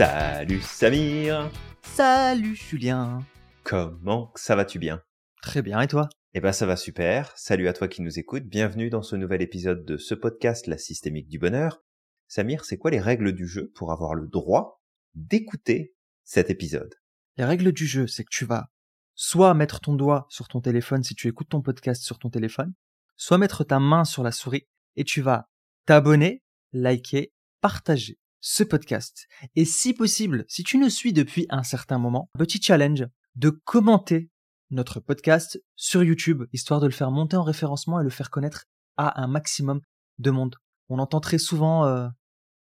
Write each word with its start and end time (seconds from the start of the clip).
Salut 0.00 0.62
Samir. 0.62 1.50
Salut 1.82 2.56
Julien. 2.56 3.22
Comment 3.64 4.32
ça 4.34 4.56
va-tu 4.56 4.78
bien? 4.78 5.02
Très 5.42 5.60
bien, 5.60 5.78
et 5.82 5.88
toi? 5.88 6.08
Eh 6.32 6.40
ben 6.40 6.52
ça 6.52 6.64
va 6.64 6.76
super, 6.76 7.36
salut 7.36 7.68
à 7.68 7.74
toi 7.74 7.86
qui 7.86 8.00
nous 8.00 8.18
écoutes, 8.18 8.44
bienvenue 8.44 8.88
dans 8.88 9.02
ce 9.02 9.14
nouvel 9.14 9.42
épisode 9.42 9.84
de 9.84 9.98
ce 9.98 10.14
podcast 10.14 10.66
La 10.68 10.78
Systémique 10.78 11.28
du 11.28 11.38
Bonheur. 11.38 11.82
Samir, 12.28 12.64
c'est 12.64 12.78
quoi 12.78 12.90
les 12.90 12.98
règles 12.98 13.34
du 13.34 13.46
jeu 13.46 13.70
pour 13.74 13.92
avoir 13.92 14.14
le 14.14 14.26
droit 14.26 14.80
d'écouter 15.12 15.92
cet 16.24 16.48
épisode? 16.48 16.94
Les 17.36 17.44
règles 17.44 17.70
du 17.70 17.86
jeu, 17.86 18.06
c'est 18.06 18.24
que 18.24 18.32
tu 18.32 18.46
vas 18.46 18.70
soit 19.14 19.52
mettre 19.52 19.80
ton 19.80 19.92
doigt 19.92 20.24
sur 20.30 20.48
ton 20.48 20.62
téléphone 20.62 21.02
si 21.02 21.14
tu 21.14 21.28
écoutes 21.28 21.50
ton 21.50 21.60
podcast 21.60 22.02
sur 22.02 22.18
ton 22.18 22.30
téléphone, 22.30 22.72
soit 23.18 23.36
mettre 23.36 23.64
ta 23.64 23.78
main 23.78 24.04
sur 24.04 24.22
la 24.22 24.32
souris 24.32 24.66
et 24.96 25.04
tu 25.04 25.20
vas 25.20 25.50
t'abonner, 25.84 26.42
liker, 26.72 27.34
partager 27.60 28.18
ce 28.40 28.64
podcast. 28.64 29.26
Et 29.54 29.64
si 29.64 29.94
possible, 29.94 30.44
si 30.48 30.64
tu 30.64 30.78
nous 30.78 30.90
suis 30.90 31.12
depuis 31.12 31.46
un 31.50 31.62
certain 31.62 31.98
moment, 31.98 32.30
petit 32.38 32.60
challenge 32.60 33.06
de 33.36 33.50
commenter 33.50 34.30
notre 34.70 35.00
podcast 35.00 35.62
sur 35.76 36.02
YouTube, 36.02 36.44
histoire 36.52 36.80
de 36.80 36.86
le 36.86 36.92
faire 36.92 37.10
monter 37.10 37.36
en 37.36 37.42
référencement 37.42 38.00
et 38.00 38.04
le 38.04 38.10
faire 38.10 38.30
connaître 38.30 38.66
à 38.96 39.22
un 39.22 39.26
maximum 39.26 39.80
de 40.18 40.30
monde. 40.30 40.56
On 40.88 40.98
entend 40.98 41.20
très 41.20 41.38
souvent 41.38 41.86
euh, 41.86 42.08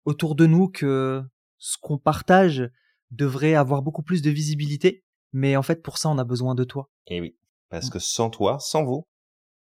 autour 0.05 0.35
de 0.35 0.45
nous 0.45 0.69
que 0.69 1.23
ce 1.57 1.77
qu'on 1.81 1.97
partage 1.97 2.69
devrait 3.11 3.55
avoir 3.55 3.81
beaucoup 3.81 4.03
plus 4.03 4.21
de 4.21 4.29
visibilité, 4.29 5.03
mais 5.33 5.55
en 5.55 5.63
fait 5.63 5.81
pour 5.81 5.97
ça 5.97 6.09
on 6.09 6.17
a 6.17 6.23
besoin 6.23 6.55
de 6.55 6.63
toi. 6.63 6.89
Eh 7.07 7.21
oui, 7.21 7.37
parce 7.69 7.89
que 7.89 7.99
sans 7.99 8.29
toi, 8.29 8.59
sans 8.59 8.83
vous, 8.83 9.07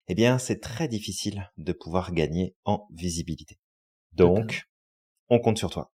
eh 0.07 0.15
bien 0.15 0.37
c'est 0.37 0.59
très 0.59 0.87
difficile 0.87 1.51
de 1.57 1.73
pouvoir 1.73 2.13
gagner 2.13 2.55
en 2.65 2.87
visibilité. 2.91 3.59
Donc, 4.13 4.69
on 5.29 5.39
compte 5.39 5.57
sur 5.57 5.69
toi. 5.71 5.92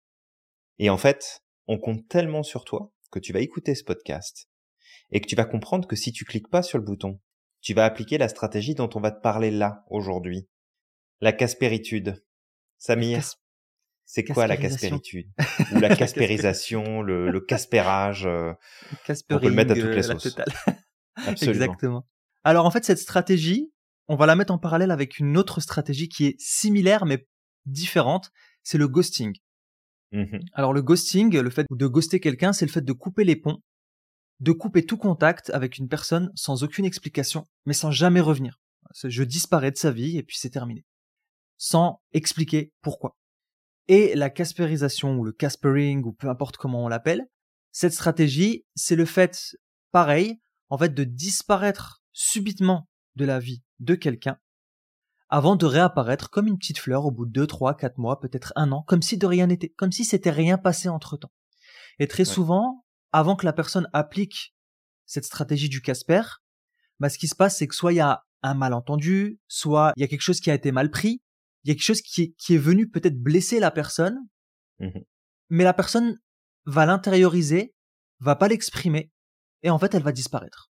Et 0.80 0.90
en 0.90 0.98
fait, 0.98 1.42
on 1.68 1.78
compte 1.78 2.08
tellement 2.08 2.44
sur 2.44 2.64
toi 2.64 2.94
que 3.12 3.20
tu 3.20 3.34
vas 3.34 3.40
écouter 3.40 3.76
ce 3.76 3.84
podcast 3.84 4.50
et 5.12 5.22
que 5.22 5.28
tu 5.28 5.36
vas 5.36 5.46
comprendre 5.46 5.88
que 5.88 5.96
si 5.96 6.12
tu 6.12 6.26
cliques 6.26 6.50
pas 6.50 6.64
sur 6.64 6.78
le 6.78 6.84
bouton, 6.84 7.20
tu 7.62 7.74
vas 7.74 7.86
appliquer 7.86 8.18
la 8.18 8.28
stratégie 8.28 8.76
dont 8.76 8.90
on 8.96 9.00
va 9.00 9.12
te 9.12 9.22
parler 9.22 9.52
là 9.52 9.84
aujourd'hui. 9.90 10.48
La 11.22 11.32
caspéritude. 11.32 12.24
Samir, 12.78 13.24
c'est 14.06 14.24
quoi 14.24 14.48
la 14.48 14.58
caspéritude? 14.58 15.32
Ou 15.74 15.80
la 15.80 15.96
caspérisation, 15.96 17.02
le, 17.02 17.32
le 17.32 17.42
caspérage 17.42 18.26
euh, 18.26 18.54
On 19.30 19.40
peut 19.40 19.48
le 19.48 19.56
mettre 19.56 19.72
à 19.72 19.76
toutes 19.76 19.86
les 19.86 20.10
euh, 20.10 20.20
sauces. 20.20 20.36
Absolument. 21.16 21.64
Exactement. 21.64 22.08
Alors 22.44 22.66
en 22.66 22.72
fait, 22.72 22.86
cette 22.86 23.00
stratégie, 23.00 23.72
on 24.08 24.16
va 24.16 24.26
la 24.28 24.36
mettre 24.36 24.54
en 24.54 24.60
parallèle 24.60 24.92
avec 24.92 25.18
une 25.18 25.38
autre 25.38 25.62
stratégie 25.62 26.10
qui 26.10 26.26
est 26.28 26.40
similaire 26.40 27.06
mais 27.06 27.28
différente, 27.66 28.32
c'est 28.62 28.78
le 28.78 28.88
ghosting. 28.88 29.34
Mmh 30.12 30.40
Alors 30.54 30.74
le 30.74 30.82
ghosting, 30.82 31.38
le 31.38 31.50
fait 31.50 31.66
de 31.70 31.88
ghoster 31.88 32.20
quelqu'un, 32.20 32.54
c'est 32.54 32.66
le 32.66 32.72
fait 32.72 32.82
de 32.82 32.94
couper 32.94 33.24
les 33.24 33.36
ponts, 33.36 33.60
de 34.40 34.52
couper 34.52 34.86
tout 34.86 34.98
contact 34.98 35.50
avec 35.52 35.78
une 35.78 35.88
personne 35.88 36.32
sans 36.36 36.64
aucune 36.64 36.86
explication, 36.86 37.48
mais 37.66 37.74
sans 37.74 37.92
jamais 37.92 38.22
revenir. 38.22 38.60
Je 39.04 39.24
disparais 39.24 39.72
de 39.72 39.78
sa 39.78 39.92
vie 39.92 40.18
et 40.18 40.24
puis 40.24 40.38
c'est 40.38 40.50
terminé. 40.50 40.86
Sans 41.58 42.02
expliquer 42.14 42.72
pourquoi. 42.82 43.16
Et 43.88 44.16
la 44.16 44.30
caspérisation 44.30 45.18
ou 45.18 45.24
le 45.24 45.32
caspering 45.32 46.04
ou 46.04 46.14
peu 46.14 46.30
importe 46.30 46.58
comment 46.58 46.84
on 46.84 46.88
l'appelle, 46.88 47.28
cette 47.72 47.94
stratégie, 47.94 48.66
c'est 48.76 48.96
le 48.96 49.06
fait, 49.06 49.58
pareil, 49.92 50.40
en 50.70 50.78
fait, 50.78 50.94
de 50.94 51.04
disparaître 51.04 52.02
subitement 52.14 52.88
de 53.16 53.26
la 53.26 53.40
vie 53.40 53.64
de 53.80 53.96
quelqu'un 53.96 54.38
avant 55.30 55.56
de 55.56 55.66
réapparaître 55.66 56.30
comme 56.30 56.48
une 56.48 56.58
petite 56.58 56.80
fleur 56.80 57.06
au 57.06 57.12
bout 57.12 57.26
de 57.26 57.32
2, 57.32 57.48
3, 57.48 57.76
4 57.78 57.98
mois, 57.98 58.20
peut-être 58.20 58.54
un 58.56 58.72
an, 58.72 58.84
comme 58.84 59.02
si 59.02 59.18
de 59.18 59.26
rien 59.26 59.48
n'était, 59.48 59.70
comme 59.70 59.92
si 59.92 60.06
c'était 60.06 60.32
rien 60.32 60.58
passé 60.58 60.90
entre 60.90 61.18
temps. 61.18 61.32
Et 62.00 62.08
très 62.08 62.26
souvent, 62.26 62.86
avant 63.12 63.36
que 63.36 63.46
la 63.46 63.54
personne 63.54 63.90
applique 63.94 64.56
cette 65.06 65.26
stratégie 65.26 65.70
du 65.70 65.82
Casper, 65.82 66.22
bah, 67.00 67.10
ce 67.10 67.18
qui 67.18 67.28
se 67.28 67.36
passe, 67.36 67.58
c'est 67.58 67.68
que 67.68 67.76
soit 67.76 67.94
il 67.94 67.98
y 67.98 68.02
a 68.02 68.24
un 68.44 68.54
malentendu, 68.54 69.40
soit 69.48 69.94
il 69.96 70.02
y 70.02 70.04
a 70.04 70.08
quelque 70.08 70.22
chose 70.22 70.40
qui 70.40 70.52
a 70.52 70.54
été 70.54 70.72
mal 70.72 70.92
pris, 70.92 71.22
il 71.64 71.70
y 71.70 71.72
a 71.72 71.74
quelque 71.74 71.84
chose 71.84 72.02
qui 72.02 72.22
est, 72.22 72.36
qui 72.38 72.56
est 72.56 72.60
venu 72.60 72.90
peut-être 72.90 73.20
blesser 73.20 73.60
la 73.60 73.72
personne, 73.72 74.20
Mmh 74.80 75.00
mais 75.50 75.64
la 75.64 75.76
personne 75.76 76.20
va 76.66 76.88
l'intérioriser, 76.88 77.76
va 78.20 78.36
pas 78.36 78.48
l'exprimer, 78.48 79.12
et 79.62 79.70
en 79.70 79.78
fait, 79.78 79.94
elle 79.94 80.02
va 80.02 80.12
disparaître. 80.12 80.72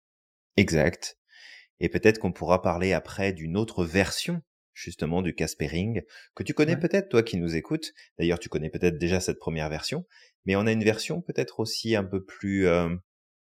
Exact. 0.55 1.19
Et 1.81 1.89
peut-être 1.89 2.19
qu'on 2.19 2.31
pourra 2.31 2.61
parler 2.61 2.93
après 2.93 3.33
d'une 3.33 3.57
autre 3.57 3.83
version 3.83 4.41
justement 4.73 5.21
du 5.21 5.33
caspering 5.33 6.03
que 6.35 6.43
tu 6.43 6.53
connais 6.53 6.75
Ouais. 6.75 6.79
peut-être 6.79 7.09
toi 7.09 7.23
qui 7.23 7.37
nous 7.37 7.55
écoutes. 7.55 7.91
D'ailleurs, 8.17 8.39
tu 8.39 8.49
connais 8.49 8.69
peut-être 8.69 8.97
déjà 8.97 9.19
cette 9.19 9.39
première 9.39 9.67
version, 9.67 10.05
mais 10.45 10.55
on 10.55 10.65
a 10.67 10.71
une 10.71 10.83
version 10.83 11.21
peut-être 11.21 11.59
aussi 11.59 11.95
un 11.95 12.03
peu 12.03 12.23
plus 12.23 12.67
euh, 12.67 12.95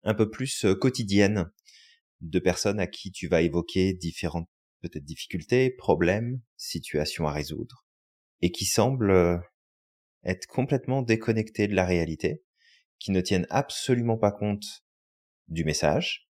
un 0.05 0.15
peu 0.15 0.31
plus 0.31 0.65
euh, 0.65 0.75
quotidienne 0.75 1.50
de 2.21 2.39
personnes 2.39 2.81
à 2.81 2.87
qui 2.87 3.11
tu 3.11 3.28
vas 3.28 3.41
évoquer 3.41 3.94
différentes 3.94 4.49
peut-être 4.83 5.05
difficultés, 5.05 5.71
problèmes, 5.71 6.41
situations 6.56 7.27
à 7.27 7.33
résoudre 7.33 7.87
et 8.43 8.53
qui 8.53 8.66
semblent 8.66 9.10
euh, 9.10 9.39
être 10.25 10.47
complètement 10.47 11.03
déconnectées 11.03 11.66
de 11.66 11.75
la 11.75 11.87
réalité, 11.87 12.45
qui 12.99 13.10
ne 13.10 13.21
tiennent 13.22 13.47
absolument 13.50 14.19
pas 14.19 14.33
compte 14.33 14.84
du 15.49 15.65
message 15.65 16.28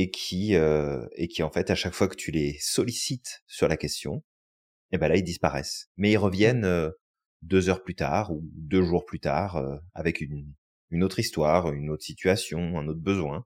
et 0.00 0.10
qui 0.10 0.54
euh, 0.54 1.04
et 1.16 1.26
qui 1.26 1.42
en 1.42 1.50
fait 1.50 1.70
à 1.70 1.74
chaque 1.74 1.92
fois 1.92 2.06
que 2.06 2.14
tu 2.14 2.30
les 2.30 2.56
sollicites 2.60 3.42
sur 3.48 3.66
la 3.66 3.76
question, 3.76 4.22
eh 4.92 4.98
ben 4.98 5.08
là 5.08 5.16
ils 5.16 5.24
disparaissent. 5.24 5.88
Mais 5.96 6.12
ils 6.12 6.16
reviennent 6.16 6.64
euh, 6.64 6.90
deux 7.42 7.68
heures 7.68 7.82
plus 7.82 7.96
tard 7.96 8.30
ou 8.30 8.48
deux 8.54 8.82
jours 8.82 9.04
plus 9.04 9.18
tard 9.18 9.56
euh, 9.56 9.76
avec 9.94 10.20
une 10.20 10.54
une 10.90 11.02
autre 11.02 11.18
histoire, 11.18 11.72
une 11.72 11.90
autre 11.90 12.04
situation, 12.04 12.78
un 12.78 12.86
autre 12.86 13.00
besoin. 13.00 13.44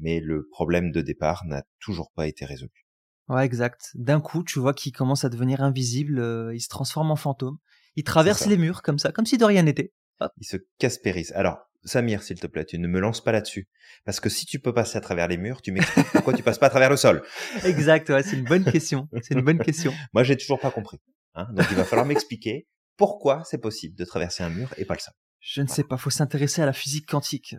Mais 0.00 0.18
le 0.18 0.48
problème 0.48 0.90
de 0.90 1.02
départ 1.02 1.44
n'a 1.46 1.62
toujours 1.78 2.10
pas 2.16 2.26
été 2.26 2.44
résolu. 2.44 2.84
Ouais, 3.28 3.46
exact. 3.46 3.92
D'un 3.94 4.20
coup, 4.20 4.42
tu 4.42 4.58
vois 4.58 4.74
qu'il 4.74 4.92
commence 4.92 5.24
à 5.24 5.28
devenir 5.28 5.62
invisible, 5.62 6.18
euh, 6.18 6.52
il 6.52 6.60
se 6.60 6.68
transforme 6.68 7.12
en 7.12 7.16
fantôme. 7.16 7.58
Il 7.94 8.02
traverse 8.02 8.46
les 8.46 8.56
murs 8.56 8.82
comme 8.82 8.98
ça, 8.98 9.12
comme 9.12 9.24
si 9.24 9.38
de 9.38 9.44
rien 9.44 9.62
n'était. 9.62 9.92
Il 10.38 10.46
se 10.46 10.56
caspérise. 10.78 11.32
Alors 11.36 11.58
Samir, 11.84 12.22
s'il 12.22 12.38
te 12.38 12.46
plaît, 12.46 12.64
tu 12.64 12.78
ne 12.78 12.86
me 12.88 13.00
lances 13.00 13.22
pas 13.22 13.32
là-dessus. 13.32 13.68
Parce 14.04 14.20
que 14.20 14.28
si 14.28 14.46
tu 14.46 14.58
peux 14.60 14.72
passer 14.72 14.96
à 14.98 15.00
travers 15.00 15.28
les 15.28 15.36
murs, 15.36 15.62
tu 15.62 15.72
m'expliques 15.72 16.06
pourquoi 16.12 16.32
tu 16.32 16.42
passes 16.42 16.58
pas 16.58 16.66
à 16.66 16.70
travers 16.70 16.90
le 16.90 16.96
sol. 16.96 17.22
Exact, 17.64 18.08
ouais, 18.10 18.22
c'est 18.22 18.36
une 18.36 18.44
bonne 18.44 18.64
question. 18.64 19.08
C'est 19.22 19.34
une 19.34 19.40
bonne 19.42 19.58
question. 19.58 19.92
Moi, 20.12 20.22
j'ai 20.24 20.36
toujours 20.36 20.60
pas 20.60 20.70
compris. 20.70 20.98
Hein 21.34 21.46
Donc, 21.52 21.66
il 21.70 21.76
va 21.76 21.84
falloir 21.84 22.06
m'expliquer 22.06 22.66
pourquoi 22.96 23.42
c'est 23.44 23.58
possible 23.58 23.96
de 23.96 24.04
traverser 24.04 24.42
un 24.44 24.50
mur 24.50 24.72
et 24.76 24.84
pas 24.84 24.94
le 24.94 25.00
sol. 25.00 25.14
Je 25.40 25.60
ne 25.60 25.66
sais 25.66 25.82
pas, 25.82 25.96
faut 25.96 26.10
s'intéresser 26.10 26.62
à 26.62 26.66
la 26.66 26.72
physique 26.72 27.06
quantique. 27.06 27.56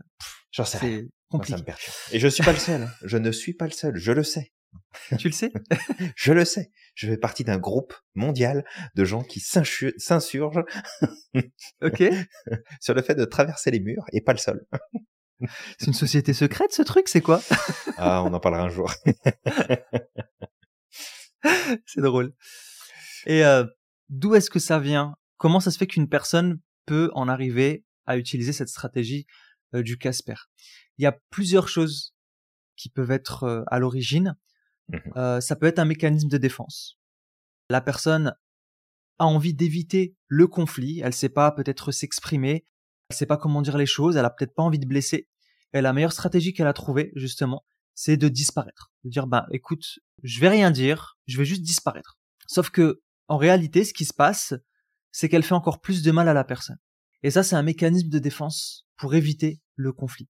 J'en 0.51 0.63
sais 0.63 0.78
rien. 0.78 0.90
C'est 0.90 1.01
Moi, 1.01 1.09
ça 1.09 1.11
compliqué. 1.29 1.59
me 1.59 1.66
perturbe. 1.66 1.95
Et 2.13 2.19
je 2.19 2.28
suis 2.29 2.44
pas 2.44 2.53
le 2.53 2.59
seul. 2.59 2.84
hein. 2.84 2.91
Je 3.03 3.17
ne 3.17 3.31
suis 3.31 3.53
pas 3.53 3.66
le 3.66 3.72
seul. 3.72 3.95
Je 3.97 4.11
le 4.13 4.23
sais. 4.23 4.53
Tu 5.19 5.28
le 5.28 5.34
sais? 5.34 5.51
Je 6.16 6.31
le 6.34 6.45
sais. 6.45 6.72
Je 6.95 7.07
fais 7.07 7.17
partie 7.17 7.43
d'un 7.43 7.57
groupe 7.57 7.93
mondial 8.13 8.63
de 8.95 9.03
gens 9.05 9.23
qui 9.23 9.39
s'insu- 9.39 9.93
s'insurgent 9.97 10.63
sur 12.79 12.93
le 12.93 13.01
fait 13.01 13.15
de 13.15 13.25
traverser 13.25 13.71
les 13.71 13.79
murs 13.79 14.05
et 14.11 14.21
pas 14.21 14.33
le 14.33 14.37
sol. 14.39 14.65
C'est 15.77 15.87
une 15.87 15.93
société 15.93 16.33
secrète, 16.33 16.71
ce 16.73 16.83
truc, 16.83 17.09
c'est 17.09 17.21
quoi? 17.21 17.41
Ah, 17.97 18.23
on 18.23 18.33
en 18.33 18.39
parlera 18.39 18.63
un 18.63 18.69
jour. 18.69 18.91
C'est 21.85 22.01
drôle. 22.01 22.33
Et 23.25 23.43
euh, 23.45 23.65
d'où 24.09 24.35
est-ce 24.35 24.49
que 24.49 24.59
ça 24.59 24.79
vient? 24.79 25.15
Comment 25.37 25.59
ça 25.59 25.71
se 25.71 25.77
fait 25.77 25.87
qu'une 25.87 26.07
personne 26.09 26.59
peut 26.85 27.09
en 27.13 27.27
arriver 27.27 27.83
à 28.05 28.17
utiliser 28.17 28.53
cette 28.53 28.69
stratégie 28.69 29.25
euh, 29.75 29.83
du 29.83 29.97
Casper? 29.97 30.35
Il 30.97 31.03
y 31.03 31.07
a 31.07 31.17
plusieurs 31.29 31.67
choses 31.67 32.13
qui 32.75 32.89
peuvent 32.89 33.11
être 33.11 33.43
euh, 33.43 33.63
à 33.67 33.79
l'origine. 33.79 34.35
Mhm. 34.90 35.00
Euh, 35.16 35.41
ça 35.41 35.56
peut 35.56 35.68
être 35.68 35.80
un 35.80 35.85
mécanisme 35.85 36.28
de 36.28 36.38
défense. 36.38 37.00
La 37.70 37.82
personne 37.82 38.35
a 39.20 39.26
envie 39.26 39.53
d'éviter 39.53 40.16
le 40.28 40.47
conflit, 40.47 41.02
elle 41.03 41.14
sait 41.14 41.30
pas 41.30 41.52
peut-être 41.52 41.91
s'exprimer, 41.91 42.66
elle 43.09 43.16
sait 43.16 43.26
pas 43.26 43.38
comment 43.38 43.62
dire 43.62 43.78
les 43.78 43.85
choses, 43.85 44.18
elle 44.18 44.26
a 44.26 44.30
peut-être 44.30 44.56
pas 44.56 44.64
envie 44.64 44.80
de 44.80 44.88
blesser. 44.88 45.30
Et 45.74 45.82
la 45.82 45.94
meilleure 45.94 46.14
stratégie 46.14 46.53
qu'elle 46.53 46.68
a 46.68 46.74
trouvée, 46.74 47.12
justement, 47.16 47.64
c'est 47.96 48.18
de 48.18 48.28
disparaître. 48.28 48.91
De 49.03 49.09
dire, 49.09 49.28
bah, 49.28 49.47
écoute, 49.52 50.00
je 50.24 50.40
vais 50.40 50.50
rien 50.50 50.72
dire, 50.72 51.18
je 51.28 51.38
vais 51.38 51.46
juste 51.46 51.64
disparaître. 51.64 52.18
Sauf 52.47 52.70
que, 52.70 53.02
en 53.28 53.38
réalité, 53.38 53.84
ce 53.84 53.94
qui 53.94 54.06
se 54.06 54.14
passe, 54.14 54.53
c'est 55.12 55.30
qu'elle 55.30 55.44
fait 55.44 55.53
encore 55.53 55.80
plus 55.80 56.03
de 56.03 56.12
mal 56.12 56.28
à 56.28 56.34
la 56.34 56.44
personne. 56.44 56.78
Et 57.24 57.32
ça, 57.32 57.44
c'est 57.44 57.56
un 57.56 57.64
mécanisme 57.64 58.09
de 58.09 58.20
défense 58.20 58.85
pour 58.97 59.16
éviter 59.16 59.62
le 59.76 59.94
conflit. 59.94 60.30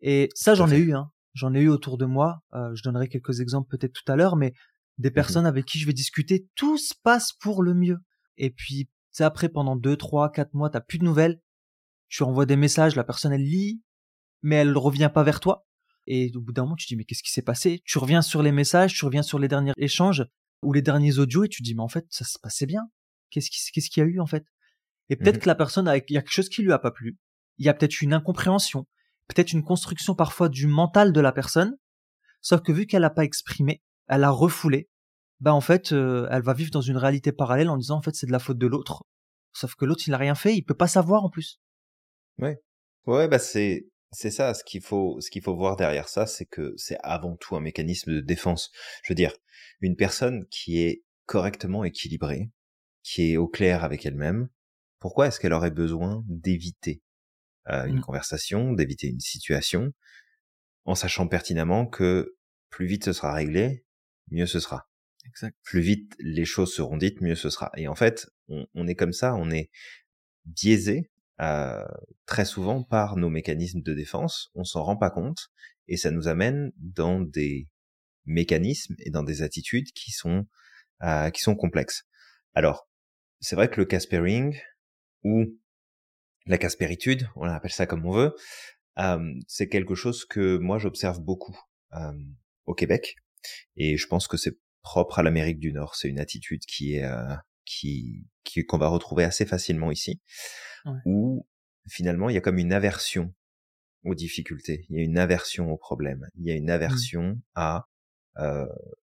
Et 0.00 0.28
ça, 0.34 0.54
j'en 0.54 0.70
ai 0.70 0.78
eu, 0.78 0.94
hein. 0.94 1.10
J'en 1.34 1.54
ai 1.54 1.60
eu 1.60 1.68
autour 1.68 1.96
de 1.98 2.06
moi. 2.06 2.42
Euh, 2.54 2.74
je 2.74 2.82
donnerai 2.82 3.08
quelques 3.08 3.40
exemples 3.40 3.68
peut-être 3.68 3.92
tout 3.92 4.10
à 4.12 4.16
l'heure, 4.16 4.36
mais 4.36 4.52
des 4.98 5.10
personnes 5.10 5.46
avec 5.46 5.64
qui 5.64 5.78
je 5.78 5.86
vais 5.86 5.92
discuter, 5.92 6.46
tout 6.56 6.76
se 6.76 6.94
passe 7.02 7.32
pour 7.32 7.62
le 7.62 7.72
mieux. 7.74 7.98
Et 8.36 8.50
puis, 8.50 8.88
après, 9.18 9.48
pendant 9.48 9.76
deux, 9.76 9.96
trois, 9.96 10.30
quatre 10.30 10.52
mois, 10.54 10.70
t'as 10.70 10.80
plus 10.80 10.98
de 10.98 11.04
nouvelles. 11.04 11.40
Tu 12.08 12.22
envoies 12.22 12.46
des 12.46 12.56
messages, 12.56 12.96
la 12.96 13.04
personne, 13.04 13.32
elle 13.32 13.44
lit, 13.44 13.82
mais 14.42 14.56
elle 14.56 14.76
revient 14.76 15.10
pas 15.12 15.22
vers 15.22 15.40
toi. 15.40 15.66
Et 16.06 16.32
au 16.34 16.40
bout 16.40 16.52
d'un 16.52 16.62
moment, 16.62 16.76
tu 16.76 16.86
te 16.86 16.88
dis, 16.88 16.96
mais 16.96 17.04
qu'est-ce 17.04 17.22
qui 17.22 17.30
s'est 17.30 17.42
passé? 17.42 17.80
Tu 17.84 17.98
reviens 17.98 18.22
sur 18.22 18.42
les 18.42 18.52
messages, 18.52 18.94
tu 18.94 19.04
reviens 19.04 19.22
sur 19.22 19.38
les 19.38 19.48
derniers 19.48 19.72
échanges 19.76 20.26
ou 20.62 20.72
les 20.72 20.82
derniers 20.82 21.18
audios 21.18 21.44
et 21.44 21.48
tu 21.48 21.62
te 21.62 21.64
dis, 21.64 21.74
mais 21.74 21.82
en 21.82 21.88
fait, 21.88 22.06
ça 22.10 22.24
se 22.24 22.38
passait 22.38 22.66
bien. 22.66 22.90
Qu'est-ce 23.30 23.50
qui- 23.50 23.70
qu'est-ce 23.72 23.88
qu'il 23.90 24.02
y 24.02 24.06
a 24.06 24.08
eu, 24.08 24.18
en 24.20 24.26
fait? 24.26 24.44
Et 25.08 25.16
peut-être 25.16 25.36
Mhm. 25.36 25.42
que 25.42 25.48
la 25.48 25.54
personne, 25.54 25.86
a- 25.88 25.96
il 25.96 26.04
y 26.10 26.16
a 26.18 26.22
quelque 26.22 26.32
chose 26.32 26.48
qui 26.48 26.62
lui 26.62 26.72
a 26.72 26.78
pas 26.78 26.90
plu. 26.90 27.16
il 27.58 27.66
y 27.66 27.68
a 27.68 27.74
peut-être 27.74 28.00
une 28.00 28.14
incompréhension, 28.14 28.86
peut-être 29.30 29.52
une 29.52 29.62
construction 29.62 30.14
parfois 30.14 30.48
du 30.48 30.66
mental 30.66 31.12
de 31.12 31.20
la 31.20 31.32
personne, 31.32 31.76
sauf 32.40 32.62
que 32.62 32.72
vu 32.72 32.86
qu'elle 32.86 33.02
n'a 33.02 33.10
pas 33.10 33.24
exprimé, 33.24 33.80
elle 34.08 34.24
a 34.24 34.30
refoulé, 34.30 34.88
bah 35.38 35.54
en 35.54 35.60
fait, 35.60 35.92
euh, 35.92 36.28
elle 36.30 36.42
va 36.42 36.52
vivre 36.52 36.70
dans 36.70 36.80
une 36.80 36.96
réalité 36.96 37.32
parallèle 37.32 37.68
en 37.68 37.76
disant 37.76 37.98
en 37.98 38.02
fait 38.02 38.14
c'est 38.14 38.26
de 38.26 38.32
la 38.32 38.40
faute 38.40 38.58
de 38.58 38.66
l'autre, 38.66 39.04
sauf 39.52 39.74
que 39.74 39.84
l'autre 39.84 40.02
il 40.06 40.10
n'a 40.10 40.18
rien 40.18 40.34
fait, 40.34 40.54
il 40.54 40.62
peut 40.62 40.74
pas 40.74 40.88
savoir 40.88 41.24
en 41.24 41.30
plus. 41.30 41.60
Ouais, 42.38 42.60
ouais, 43.06 43.28
bah 43.28 43.38
c'est 43.38 43.84
ça. 44.12 44.52
Ce 44.52 44.64
qu'il 44.64 44.82
faut 44.82 45.20
ce 45.20 45.30
qu'il 45.30 45.42
faut 45.42 45.56
voir 45.56 45.76
derrière 45.76 46.08
ça, 46.08 46.26
c'est 46.26 46.46
que 46.46 46.74
c'est 46.76 46.98
avant 47.02 47.36
tout 47.36 47.54
un 47.54 47.60
mécanisme 47.60 48.12
de 48.12 48.20
défense. 48.20 48.70
Je 49.04 49.12
veux 49.12 49.16
dire, 49.16 49.32
une 49.80 49.96
personne 49.96 50.44
qui 50.50 50.82
est 50.82 51.04
correctement 51.26 51.84
équilibrée, 51.84 52.50
qui 53.02 53.32
est 53.32 53.36
au 53.36 53.46
clair 53.46 53.84
avec 53.84 54.04
elle-même, 54.04 54.48
pourquoi 54.98 55.28
est-ce 55.28 55.38
qu'elle 55.38 55.52
aurait 55.52 55.70
besoin 55.70 56.24
d'éviter 56.26 57.00
euh, 57.68 57.86
une 57.86 57.98
mmh. 57.98 58.02
conversation, 58.02 58.72
d'éviter 58.72 59.08
une 59.08 59.20
situation, 59.20 59.92
en 60.84 60.94
sachant 60.94 61.28
pertinemment 61.28 61.86
que 61.86 62.36
plus 62.70 62.86
vite 62.86 63.04
ce 63.04 63.12
sera 63.12 63.32
réglé, 63.34 63.84
mieux 64.30 64.46
ce 64.46 64.60
sera. 64.60 64.88
Exact. 65.26 65.56
Plus 65.62 65.80
vite 65.80 66.14
les 66.18 66.44
choses 66.44 66.72
seront 66.72 66.96
dites, 66.96 67.20
mieux 67.20 67.34
ce 67.34 67.50
sera. 67.50 67.70
Et 67.76 67.88
en 67.88 67.94
fait, 67.94 68.28
on, 68.48 68.86
est 68.86 68.94
comme 68.94 69.12
ça, 69.12 69.34
on 69.34 69.50
est 69.50 69.70
biaisé 70.44 71.10
euh, 71.40 71.86
très 72.26 72.44
souvent 72.44 72.82
par 72.82 73.16
nos 73.16 73.28
mécanismes 73.28 73.82
de 73.82 73.94
défense. 73.94 74.50
On 74.54 74.64
s'en 74.64 74.82
rend 74.82 74.96
pas 74.96 75.10
compte 75.10 75.50
et 75.88 75.96
ça 75.96 76.10
nous 76.10 76.28
amène 76.28 76.72
dans 76.76 77.20
des 77.20 77.68
mécanismes 78.24 78.94
et 78.98 79.10
dans 79.10 79.22
des 79.22 79.42
attitudes 79.42 79.92
qui 79.92 80.10
sont 80.10 80.46
euh, 81.02 81.30
qui 81.30 81.42
sont 81.42 81.54
complexes. 81.54 82.04
Alors, 82.54 82.88
c'est 83.40 83.56
vrai 83.56 83.70
que 83.70 83.80
le 83.80 83.86
caspering 83.86 84.58
ou 85.22 85.58
la 86.46 86.58
caspéritude, 86.58 87.28
on 87.36 87.44
appelle 87.44 87.70
ça 87.70 87.86
comme 87.86 88.06
on 88.06 88.12
veut, 88.12 88.34
euh, 88.98 89.32
c'est 89.46 89.68
quelque 89.68 89.94
chose 89.94 90.24
que 90.24 90.58
moi 90.58 90.78
j'observe 90.78 91.20
beaucoup 91.20 91.58
euh, 91.92 92.12
au 92.66 92.74
Québec 92.74 93.16
et 93.76 93.96
je 93.96 94.06
pense 94.06 94.28
que 94.28 94.36
c'est 94.36 94.58
propre 94.82 95.18
à 95.18 95.22
l'Amérique 95.22 95.58
du 95.58 95.72
Nord. 95.72 95.94
C'est 95.94 96.08
une 96.08 96.18
attitude 96.18 96.64
qui 96.66 96.96
est 96.96 97.04
euh, 97.04 97.34
qui 97.64 98.26
qu'on 98.68 98.78
va 98.78 98.88
retrouver 98.88 99.24
assez 99.24 99.46
facilement 99.46 99.90
ici, 99.92 100.20
où 101.04 101.46
finalement 101.88 102.28
il 102.28 102.34
y 102.34 102.38
a 102.38 102.40
comme 102.40 102.58
une 102.58 102.72
aversion 102.72 103.32
aux 104.04 104.14
difficultés, 104.14 104.86
il 104.88 104.96
y 104.96 105.00
a 105.00 105.04
une 105.04 105.18
aversion 105.18 105.70
aux 105.70 105.76
problèmes, 105.76 106.26
il 106.36 106.46
y 106.46 106.50
a 106.50 106.54
une 106.54 106.66
mmh. 106.66 106.70
aversion 106.70 107.40
à 107.54 107.86
euh, 108.38 108.66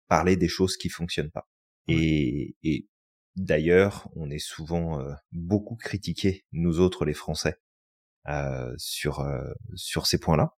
parler 0.08 0.36
des 0.36 0.48
choses 0.48 0.76
qui 0.76 0.88
fonctionnent 0.88 1.31
pas. 1.31 1.48
Et, 1.90 2.56
et 2.62 2.86
d'ailleurs, 3.38 4.08
on 4.17 4.31
est 4.31 4.38
souvent 4.38 5.00
euh, 5.00 5.14
beaucoup 5.32 5.76
critiqués, 5.76 6.44
nous 6.52 6.81
autres 6.81 7.05
les 7.05 7.14
Français, 7.14 7.56
euh, 8.29 8.75
sur 8.79 9.20
euh, 9.20 9.52
sur 9.75 10.06
ces 10.06 10.19
points-là, 10.19 10.56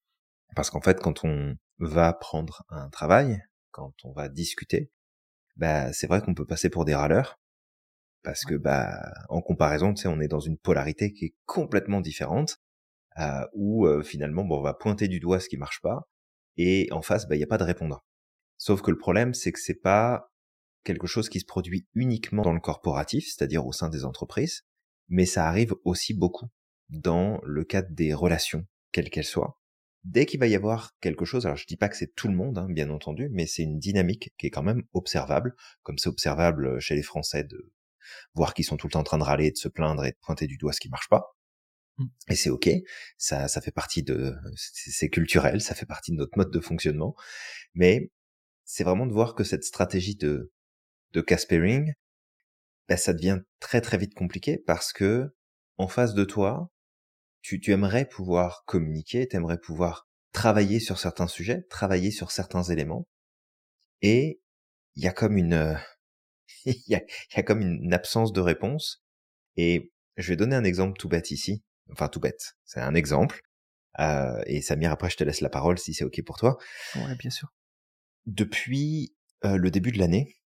parce 0.55 0.69
qu'en 0.69 0.81
fait, 0.81 0.99
quand 1.01 1.25
on 1.25 1.55
va 1.79 2.13
prendre 2.13 2.63
un 2.69 2.89
travail, 2.89 3.41
quand 3.71 3.93
on 4.03 4.11
va 4.13 4.29
discuter, 4.29 4.91
bah 5.57 5.93
c'est 5.93 6.07
vrai 6.07 6.21
qu'on 6.21 6.35
peut 6.35 6.45
passer 6.45 6.69
pour 6.69 6.85
des 6.85 6.95
râleurs, 6.95 7.39
parce 8.23 8.45
que 8.45 8.55
bah 8.55 9.13
en 9.29 9.41
comparaison, 9.41 9.93
tu 9.93 10.03
sais, 10.03 10.07
on 10.09 10.21
est 10.21 10.27
dans 10.27 10.39
une 10.39 10.57
polarité 10.57 11.13
qui 11.13 11.25
est 11.25 11.35
complètement 11.45 12.01
différente, 12.01 12.57
euh, 13.19 13.45
où 13.53 13.87
finalement, 14.03 14.45
bon, 14.45 14.59
on 14.59 14.63
va 14.63 14.73
pointer 14.73 15.07
du 15.07 15.19
doigt 15.19 15.39
ce 15.39 15.49
qui 15.49 15.57
marche 15.57 15.81
pas, 15.81 16.07
et 16.57 16.89
en 16.91 17.01
face, 17.01 17.27
bah 17.27 17.35
il 17.35 17.39
y 17.39 17.43
a 17.43 17.47
pas 17.47 17.57
de 17.57 17.63
répondant. 17.63 18.01
Sauf 18.57 18.81
que 18.81 18.91
le 18.91 18.97
problème, 18.97 19.33
c'est 19.33 19.51
que 19.53 19.59
c'est 19.59 19.81
pas 19.81 20.28
quelque 20.83 21.07
chose 21.07 21.29
qui 21.29 21.39
se 21.39 21.45
produit 21.45 21.87
uniquement 21.93 22.43
dans 22.43 22.53
le 22.53 22.59
corporatif, 22.59 23.25
c'est-à-dire 23.25 23.65
au 23.65 23.73
sein 23.73 23.89
des 23.89 24.05
entreprises, 24.05 24.63
mais 25.07 25.25
ça 25.25 25.47
arrive 25.47 25.75
aussi 25.83 26.13
beaucoup 26.13 26.47
dans 26.89 27.39
le 27.43 27.63
cadre 27.63 27.89
des 27.91 28.13
relations, 28.13 28.65
quelles 28.91 29.09
qu'elles 29.09 29.23
soient. 29.23 29.59
Dès 30.05 30.25
qu'il 30.25 30.39
va 30.39 30.47
y 30.47 30.55
avoir 30.55 30.97
quelque 31.01 31.25
chose, 31.25 31.45
alors 31.45 31.57
je 31.57 31.65
dis 31.65 31.75
pas 31.75 31.89
que 31.89 31.97
c'est 31.97 32.15
tout 32.15 32.29
le 32.29 32.33
monde, 32.33 32.57
hein, 32.57 32.67
bien 32.69 32.89
entendu, 32.89 33.29
mais 33.31 33.45
c'est 33.45 33.63
une 33.63 33.79
dynamique 33.79 34.33
qui 34.37 34.47
est 34.47 34.49
quand 34.49 34.63
même 34.63 34.83
observable, 34.93 35.55
comme 35.83 35.97
c'est 35.97 36.09
observable 36.09 36.79
chez 36.79 36.95
les 36.95 37.03
Français 37.03 37.43
de 37.43 37.73
voir 38.33 38.53
qu'ils 38.53 38.65
sont 38.65 38.77
tout 38.77 38.87
le 38.87 38.93
temps 38.93 39.01
en 39.01 39.03
train 39.03 39.17
de 39.17 39.23
râler, 39.23 39.51
de 39.51 39.57
se 39.57 39.67
plaindre 39.67 40.05
et 40.05 40.11
de 40.11 40.17
pointer 40.21 40.47
du 40.47 40.57
doigt 40.57 40.71
ce 40.71 40.79
qui 40.79 40.89
marche 40.89 41.09
pas. 41.09 41.35
Mmh. 41.97 42.05
Et 42.29 42.35
c'est 42.35 42.49
ok, 42.49 42.69
ça, 43.17 43.49
ça 43.49 43.59
fait 43.59 43.71
partie 43.71 44.01
de, 44.01 44.35
c'est 44.55 45.09
culturel, 45.09 45.61
ça 45.61 45.75
fait 45.75 45.85
partie 45.85 46.11
de 46.11 46.17
notre 46.17 46.37
mode 46.37 46.51
de 46.51 46.59
fonctionnement, 46.61 47.13
mais 47.73 48.09
c'est 48.63 48.83
vraiment 48.85 49.05
de 49.05 49.13
voir 49.13 49.35
que 49.35 49.43
cette 49.43 49.65
stratégie 49.65 50.15
de 50.15 50.53
de 51.13 51.21
caspering, 51.21 51.93
bah, 52.87 52.97
ça 52.97 53.13
devient 53.13 53.39
très 53.59 53.81
très 53.81 53.97
vite 53.97 54.13
compliqué 54.13 54.57
parce 54.57 54.93
que 54.93 55.33
en 55.77 55.87
face 55.87 56.13
de 56.13 56.23
toi, 56.23 56.71
tu, 57.41 57.59
tu 57.59 57.71
aimerais 57.71 58.05
pouvoir 58.05 58.63
communiquer, 58.65 59.27
tu 59.27 59.35
aimerais 59.35 59.59
pouvoir 59.59 60.07
travailler 60.33 60.79
sur 60.79 60.99
certains 60.99 61.27
sujets, 61.27 61.63
travailler 61.69 62.11
sur 62.11 62.31
certains 62.31 62.63
éléments, 62.63 63.07
et 64.01 64.41
il 64.95 65.03
y 65.03 65.07
a 65.07 65.13
comme 65.13 65.37
une 65.37 65.77
il 66.65 66.83
y 66.87 66.95
a, 66.95 67.01
y 67.35 67.39
a 67.39 67.43
comme 67.43 67.61
une 67.61 67.93
absence 67.93 68.33
de 68.33 68.41
réponse. 68.41 69.03
Et 69.55 69.91
je 70.17 70.29
vais 70.29 70.35
donner 70.35 70.55
un 70.55 70.63
exemple 70.63 70.97
tout 70.97 71.09
bête 71.09 71.31
ici, 71.31 71.63
enfin 71.91 72.07
tout 72.07 72.19
bête, 72.19 72.55
c'est 72.65 72.81
un 72.81 72.95
exemple. 72.95 73.41
Euh, 73.99 74.41
et 74.45 74.61
Samir, 74.61 74.91
après 74.91 75.09
je 75.09 75.17
te 75.17 75.23
laisse 75.23 75.41
la 75.41 75.49
parole 75.49 75.79
si 75.79 75.93
c'est 75.93 76.03
ok 76.03 76.21
pour 76.25 76.37
toi. 76.37 76.57
Ouais, 76.95 77.15
bien 77.15 77.31
sûr. 77.31 77.53
Depuis 78.25 79.15
euh, 79.45 79.57
le 79.57 79.71
début 79.71 79.91
de 79.91 79.99
l'année, 79.99 80.38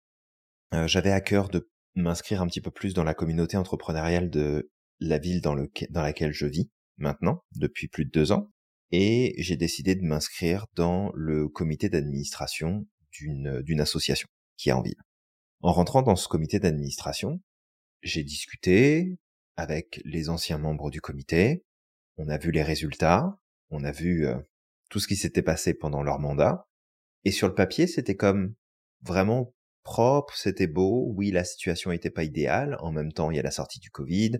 euh, 0.74 0.88
j'avais 0.88 1.12
à 1.12 1.22
cœur 1.22 1.50
de 1.50 1.70
m'inscrire 1.96 2.42
un 2.42 2.48
petit 2.48 2.62
peu 2.62 2.72
plus 2.72 2.94
dans 2.94 3.04
la 3.04 3.14
communauté 3.14 3.58
entrepreneuriale 3.58 4.30
de 4.30 4.72
la 5.00 5.18
ville 5.18 5.42
dans, 5.42 5.56
le, 5.56 5.70
dans 5.90 6.02
laquelle 6.02 6.34
je 6.34 6.46
vis 6.46 6.70
maintenant, 6.98 7.44
depuis 7.56 7.88
plus 7.88 8.06
de 8.06 8.12
deux 8.12 8.32
ans. 8.32 8.50
Et 8.92 9.34
j'ai 9.38 9.56
décidé 9.56 9.96
de 9.96 10.04
m'inscrire 10.04 10.66
dans 10.76 11.12
le 11.16 11.48
comité 11.48 11.90
d'administration 11.90 12.88
d'une, 13.14 13.62
d'une 13.62 13.82
association 13.82 14.28
qui 14.58 14.70
est 14.70 14.74
en 14.74 14.82
ville. 14.82 15.00
En 15.62 15.72
rentrant 15.72 16.02
dans 16.02 16.16
ce 16.16 16.28
comité 16.28 16.60
d'administration, 16.60 17.42
j'ai 18.02 18.24
discuté 18.24 19.18
avec 19.56 20.02
les 20.06 20.30
anciens 20.30 20.58
membres 20.58 20.90
du 20.90 21.02
comité, 21.02 21.64
on 22.18 22.30
a 22.30 22.38
vu 22.38 22.52
les 22.52 22.64
résultats, 22.64 23.38
on 23.70 23.84
a 23.84 23.92
vu 23.92 24.26
euh, 24.28 24.38
tout 24.90 25.00
ce 25.00 25.08
qui 25.08 25.16
s'était 25.16 25.42
passé 25.42 25.74
pendant 25.74 26.04
leur 26.04 26.20
mandat, 26.20 26.68
et 27.24 27.32
sur 27.32 27.48
le 27.48 27.54
papier, 27.54 27.88
c'était 27.88 28.16
comme 28.16 28.56
vraiment 29.02 29.54
propre, 29.84 30.36
c'était 30.36 30.68
beau. 30.68 31.12
Oui, 31.16 31.32
la 31.32 31.44
situation 31.44 31.92
n'était 31.92 32.10
pas 32.10 32.24
idéale. 32.24 32.78
En 32.80 32.92
même 32.92 33.12
temps, 33.12 33.32
il 33.32 33.38
y 33.38 33.40
a 33.40 33.44
la 33.44 33.52
sortie 33.52 33.80
du 33.80 33.90
Covid, 33.92 34.40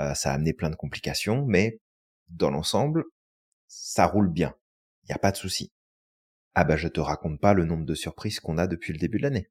euh, 0.00 0.14
ça 0.14 0.30
a 0.30 0.34
amené 0.34 0.52
plein 0.52 0.70
de 0.70 0.76
complications, 0.76 1.44
mais 1.46 1.80
dans 2.28 2.50
l'ensemble, 2.50 3.04
ça 3.68 4.06
roule 4.06 4.30
bien. 4.30 4.54
Il 5.04 5.06
n'y 5.08 5.14
a 5.14 5.18
pas 5.18 5.32
de 5.32 5.36
souci. 5.36 5.72
Ah 6.54 6.64
bah 6.64 6.76
je 6.76 6.88
te 6.88 7.00
raconte 7.00 7.40
pas 7.40 7.54
le 7.54 7.64
nombre 7.64 7.86
de 7.86 7.94
surprises 7.94 8.40
qu'on 8.40 8.58
a 8.58 8.66
depuis 8.66 8.92
le 8.92 8.98
début 8.98 9.18
de 9.18 9.22
l'année. 9.22 9.50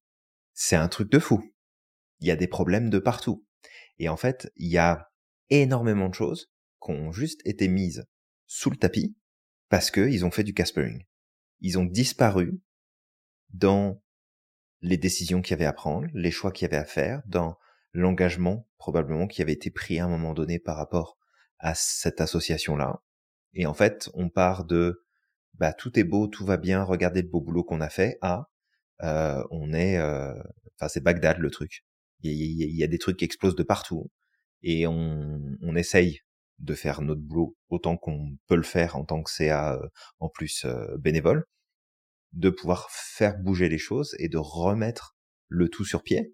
C'est 0.53 0.75
un 0.75 0.87
truc 0.87 1.11
de 1.11 1.19
fou. 1.19 1.43
Il 2.19 2.27
y 2.27 2.31
a 2.31 2.35
des 2.35 2.47
problèmes 2.47 2.89
de 2.89 2.99
partout. 2.99 3.45
Et 3.97 4.09
en 4.09 4.17
fait, 4.17 4.51
il 4.55 4.69
y 4.69 4.77
a 4.77 5.11
énormément 5.49 6.09
de 6.09 6.13
choses 6.13 6.51
qui 6.83 6.91
ont 6.91 7.11
juste 7.11 7.41
été 7.45 7.67
mises 7.67 8.05
sous 8.47 8.69
le 8.69 8.77
tapis 8.77 9.15
parce 9.69 9.89
qu'ils 9.89 10.25
ont 10.25 10.31
fait 10.31 10.43
du 10.43 10.53
caspering. 10.53 11.03
Ils 11.59 11.79
ont 11.79 11.85
disparu 11.85 12.59
dans 13.53 14.01
les 14.81 14.97
décisions 14.97 15.41
qu'il 15.41 15.51
y 15.51 15.53
avait 15.55 15.65
à 15.65 15.73
prendre, 15.73 16.07
les 16.13 16.31
choix 16.31 16.51
qu'il 16.51 16.65
y 16.65 16.69
avait 16.69 16.81
à 16.81 16.85
faire, 16.85 17.21
dans 17.25 17.57
l'engagement 17.93 18.67
probablement 18.77 19.27
qui 19.27 19.41
avait 19.41 19.53
été 19.53 19.69
pris 19.69 19.99
à 19.99 20.05
un 20.05 20.09
moment 20.09 20.33
donné 20.33 20.59
par 20.59 20.77
rapport 20.77 21.17
à 21.59 21.75
cette 21.75 22.21
association-là. 22.21 23.03
Et 23.53 23.65
en 23.65 23.73
fait, 23.73 24.09
on 24.13 24.29
part 24.29 24.65
de 24.65 25.05
bah 25.55 25.73
tout 25.73 25.99
est 25.99 26.03
beau, 26.03 26.27
tout 26.27 26.45
va 26.45 26.57
bien, 26.57 26.83
regardez 26.83 27.21
le 27.21 27.27
beau 27.27 27.41
boulot 27.41 27.63
qu'on 27.63 27.81
a 27.81 27.89
fait, 27.89 28.17
à 28.21 28.49
euh, 29.03 29.43
on 29.51 29.73
est, 29.73 29.97
euh, 29.97 30.33
enfin 30.75 30.87
c'est 30.87 31.03
Bagdad 31.03 31.37
le 31.37 31.49
truc. 31.51 31.83
Il 32.23 32.31
y, 32.31 32.83
a, 32.83 32.87
des 32.87 32.99
trucs 32.99 33.17
qui 33.17 33.25
explosent 33.25 33.55
de 33.55 33.63
partout 33.63 34.11
et 34.61 34.85
on, 34.85 35.41
on 35.61 35.75
essaye 35.75 36.19
de 36.59 36.75
faire 36.75 37.01
notre 37.01 37.21
boulot 37.21 37.57
autant 37.69 37.97
qu'on 37.97 38.37
peut 38.47 38.55
le 38.55 38.61
faire 38.63 38.95
en 38.95 39.05
tant 39.05 39.23
que 39.23 39.31
CA 39.31 39.73
euh, 39.73 39.87
en 40.19 40.29
plus 40.29 40.67
bénévole 40.99 41.45
de 42.33 42.49
pouvoir 42.49 42.89
faire 42.89 43.37
bouger 43.37 43.69
les 43.69 43.77
choses 43.77 44.15
et 44.19 44.29
de 44.29 44.37
remettre 44.37 45.17
le 45.47 45.69
tout 45.69 45.85
sur 45.85 46.03
pied. 46.03 46.33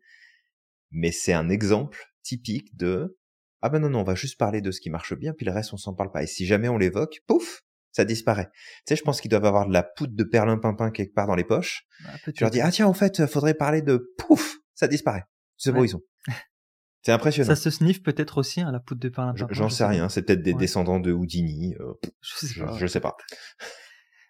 Mais 0.91 1.11
c'est 1.11 1.33
un 1.33 1.49
exemple 1.49 2.05
typique 2.23 2.75
de 2.75 3.17
ah 3.61 3.69
ben 3.69 3.79
non 3.79 3.89
non 3.89 4.01
on 4.01 4.03
va 4.03 4.15
juste 4.15 4.37
parler 4.37 4.61
de 4.61 4.69
ce 4.71 4.79
qui 4.79 4.89
marche 4.89 5.15
bien 5.15 5.33
puis 5.33 5.45
le 5.45 5.51
reste 5.51 5.73
on 5.73 5.77
s'en 5.77 5.95
parle 5.95 6.11
pas 6.11 6.21
et 6.21 6.27
si 6.27 6.45
jamais 6.45 6.69
on 6.69 6.77
l'évoque 6.77 7.21
pouf 7.25 7.63
ça 7.97 8.05
disparaît. 8.05 8.49
Tu 8.53 8.61
sais, 8.89 8.95
je 8.95 9.01
pense 9.01 9.21
qu'ils 9.21 9.31
doivent 9.31 9.45
avoir 9.45 9.67
de 9.67 9.73
la 9.73 9.81
poudre 9.81 10.15
de 10.15 10.23
perlimpinpin 10.23 10.91
quelque 10.91 11.15
part 11.15 11.25
dans 11.25 11.33
les 11.33 11.43
poches. 11.43 11.87
Ah, 12.05 12.31
tu 12.31 12.43
leur 12.43 12.51
dis, 12.51 12.61
ah 12.61 12.69
tiens, 12.69 12.85
en 12.85 12.93
fait, 12.93 13.25
faudrait 13.25 13.55
parler 13.55 13.81
de 13.81 14.13
pouf, 14.19 14.57
ça 14.75 14.87
disparaît. 14.87 15.23
C'est 15.57 15.71
bon, 15.71 15.83
ils 15.83 15.95
ont. 15.95 16.03
C'est 17.01 17.11
impressionnant. 17.11 17.47
Ça 17.47 17.55
se 17.55 17.71
sniffe 17.71 18.03
peut-être 18.03 18.37
aussi, 18.37 18.61
hein, 18.61 18.71
la 18.71 18.79
poudre 18.79 19.01
de 19.01 19.09
perlimpinpin. 19.09 19.47
J'en 19.51 19.69
sais 19.69 19.85
rien, 19.85 20.09
c'est 20.09 20.21
peut-être 20.21 20.43
des 20.43 20.53
descendants 20.53 20.99
de 20.99 21.11
Houdini. 21.11 21.73
Euh, 21.79 21.93
je, 22.21 22.45
sais 22.45 22.61
je 22.77 22.85
sais 22.85 22.99
pas. 22.99 23.15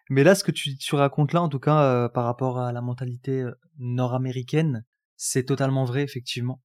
Mais 0.09 0.23
là, 0.23 0.35
ce 0.35 0.43
que 0.43 0.51
tu, 0.51 0.77
tu 0.77 0.95
racontes 0.95 1.33
là, 1.33 1.41
en 1.41 1.49
tout 1.49 1.59
cas, 1.59 1.83
euh, 1.83 2.09
par 2.09 2.25
rapport 2.25 2.59
à 2.59 2.71
la 2.71 2.81
mentalité 2.81 3.41
euh, 3.41 3.51
nord-américaine, 3.77 4.85
c'est 5.17 5.43
totalement 5.43 5.85
vrai, 5.85 6.03
effectivement. 6.03 6.61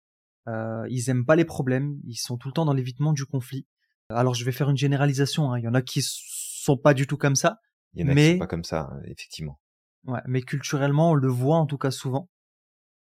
Euh, 0.47 0.87
ils 0.89 1.09
aiment 1.09 1.25
pas 1.25 1.35
les 1.35 1.45
problèmes, 1.45 1.99
ils 2.05 2.15
sont 2.15 2.37
tout 2.37 2.47
le 2.47 2.53
temps 2.53 2.65
dans 2.65 2.73
l'évitement 2.73 3.13
du 3.13 3.25
conflit. 3.25 3.67
Alors 4.09 4.33
je 4.33 4.45
vais 4.45 4.53
faire 4.53 4.69
une 4.69 4.77
généralisation, 4.77 5.51
hein. 5.51 5.59
il 5.59 5.65
y 5.65 5.67
en 5.67 5.73
a 5.73 5.81
qui 5.81 6.01
sont 6.01 6.77
pas 6.77 6.93
du 6.93 7.05
tout 7.05 7.17
comme 7.17 7.35
ça. 7.35 7.59
Il 7.93 8.01
y 8.01 8.03
en 8.05 8.11
a 8.11 8.15
qui 8.15 8.31
sont 8.31 8.39
pas 8.39 8.47
comme 8.47 8.63
ça, 8.63 8.89
effectivement. 9.03 9.59
Ouais, 10.05 10.21
mais 10.25 10.41
culturellement, 10.41 11.11
on 11.11 11.15
le 11.15 11.27
voit 11.27 11.57
en 11.57 11.65
tout 11.65 11.77
cas 11.77 11.91
souvent. 11.91 12.29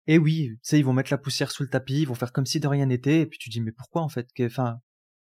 Et 0.08 0.18
oui, 0.18 0.50
tu 0.54 0.60
sais, 0.64 0.80
ils 0.80 0.86
vont 0.86 0.94
mettre 0.94 1.12
la 1.12 1.18
poussière 1.20 1.52
sous 1.52 1.64
le 1.64 1.70
tapis, 1.70 2.02
ils 2.02 2.08
vont 2.08 2.16
faire 2.16 2.32
comme 2.32 2.46
si 2.46 2.60
de 2.60 2.68
rien 2.68 2.88
n'était, 2.88 3.22
et 3.22 3.26
puis 3.28 3.38
tu 3.38 3.50
dis, 3.50 3.62
mais 3.62 3.74
pourquoi 3.74 4.02
en 4.02 4.10
fait 4.10 4.28
Enfin, 4.42 4.80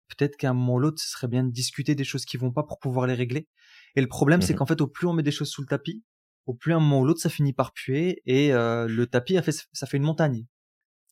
peut-être 0.10 0.36
qu'à 0.36 0.50
un 0.50 0.54
moment 0.54 0.76
ou 0.76 0.80
l'autre, 0.80 1.02
ce 1.02 1.10
serait 1.10 1.28
bien 1.28 1.44
de 1.44 1.52
discuter 1.52 1.96
des 1.96 2.04
choses 2.04 2.26
qui 2.26 2.38
vont 2.38 2.52
pas 2.52 2.64
pour 2.64 2.80
pouvoir 2.80 3.08
les 3.08 3.14
régler. 3.14 3.48
Et 3.96 4.02
le 4.02 4.08
problème, 4.08 4.42
c'est 4.42 4.54
mmh 4.54 4.58
qu'en 4.58 4.66
fait, 4.66 4.82
au 4.82 4.88
plus 4.88 5.08
on 5.08 5.14
met 5.14 5.24
des 5.24 5.32
choses 5.32 5.50
sous 5.50 5.62
le 5.62 5.68
tapis, 5.68 6.04
au 6.46 6.54
plus 6.54 6.74
un 6.74 6.80
moment 6.80 7.02
ou 7.02 7.06
l'autre, 7.06 7.22
ça 7.22 7.30
finit 7.30 7.54
par 7.54 7.74
puer, 7.74 8.22
et 8.26 8.54
euh, 8.54 8.88
le 8.88 9.08
tapis, 9.08 9.38
a 9.38 9.42
fait, 9.42 9.56
ça 9.72 9.86
fait 9.86 9.98
une 9.98 10.04
montagne. 10.04 10.46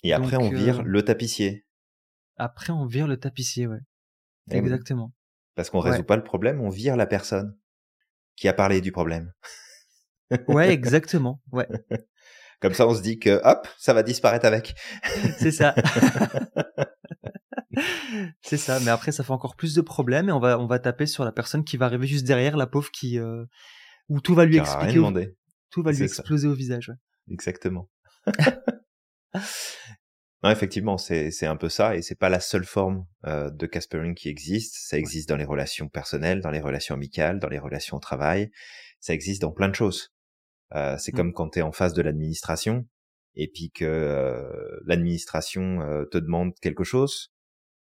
Et 0.03 0.13
après, 0.13 0.37
on 0.37 0.49
vire 0.49 0.79
euh, 0.79 0.83
le 0.85 1.03
tapissier. 1.03 1.65
Après, 2.37 2.73
on 2.73 2.85
vire 2.85 3.07
le 3.07 3.17
tapissier, 3.17 3.67
ouais. 3.67 3.79
Eh 4.49 4.57
Exactement. 4.57 5.13
Parce 5.55 5.69
qu'on 5.69 5.79
résout 5.79 6.03
pas 6.03 6.15
le 6.15 6.23
problème, 6.23 6.59
on 6.61 6.69
vire 6.69 6.95
la 6.95 7.05
personne 7.05 7.55
qui 8.35 8.47
a 8.47 8.53
parlé 8.53 8.81
du 8.81 8.91
problème. 8.91 9.31
ouais, 10.47 10.69
exactement. 10.73 11.41
Ouais. 11.51 11.67
Comme 12.61 12.73
ça, 12.73 12.87
on 12.87 12.95
se 12.95 13.01
dit 13.01 13.19
que 13.19 13.41
hop, 13.43 13.67
ça 13.77 13.93
va 13.93 14.03
disparaître 14.03 14.45
avec. 14.45 14.75
C'est 15.37 15.51
ça. 15.51 15.75
c'est 18.41 18.57
ça. 18.57 18.79
Mais 18.81 18.91
après, 18.91 19.11
ça 19.11 19.23
fait 19.23 19.31
encore 19.31 19.55
plus 19.55 19.73
de 19.73 19.81
problèmes 19.81 20.29
et 20.29 20.31
on 20.31 20.39
va 20.39 20.59
on 20.59 20.67
va 20.67 20.79
taper 20.79 21.05
sur 21.05 21.23
la 21.23 21.31
personne 21.31 21.63
qui 21.63 21.77
va 21.77 21.85
arriver 21.85 22.07
juste 22.07 22.25
derrière, 22.25 22.57
la 22.57 22.67
pauvre 22.67 22.91
qui 22.91 23.19
euh, 23.19 23.45
où 24.09 24.19
tout 24.21 24.35
va 24.35 24.45
lui 24.45 24.57
expliquer, 24.57 24.99
tout 25.69 25.83
va 25.83 25.91
lui 25.91 26.03
exploser 26.03 26.47
au 26.47 26.53
visage. 26.53 26.91
Exactement. 27.29 27.89
non, 30.43 30.49
effectivement, 30.49 30.97
c'est 30.97 31.31
c'est 31.31 31.47
un 31.47 31.55
peu 31.55 31.69
ça 31.69 31.95
et 31.95 32.01
c'est 32.01 32.15
pas 32.15 32.29
la 32.29 32.39
seule 32.39 32.65
forme 32.65 33.05
euh, 33.25 33.49
de 33.49 33.65
caspering 33.65 34.15
qui 34.15 34.29
existe. 34.29 34.75
Ça 34.77 34.97
existe 34.97 35.29
dans 35.29 35.37
les 35.37 35.45
relations 35.45 35.87
personnelles, 35.87 36.41
dans 36.41 36.51
les 36.51 36.61
relations 36.61 36.95
amicales, 36.95 37.39
dans 37.39 37.49
les 37.49 37.59
relations 37.59 37.97
au 37.97 38.01
travail. 38.01 38.51
Ça 38.99 39.13
existe 39.13 39.41
dans 39.41 39.51
plein 39.51 39.69
de 39.69 39.75
choses. 39.75 40.13
Euh, 40.75 40.97
c'est 40.97 41.13
mmh. 41.13 41.17
comme 41.17 41.33
quand 41.33 41.49
tu 41.49 41.59
es 41.59 41.61
en 41.61 41.71
face 41.71 41.93
de 41.93 42.01
l'administration 42.01 42.85
et 43.35 43.47
puis 43.47 43.71
que 43.71 43.85
euh, 43.85 44.79
l'administration 44.85 45.81
euh, 45.81 46.05
te 46.05 46.17
demande 46.17 46.53
quelque 46.61 46.83
chose, 46.83 47.31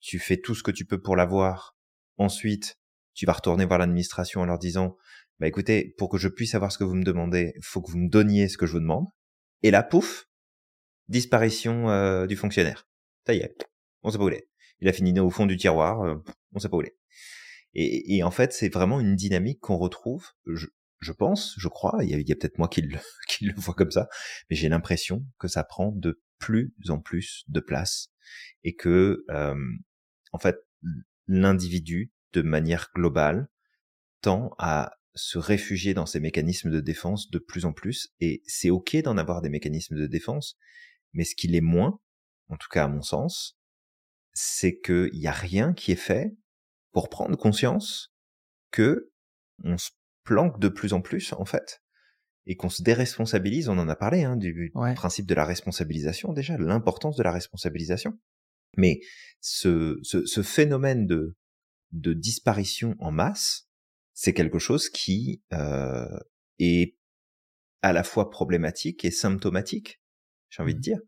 tu 0.05 0.19
fais 0.19 0.37
tout 0.37 0.55
ce 0.55 0.63
que 0.63 0.71
tu 0.71 0.85
peux 0.85 1.01
pour 1.01 1.17
l'avoir. 1.17 1.77
Ensuite, 2.19 2.79
tu 3.15 3.27
vas 3.27 3.33
retourner 3.33 3.65
voir 3.65 3.79
l'administration 3.79 4.43
en 4.43 4.45
leur 4.45 4.59
disant 4.59 4.97
bah 5.41 5.49
écoutez, 5.49 5.95
pour 5.99 6.09
que 6.09 6.19
je 6.19 6.29
puisse 6.29 6.53
savoir 6.53 6.71
ce 6.71 6.79
que 6.79 6.85
vous 6.85 6.95
me 6.95 7.03
demandez, 7.03 7.55
faut 7.63 7.83
que 7.83 7.91
vous 7.91 7.99
me 7.99 8.09
donniez 8.09 8.49
ce 8.49 8.57
que 8.57 8.67
je 8.67 8.73
vous 8.73 8.81
demande. 8.81 9.07
Et 9.63 9.71
là, 9.71 9.83
pouf, 9.83 10.29
disparition 11.09 12.27
du 12.27 12.37
fonctionnaire. 12.37 12.87
Ça 13.27 13.35
y 13.35 13.39
est, 13.39 13.57
on 14.03 14.11
sait 14.11 14.19
pas 14.19 14.25
où 14.25 14.29
il 14.29 14.35
est. 14.35 14.49
Il 14.81 14.89
a 14.89 14.93
fini 14.93 15.19
au 15.19 15.31
fond 15.31 15.47
du 15.47 15.57
tiroir, 15.57 16.23
on 16.53 16.59
sait 16.59 16.69
pas 16.69 16.77
où 16.77 16.83
il 16.83 16.89
est. 16.89 16.97
Et, 17.73 18.17
et 18.17 18.23
en 18.23 18.31
fait, 18.31 18.53
c'est 18.53 18.69
vraiment 18.69 19.01
une 19.01 19.17
dynamique 19.17 19.61
qu'on 19.61 19.77
retrouve. 19.77 20.29
Je, 20.47 20.67
je 21.01 21.13
pense, 21.13 21.55
je 21.59 21.69
crois, 21.69 21.99
il 22.03 22.11
y 22.11 22.33
a, 22.33 22.37
peut-être 22.37 22.59
moi 22.59 22.69
qui 22.69 22.83
le, 22.83 22.99
qui 23.29 23.47
le 23.47 23.55
vois 23.57 23.75
comme 23.75 23.91
ça, 23.91 24.09
mais 24.49 24.57
j'ai 24.57 24.69
l'impression 24.69 25.25
que 25.39 25.49
ça 25.49 25.65
prend 25.65 25.93
de 25.93 26.23
plus 26.39 26.75
en 26.89 26.99
plus 26.99 27.45
de 27.49 27.61
place 27.61 28.09
et 28.65 28.75
que, 28.75 29.25
euh, 29.31 29.55
en 30.35 30.39
fait, 30.39 30.59
l'individu, 31.29 32.13
de 32.33 32.43
manière 32.43 32.91
globale, 32.93 33.49
tend 34.21 34.53
à 34.59 34.97
se 35.15 35.39
réfugier 35.39 35.95
dans 35.95 36.07
ces 36.07 36.19
mécanismes 36.19 36.73
de 36.73 36.81
défense 36.81 37.31
de 37.31 37.39
plus 37.39 37.67
en 37.67 37.73
plus, 37.73 38.13
et 38.19 38.43
c'est 38.47 38.71
ok 38.71 38.97
d'en 39.03 39.17
avoir 39.17 39.43
des 39.43 39.49
mécanismes 39.49 39.97
de 39.97 40.09
défense, 40.09 40.57
mais 41.13 41.23
ce 41.23 41.37
qu'il 41.37 41.55
est 41.55 41.61
moins, 41.61 42.01
en 42.49 42.57
tout 42.57 42.67
cas 42.69 42.85
à 42.85 42.89
mon 42.89 43.01
sens, 43.01 43.57
c'est 44.33 44.81
qu'il 44.81 45.13
n'y 45.15 45.29
a 45.29 45.33
rien 45.33 45.73
qui 45.73 45.93
est 45.93 45.97
fait 45.97 46.35
pour 46.91 47.09
prendre 47.09 47.37
conscience 47.37 48.13
que 48.73 49.13
on 49.63 49.79
se 49.79 49.93
planque 50.25 50.59
de 50.59 50.69
plus 50.69 50.95
en 50.95 51.01
plus 51.01 51.33
en 51.35 51.45
fait 51.45 51.81
et 52.47 52.57
qu'on 52.57 52.71
se 52.71 52.83
déresponsabilise, 52.83 53.69
on 53.69 53.79
en 53.79 53.89
a 53.89 53.95
parlé 53.95 54.25
hein, 54.25 54.37
du 54.37 54.73
principe 54.97 55.27
de 55.27 55.35
la 55.35 55.45
responsabilisation 55.45 56.33
déjà, 56.33 56.59
l'importance 56.59 57.15
de 57.15 57.23
la 57.23 57.31
responsabilisation. 57.31 58.19
Mais 58.77 59.01
ce, 59.41 59.99
ce, 60.03 60.25
ce 60.27 60.43
phénomène 60.43 61.07
de, 61.07 61.37
de 61.93 62.13
disparition 62.13 62.95
en 62.99 63.11
masse, 63.11 63.69
c'est 64.13 64.35
quelque 64.35 64.59
chose 64.59 64.89
qui 64.89 65.43
euh, 65.53 66.19
est 66.59 66.97
à 67.83 67.93
la 67.93 68.05
fois 68.05 68.31
problématique 68.31 69.05
et 69.05 69.11
symptomatique, 69.11 70.01
j'ai 70.49 70.63
envie 70.63 70.75
de 70.75 70.79
mmh. 70.79 70.83
dire, 70.83 70.99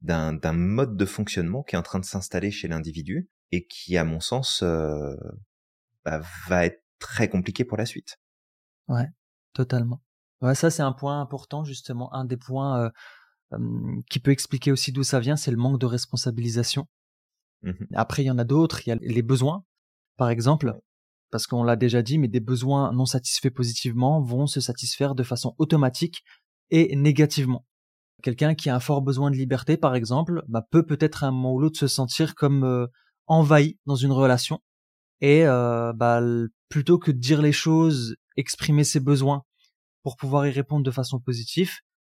d'un, 0.00 0.32
d'un 0.32 0.52
mode 0.52 0.96
de 0.96 1.06
fonctionnement 1.06 1.62
qui 1.62 1.74
est 1.74 1.78
en 1.78 1.82
train 1.82 1.98
de 1.98 2.04
s'installer 2.04 2.50
chez 2.50 2.68
l'individu 2.68 3.28
et 3.50 3.66
qui, 3.66 3.96
à 3.96 4.04
mon 4.04 4.20
sens, 4.20 4.62
euh, 4.62 5.14
bah, 6.04 6.20
va 6.46 6.66
être 6.66 6.84
très 6.98 7.28
compliqué 7.28 7.64
pour 7.64 7.78
la 7.78 7.86
suite. 7.86 8.18
Ouais, 8.88 9.08
totalement. 9.54 10.02
Ouais, 10.40 10.54
ça 10.54 10.70
c'est 10.70 10.82
un 10.82 10.92
point 10.92 11.20
important 11.20 11.64
justement, 11.64 12.12
un 12.12 12.24
des 12.24 12.36
points 12.36 12.84
euh, 12.84 12.90
qui 14.10 14.20
peut 14.20 14.30
expliquer 14.30 14.72
aussi 14.72 14.92
d'où 14.92 15.02
ça 15.02 15.20
vient, 15.20 15.36
c'est 15.36 15.50
le 15.50 15.56
manque 15.56 15.80
de 15.80 15.86
responsabilisation. 15.86 16.86
Mmh 17.62 17.72
Après, 17.94 18.22
il 18.22 18.26
y 18.26 18.30
en 18.30 18.38
a 18.38 18.44
d'autres, 18.44 18.86
il 18.86 18.90
y 18.90 18.92
a 18.92 18.96
les 19.00 19.22
besoins, 19.22 19.64
par 20.16 20.30
exemple, 20.30 20.74
parce 21.30 21.46
qu'on 21.46 21.64
l'a 21.64 21.76
déjà 21.76 22.02
dit, 22.02 22.18
mais 22.18 22.28
des 22.28 22.40
besoins 22.40 22.92
non 22.92 23.06
satisfaits 23.06 23.50
positivement 23.50 24.22
vont 24.22 24.46
se 24.46 24.60
satisfaire 24.60 25.14
de 25.14 25.22
façon 25.22 25.54
automatique 25.58 26.22
et 26.70 26.94
négativement. 26.96 27.66
Quelqu'un 28.22 28.54
qui 28.54 28.70
a 28.70 28.76
un 28.76 28.80
fort 28.80 29.02
besoin 29.02 29.30
de 29.30 29.36
liberté, 29.36 29.76
par 29.76 29.94
exemple, 29.94 30.42
bah, 30.48 30.66
peut 30.70 30.86
peut-être 30.86 31.24
à 31.24 31.28
un 31.28 31.30
moment 31.30 31.54
ou 31.54 31.60
l'autre 31.60 31.78
se 31.78 31.88
sentir 31.88 32.34
comme 32.34 32.64
euh, 32.64 32.86
envahi 33.26 33.78
dans 33.86 33.96
une 33.96 34.12
relation 34.12 34.60
et 35.20 35.46
euh, 35.46 35.92
bah, 35.92 36.20
plutôt 36.68 36.98
que 36.98 37.10
de 37.10 37.18
dire 37.18 37.42
les 37.42 37.52
choses, 37.52 38.16
exprimer 38.36 38.84
ses 38.84 39.00
besoins 39.00 39.42
pour 40.02 40.16
pouvoir 40.16 40.46
y 40.46 40.50
répondre 40.50 40.84
de 40.84 40.90
façon 40.90 41.18
positive, 41.18 41.72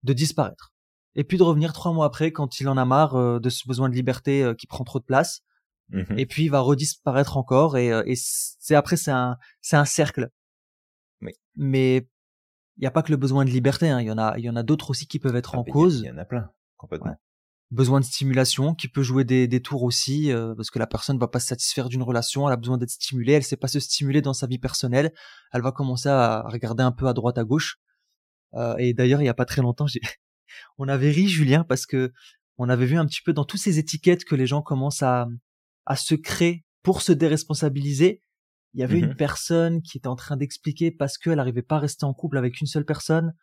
de 0.04 0.13
disparaître. 0.13 0.74
Et 1.16 1.24
puis 1.24 1.38
de 1.38 1.44
revenir 1.44 1.74
trois 1.74 1.94
mois 1.94 2.06
après 2.06 2.32
quand 2.32 2.60
il 2.60 2.68
en 2.68 2.78
a 2.78 2.86
marre 2.86 3.16
euh, 3.16 3.40
de 3.40 3.50
ce 3.50 3.68
besoin 3.68 3.90
de 3.90 3.96
liberté 3.96 4.44
euh, 4.44 4.54
qui 4.54 4.68
prend 4.68 4.84
trop 4.84 5.00
de 5.00 5.06
place. 5.06 5.42
Mmh 5.90 6.18
et 6.18 6.26
puis 6.26 6.46
il 6.46 6.50
va 6.50 6.62
redisparaître 6.62 7.38
encore 7.38 7.78
et, 7.78 7.90
et 8.08 8.16
c'est 8.16 8.74
après 8.74 8.98
c'est 8.98 9.12
un 9.12 9.38
c'est 9.62 9.76
un 9.76 9.86
cercle. 9.86 10.32
Oui. 11.22 11.32
Mais 11.56 11.98
il 12.78 12.82
n'y 12.82 12.88
a 12.88 12.92
pas 12.92 13.04
que 13.04 13.12
le 13.12 13.18
besoin 13.18 13.46
de 13.46 13.52
liberté, 13.52 13.88
hein. 13.90 14.02
il 14.02 14.08
y 14.08 14.12
en 14.12 14.18
a 14.18 14.36
il 14.40 14.44
y 14.44 14.50
en 14.50 14.56
a 14.56 14.64
d'autres 14.64 14.90
aussi 14.90 15.06
qui 15.06 15.20
peuvent 15.20 15.36
être 15.36 15.54
ah, 15.54 15.60
en 15.60 15.64
cause. 15.64 16.00
Il 16.00 16.08
y, 16.08 16.12
en 16.12 16.18
a 16.18 16.26
plein 16.26 16.50
complètement 16.76 17.16
besoin 17.72 18.00
de 18.00 18.06
stimulation 18.06 18.76
qui 18.76 18.88
peut 18.88 19.02
jouer 19.02 19.24
des, 19.24 19.48
des 19.48 19.62
tours 19.62 19.84
aussi 19.84 20.32
euh, 20.32 20.54
parce 20.56 20.70
que 20.70 20.80
la 20.80 20.88
personne 20.88 21.18
va 21.18 21.28
pas 21.28 21.40
se 21.40 21.48
satisfaire 21.48 21.90
d'une 21.90 22.04
relation 22.04 22.48
elle 22.48 22.54
a 22.54 22.58
besoin 22.58 22.78
d'être 22.78 22.92
stimulée 22.92 23.34
elle 23.34 23.44
sait 23.44 23.58
pas 23.58 23.68
se 23.68 23.80
stimuler 23.80 24.22
dans 24.22 24.34
sa 24.34 24.48
vie 24.48 24.60
personnelle 24.60 25.12
elle 25.52 25.62
va 25.62 25.72
commencer 25.72 26.10
à 26.10 26.44
regarder 26.48 26.84
un 26.84 26.92
peu 26.92 27.08
à 27.08 27.14
droite 27.14 27.38
à 27.38 27.44
gauche 27.44 27.78
euh, 28.54 28.76
et 28.78 28.94
d'ailleurs 28.94 29.22
il 29.22 29.26
y 29.26 29.30
a 29.30 29.34
pas 29.34 29.46
très 29.46 29.62
longtemps 29.62 29.88
j'ai 29.88 30.00
on 30.78 30.88
avait 30.88 31.12
ri 31.12 31.28
Julien 31.28 31.64
parce 31.64 31.86
que 31.86 32.12
on 32.58 32.70
avait 32.70 32.86
vu 32.86 32.98
un 32.98 33.06
petit 33.06 33.22
peu 33.22 33.34
dans 33.34 33.46
toutes 33.46 33.60
ces 33.60 33.80
étiquettes 33.80 34.26
que 34.26 34.36
les 34.36 34.48
gens 34.48 34.62
commencent 34.62 35.04
à 35.04 35.28
à 35.86 35.96
se 35.96 36.16
créer 36.16 36.66
pour 36.84 37.02
se 37.02 37.12
déresponsabiliser. 37.12 38.22
Il 38.74 38.82
y 38.82 38.84
avait 38.84 39.00
une 39.00 39.12
mmh 39.12 39.16
personne 39.16 39.82
qui 39.82 39.98
était 39.98 40.08
en 40.08 40.16
train 40.16 40.36
d'expliquer 40.36 40.92
parce 40.92 41.18
qu'elle 41.18 41.38
n'arrivait 41.38 41.62
pas 41.62 41.78
à 41.78 41.80
rester 41.80 42.06
en 42.06 42.14
couple 42.14 42.38
avec 42.38 42.60
une 42.60 42.68
seule 42.68 42.86
personne 42.86 43.34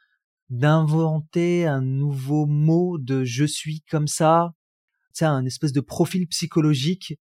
d'inventer 0.51 1.67
un 1.67 1.81
nouveau 1.81 2.45
mot 2.45 2.99
de 2.99 3.25
je 3.25 3.45
suis 3.45 3.81
comme 3.91 4.07
ça, 4.07 4.53
tu 5.15 5.25
un 5.25 5.47
espèce 5.47 5.73
de 5.73 5.81
profil 5.81 6.27
psychologique 6.29 7.19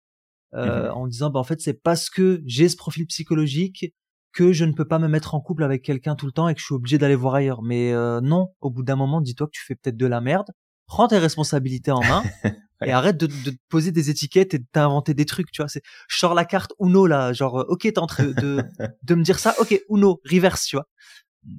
euh, 0.54 0.90
mmh 0.90 0.92
en 0.94 1.08
disant 1.08 1.30
bah 1.32 1.40
en 1.40 1.44
fait 1.44 1.60
c'est 1.60 1.74
parce 1.74 2.10
que 2.10 2.42
j'ai 2.46 2.70
ce 2.70 2.78
profil 2.78 3.08
psychologique 3.08 3.94
que 4.36 4.52
je 4.52 4.66
ne 4.66 4.74
peux 4.74 4.86
pas 4.86 5.00
me 5.00 5.08
mettre 5.08 5.34
en 5.34 5.40
couple 5.40 5.64
avec 5.64 5.82
quelqu'un 5.82 6.16
tout 6.16 6.26
le 6.26 6.34
temps 6.34 6.50
et 6.50 6.54
que 6.54 6.60
je 6.60 6.66
suis 6.66 6.76
obligé 6.76 6.98
d'aller 6.98 7.16
voir 7.16 7.36
ailleurs. 7.36 7.64
Mais 7.64 7.94
euh, 7.94 8.20
non, 8.20 8.54
au 8.60 8.70
bout 8.70 8.84
d'un 8.84 8.98
moment, 8.98 9.22
dis-toi 9.22 9.48
que 9.48 9.52
tu 9.54 9.64
fais 9.66 9.76
peut-être 9.76 9.96
de 9.96 10.06
la 10.06 10.20
merde, 10.20 10.52
prends 10.88 11.08
tes 11.08 11.18
responsabilités 11.18 11.92
en 11.92 12.02
main 12.02 12.22
et 12.86 12.92
arrête 12.92 13.16
de, 13.16 13.28
de, 13.28 13.58
poser 13.70 13.94
des 13.94 14.10
étiquettes 14.10 14.54
et 14.54 14.60
de 14.60 14.66
t'inventer 14.74 15.14
des 15.14 15.26
trucs, 15.26 15.52
tu 15.52 15.62
vois. 15.62 15.70
C'est, 15.70 15.82
je 16.10 16.18
sors 16.18 16.34
la 16.34 16.44
carte 16.44 16.74
Uno 16.82 17.08
là, 17.08 17.32
genre, 17.32 17.62
euh, 17.62 17.66
ok, 17.70 17.84
t'es 17.84 17.98
en 17.98 18.08
train 18.08 18.26
de, 18.26 18.62
de 19.04 19.16
me 19.16 19.24
dire 19.24 19.40
ça, 19.40 19.56
ok, 19.60 19.82
Uno, 19.90 20.20
reverse, 20.30 20.66
tu 20.66 20.76
vois. 20.76 20.88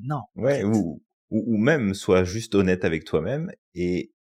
Non. 0.03 0.21
Ouais, 0.35 0.63
ou, 0.63 1.03
ou, 1.31 1.57
même 1.57 1.95
sois 1.95 2.25
juste 2.25 2.55
honnête 2.55 2.85
avec 2.85 3.05
toi-même 3.05 3.51
et 3.75 4.13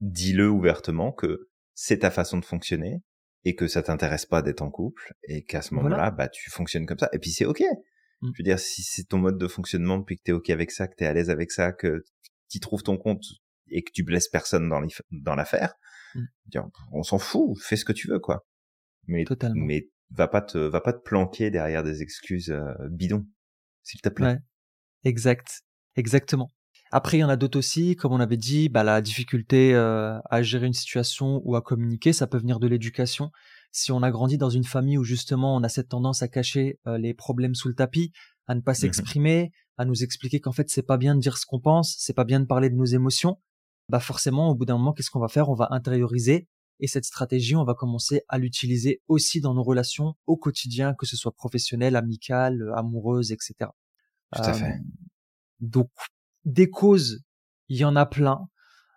dis-le 0.00 0.48
ouvertement 0.48 1.10
que 1.10 1.48
c'est 1.74 1.98
ta 1.98 2.12
façon 2.12 2.38
de 2.38 2.44
fonctionner 2.44 3.02
et 3.44 3.54
que 3.54 3.66
ça 3.66 3.82
t'intéresse 3.82 4.26
pas 4.26 4.42
d'être 4.42 4.62
en 4.62 4.70
couple 4.70 5.14
et 5.22 5.44
qu'à 5.44 5.62
ce 5.62 5.74
moment-là, 5.74 6.10
bah 6.10 6.28
tu 6.28 6.50
fonctionnes 6.50 6.86
comme 6.86 6.98
ça 6.98 7.08
et 7.12 7.18
puis 7.18 7.30
c'est 7.30 7.44
ok. 7.44 7.62
Mmh. 8.20 8.30
Je 8.34 8.42
veux 8.42 8.44
dire, 8.44 8.58
si 8.58 8.82
c'est 8.82 9.04
ton 9.04 9.18
mode 9.18 9.38
de 9.38 9.46
fonctionnement 9.46 10.02
puis 10.02 10.16
que 10.16 10.22
t'es 10.22 10.32
ok 10.32 10.50
avec 10.50 10.70
ça, 10.70 10.88
que 10.88 10.94
t'es 10.96 11.06
à 11.06 11.12
l'aise 11.12 11.30
avec 11.30 11.52
ça, 11.52 11.72
que 11.72 12.04
tu 12.50 12.60
trouves 12.60 12.82
ton 12.82 12.96
compte 12.96 13.24
et 13.70 13.82
que 13.82 13.92
tu 13.92 14.02
blesses 14.02 14.28
personne 14.28 14.68
dans 14.68 14.82
dans 15.10 15.34
l'affaire, 15.34 15.74
mmh. 16.14 16.60
on 16.92 17.02
s'en 17.02 17.18
fout, 17.18 17.58
fais 17.60 17.76
ce 17.76 17.84
que 17.84 17.92
tu 17.92 18.08
veux 18.08 18.18
quoi. 18.18 18.46
Mais 19.06 19.24
Totalement. 19.24 19.64
mais 19.64 19.88
va 20.10 20.28
pas 20.28 20.42
te 20.42 20.58
va 20.58 20.80
pas 20.80 20.92
te 20.92 21.02
planquer 21.02 21.50
derrière 21.50 21.82
des 21.82 22.02
excuses 22.02 22.50
euh, 22.50 22.72
bidons, 22.90 23.26
s'il 23.82 24.00
te 24.00 24.08
plaît. 24.08 24.26
Ouais. 24.26 24.38
Exact. 25.04 25.62
Exactement. 25.96 26.50
Après, 26.90 27.18
il 27.18 27.20
y 27.20 27.24
en 27.24 27.28
a 27.28 27.36
d'autres 27.36 27.58
aussi, 27.58 27.96
comme 27.96 28.12
on 28.12 28.20
avait 28.20 28.38
dit, 28.38 28.68
bah, 28.68 28.82
la 28.82 29.02
difficulté 29.02 29.74
euh, 29.74 30.18
à 30.30 30.42
gérer 30.42 30.66
une 30.66 30.72
situation 30.72 31.42
ou 31.44 31.54
à 31.54 31.62
communiquer, 31.62 32.12
ça 32.12 32.26
peut 32.26 32.38
venir 32.38 32.60
de 32.60 32.66
l'éducation. 32.66 33.30
si 33.70 33.92
on 33.92 34.02
a 34.02 34.10
grandi 34.10 34.38
dans 34.38 34.48
une 34.48 34.64
famille 34.64 34.96
où 34.96 35.04
justement 35.04 35.54
on 35.54 35.62
a 35.62 35.68
cette 35.68 35.90
tendance 35.90 36.22
à 36.22 36.28
cacher 36.28 36.78
euh, 36.86 36.96
les 36.96 37.12
problèmes 37.12 37.54
sous 37.54 37.68
le 37.68 37.74
tapis, 37.74 38.12
à 38.46 38.54
ne 38.54 38.60
pas 38.60 38.72
Mmh 38.72 38.76
s'exprimer, 38.76 39.52
à 39.76 39.84
nous 39.84 40.02
expliquer 40.02 40.40
qu'en 40.40 40.52
fait 40.52 40.70
c'est 40.70 40.82
pas 40.82 40.96
bien 40.96 41.14
de 41.14 41.20
dire 41.20 41.36
ce 41.36 41.44
qu'on 41.44 41.60
pense, 41.60 41.96
c'est 41.98 42.14
pas 42.14 42.24
bien 42.24 42.40
de 42.40 42.46
parler 42.46 42.70
de 42.70 42.74
nos 42.74 42.86
émotions, 42.86 43.38
bah 43.90 44.00
forcément 44.00 44.48
au 44.48 44.54
bout 44.54 44.64
d'un 44.64 44.78
moment 44.78 44.94
qu'est-ce 44.94 45.10
qu'on 45.10 45.20
va 45.20 45.28
faire? 45.28 45.50
On 45.50 45.54
va 45.54 45.68
intérioriser 45.70 46.48
et 46.80 46.86
cette 46.86 47.04
stratégie 47.04 47.56
on 47.56 47.64
va 47.64 47.74
commencer 47.74 48.22
à 48.28 48.38
l'utiliser 48.38 49.02
aussi 49.06 49.42
dans 49.42 49.52
nos 49.52 49.62
relations 49.62 50.14
au 50.26 50.38
quotidien, 50.38 50.94
que 50.94 51.04
ce 51.04 51.16
soit 51.16 51.32
professionnel, 51.32 51.94
amical, 51.94 52.72
amoureuse, 52.74 53.32
etc. 53.32 53.54
Tout 54.34 54.42
à 54.42 54.54
fait. 54.54 54.64
Euh, 54.64 54.78
donc 55.60 55.90
des 56.44 56.70
causes, 56.70 57.22
il 57.68 57.78
y 57.78 57.84
en 57.84 57.96
a 57.96 58.06
plein, 58.06 58.48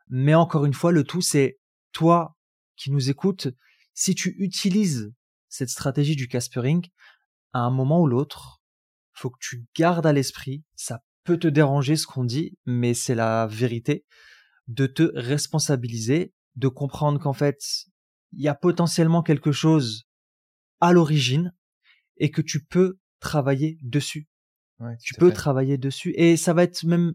mais 0.08 0.34
encore 0.36 0.66
une 0.66 0.74
fois 0.74 0.92
le 0.92 1.04
tout 1.04 1.22
c'est 1.22 1.60
toi 1.92 2.38
qui 2.76 2.92
nous 2.92 3.10
écoutes, 3.10 3.50
si 3.94 4.16
tu 4.16 4.36
utilises 4.40 5.14
cette 5.50 5.70
stratégie 5.70 6.16
du 6.16 6.28
Caspering, 6.28 6.88
à 7.54 7.60
un 7.60 7.70
moment 7.70 8.02
ou 8.02 8.08
l'autre, 8.08 8.62
faut 9.14 9.30
que 9.30 9.40
tu 9.40 9.66
gardes 9.76 10.06
à 10.06 10.14
l'esprit, 10.14 10.64
ça 10.76 11.04
peut 11.24 11.38
te 11.38 11.48
déranger 11.48 11.96
ce 11.96 12.08
qu'on 12.08 12.24
dit, 12.24 12.58
mais 12.66 12.94
c'est 12.94 13.16
la 13.16 13.48
vérité, 13.48 14.06
de 14.68 14.88
te 14.88 15.12
responsabiliser, 15.14 16.34
de 16.56 16.68
comprendre 16.68 17.20
qu'en 17.20 17.34
fait, 17.34 17.60
il 18.32 18.42
y 18.42 18.48
a 18.48 18.56
potentiellement 18.56 19.22
quelque 19.22 19.52
chose 19.52 20.06
à 20.80 20.94
l'origine 20.94 21.54
et 22.18 22.32
que 22.32 22.42
tu 22.42 22.64
peux 22.64 22.98
travailler 23.20 23.78
dessus. 23.82 24.28
Ouais, 24.80 24.96
Tu 25.02 25.14
peux 25.16 25.30
fait. 25.30 25.36
travailler 25.36 25.78
dessus 25.78 26.14
et 26.16 26.38
ça 26.38 26.54
va 26.54 26.64
être 26.64 26.84
même 26.84 27.14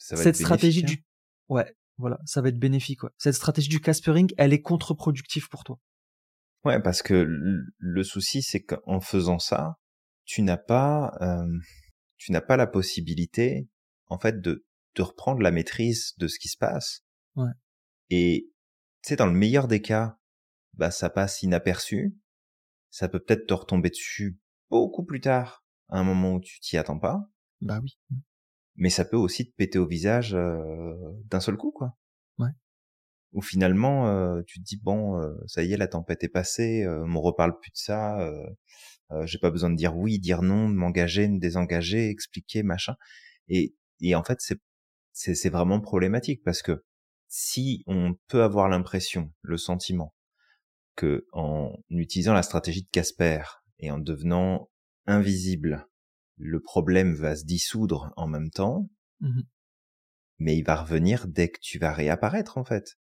Ça 0.00 0.16
va 0.16 0.22
cette 0.22 0.36
être 0.36 0.40
stratégie 0.40 0.80
hein. 0.82 0.86
du 0.86 1.04
ouais, 1.50 1.76
voilà, 1.98 2.18
ça 2.24 2.40
va 2.40 2.48
être 2.48 2.58
bénéfique 2.58 3.02
ouais. 3.02 3.10
Cette 3.18 3.34
stratégie 3.34 3.68
du 3.68 3.80
Caspering, 3.80 4.32
elle 4.38 4.52
est 4.52 4.62
contre-productive 4.62 5.48
pour 5.48 5.62
toi. 5.62 5.78
Ouais, 6.64 6.80
parce 6.80 7.02
que 7.02 7.14
le, 7.14 7.66
le 7.78 8.02
souci, 8.02 8.42
c'est 8.42 8.62
qu'en 8.62 9.00
faisant 9.00 9.38
ça, 9.38 9.78
tu 10.24 10.42
n'as 10.42 10.56
pas, 10.56 11.16
euh, 11.20 11.58
tu 12.16 12.32
n'as 12.32 12.40
pas 12.40 12.56
la 12.56 12.66
possibilité, 12.66 13.68
en 14.06 14.18
fait, 14.18 14.40
de, 14.40 14.64
de 14.94 15.02
reprendre 15.02 15.40
la 15.42 15.50
maîtrise 15.50 16.14
de 16.18 16.28
ce 16.28 16.38
qui 16.38 16.48
se 16.48 16.56
passe. 16.56 17.04
Ouais. 17.36 17.52
Et, 18.10 18.50
tu 19.02 19.08
sais, 19.08 19.16
dans 19.16 19.26
le 19.26 19.32
meilleur 19.32 19.68
des 19.68 19.80
cas, 19.80 20.18
bah, 20.74 20.90
ça 20.90 21.10
passe 21.10 21.42
inaperçu. 21.42 22.16
Ça 22.90 23.08
peut 23.08 23.20
peut-être 23.20 23.46
te 23.46 23.54
retomber 23.54 23.90
dessus 23.90 24.38
beaucoup 24.68 25.04
plus 25.04 25.20
tard, 25.20 25.64
à 25.88 25.98
un 25.98 26.04
moment 26.04 26.34
où 26.34 26.40
tu 26.40 26.60
t'y 26.60 26.76
attends 26.76 26.98
pas. 26.98 27.20
Bah 27.60 27.80
oui. 27.82 27.98
Mais 28.76 28.90
ça 28.90 29.04
peut 29.04 29.16
aussi 29.16 29.50
te 29.50 29.54
péter 29.56 29.78
au 29.78 29.86
visage 29.86 30.34
euh, 30.34 30.94
d'un 31.26 31.40
seul 31.40 31.56
coup, 31.56 31.72
quoi. 31.72 31.96
Ouais. 32.38 32.50
Où 33.32 33.42
finalement, 33.42 34.08
euh, 34.08 34.42
tu 34.46 34.60
te 34.60 34.64
dis 34.64 34.80
bon, 34.82 35.20
euh, 35.20 35.34
ça 35.46 35.62
y 35.62 35.72
est, 35.72 35.76
la 35.76 35.88
tempête 35.88 36.24
est 36.24 36.28
passée, 36.28 36.84
euh, 36.84 37.04
on 37.04 37.08
me 37.08 37.18
reparle 37.18 37.58
plus 37.58 37.70
de 37.70 37.76
ça. 37.76 38.20
Euh, 38.20 38.46
euh, 39.12 39.26
J'ai 39.26 39.38
pas 39.38 39.50
besoin 39.50 39.70
de 39.70 39.76
dire 39.76 39.96
oui, 39.96 40.18
dire 40.18 40.42
non, 40.42 40.68
de 40.68 40.74
m'engager, 40.74 41.28
de 41.28 41.34
me 41.34 41.40
désengager, 41.40 42.08
expliquer, 42.08 42.62
machin. 42.62 42.96
Et, 43.48 43.74
et 44.00 44.14
en 44.14 44.24
fait, 44.24 44.38
c'est 44.40 44.60
c'est 45.12 45.50
vraiment 45.50 45.80
problématique 45.80 46.42
parce 46.44 46.62
que 46.62 46.84
si 47.28 47.82
on 47.86 48.14
peut 48.28 48.42
avoir 48.42 48.68
l'impression, 48.68 49.32
le 49.42 49.56
sentiment 49.56 50.14
que 50.96 51.26
en 51.32 51.72
utilisant 51.90 52.32
la 52.32 52.42
stratégie 52.42 52.82
de 52.82 52.88
Casper 52.90 53.42
et 53.78 53.90
en 53.90 53.98
devenant 53.98 54.70
invisible, 55.06 55.86
le 56.40 56.60
problème 56.60 57.14
va 57.14 57.36
se 57.36 57.44
dissoudre 57.44 58.12
en 58.16 58.26
même 58.26 58.50
temps, 58.50 58.88
Mhm. 59.20 59.44
mais 60.38 60.56
il 60.56 60.62
va 60.62 60.76
revenir 60.76 61.28
dès 61.28 61.50
que 61.50 61.60
tu 61.60 61.78
vas 61.78 61.92
réapparaître 61.92 62.56
en 62.58 62.64
fait. 62.64 62.98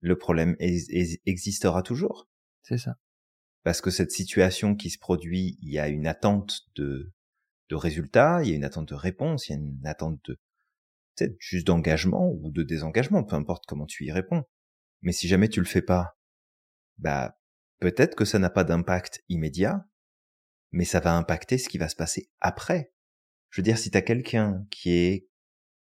Le 0.00 0.16
problème 0.16 0.56
ex- 0.60 0.86
ex- 0.88 1.18
existera 1.26 1.82
toujours 1.82 2.28
C'est 2.62 2.78
ça. 2.78 2.96
parce 3.64 3.80
que 3.80 3.90
cette 3.90 4.12
situation 4.12 4.74
qui 4.76 4.90
se 4.90 4.98
produit, 4.98 5.58
il 5.62 5.70
y 5.72 5.78
a 5.78 5.88
une 5.88 6.06
attente 6.06 6.60
de 6.76 7.12
de 7.68 7.76
résultats, 7.76 8.42
il 8.42 8.50
y 8.50 8.52
a 8.52 8.56
une 8.56 8.64
attente 8.64 8.88
de 8.88 8.94
réponse, 8.96 9.48
il 9.48 9.52
y 9.52 9.54
a 9.54 9.58
une 9.58 9.86
attente 9.86 10.18
de 10.28 10.38
peut-être 11.16 11.36
juste 11.38 11.66
d'engagement 11.68 12.28
ou 12.32 12.50
de 12.50 12.62
désengagement, 12.64 13.22
peu 13.24 13.36
importe 13.36 13.64
comment 13.66 13.86
tu 13.86 14.06
y 14.06 14.12
réponds. 14.12 14.42
Mais 15.02 15.12
si 15.12 15.28
jamais 15.28 15.48
tu 15.48 15.60
le 15.60 15.66
fais 15.66 15.82
pas, 15.82 16.16
bah 16.98 17.36
peut-être 17.80 18.16
que 18.16 18.24
ça 18.24 18.38
n'a 18.40 18.50
pas 18.50 18.64
d'impact 18.64 19.22
immédiat, 19.28 19.86
mais 20.72 20.84
ça 20.84 21.00
va 21.00 21.16
impacter 21.16 21.58
ce 21.58 21.68
qui 21.68 21.78
va 21.78 21.88
se 21.88 21.96
passer 21.96 22.30
après. 22.40 22.92
Je 23.50 23.60
veux 23.60 23.64
dire, 23.64 23.78
si 23.78 23.90
t'as 23.90 24.02
quelqu'un 24.02 24.64
qui 24.70 24.90
est 24.90 25.28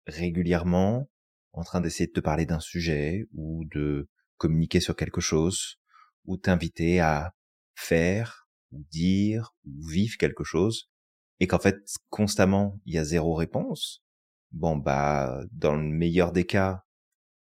régulièrement 0.07 1.11
en 1.53 1.65
train 1.65 1.81
d'essayer 1.81 2.07
de 2.07 2.13
te 2.13 2.21
parler 2.21 2.47
d'un 2.47 2.61
sujet 2.61 3.27
ou 3.35 3.65
de 3.73 4.09
communiquer 4.37 4.81
sur 4.81 4.95
quelque 4.95 5.21
chose 5.21 5.77
ou 6.25 6.37
t'inviter 6.37 7.01
à 7.01 7.35
faire 7.75 8.49
ou 8.71 8.85
dire 8.91 9.55
ou 9.65 9.87
vivre 9.87 10.17
quelque 10.19 10.45
chose 10.45 10.91
et 11.41 11.47
qu'en 11.47 11.59
fait 11.59 11.77
constamment 12.09 12.81
il 12.85 12.95
y 12.95 12.99
a 12.99 13.05
zéro 13.05 13.35
réponse, 13.35 14.05
bon 14.53 14.77
bah 14.77 15.41
dans 15.51 15.77
le 15.77 15.83
meilleur 15.83 16.33
des 16.33 16.47
cas, 16.47 16.85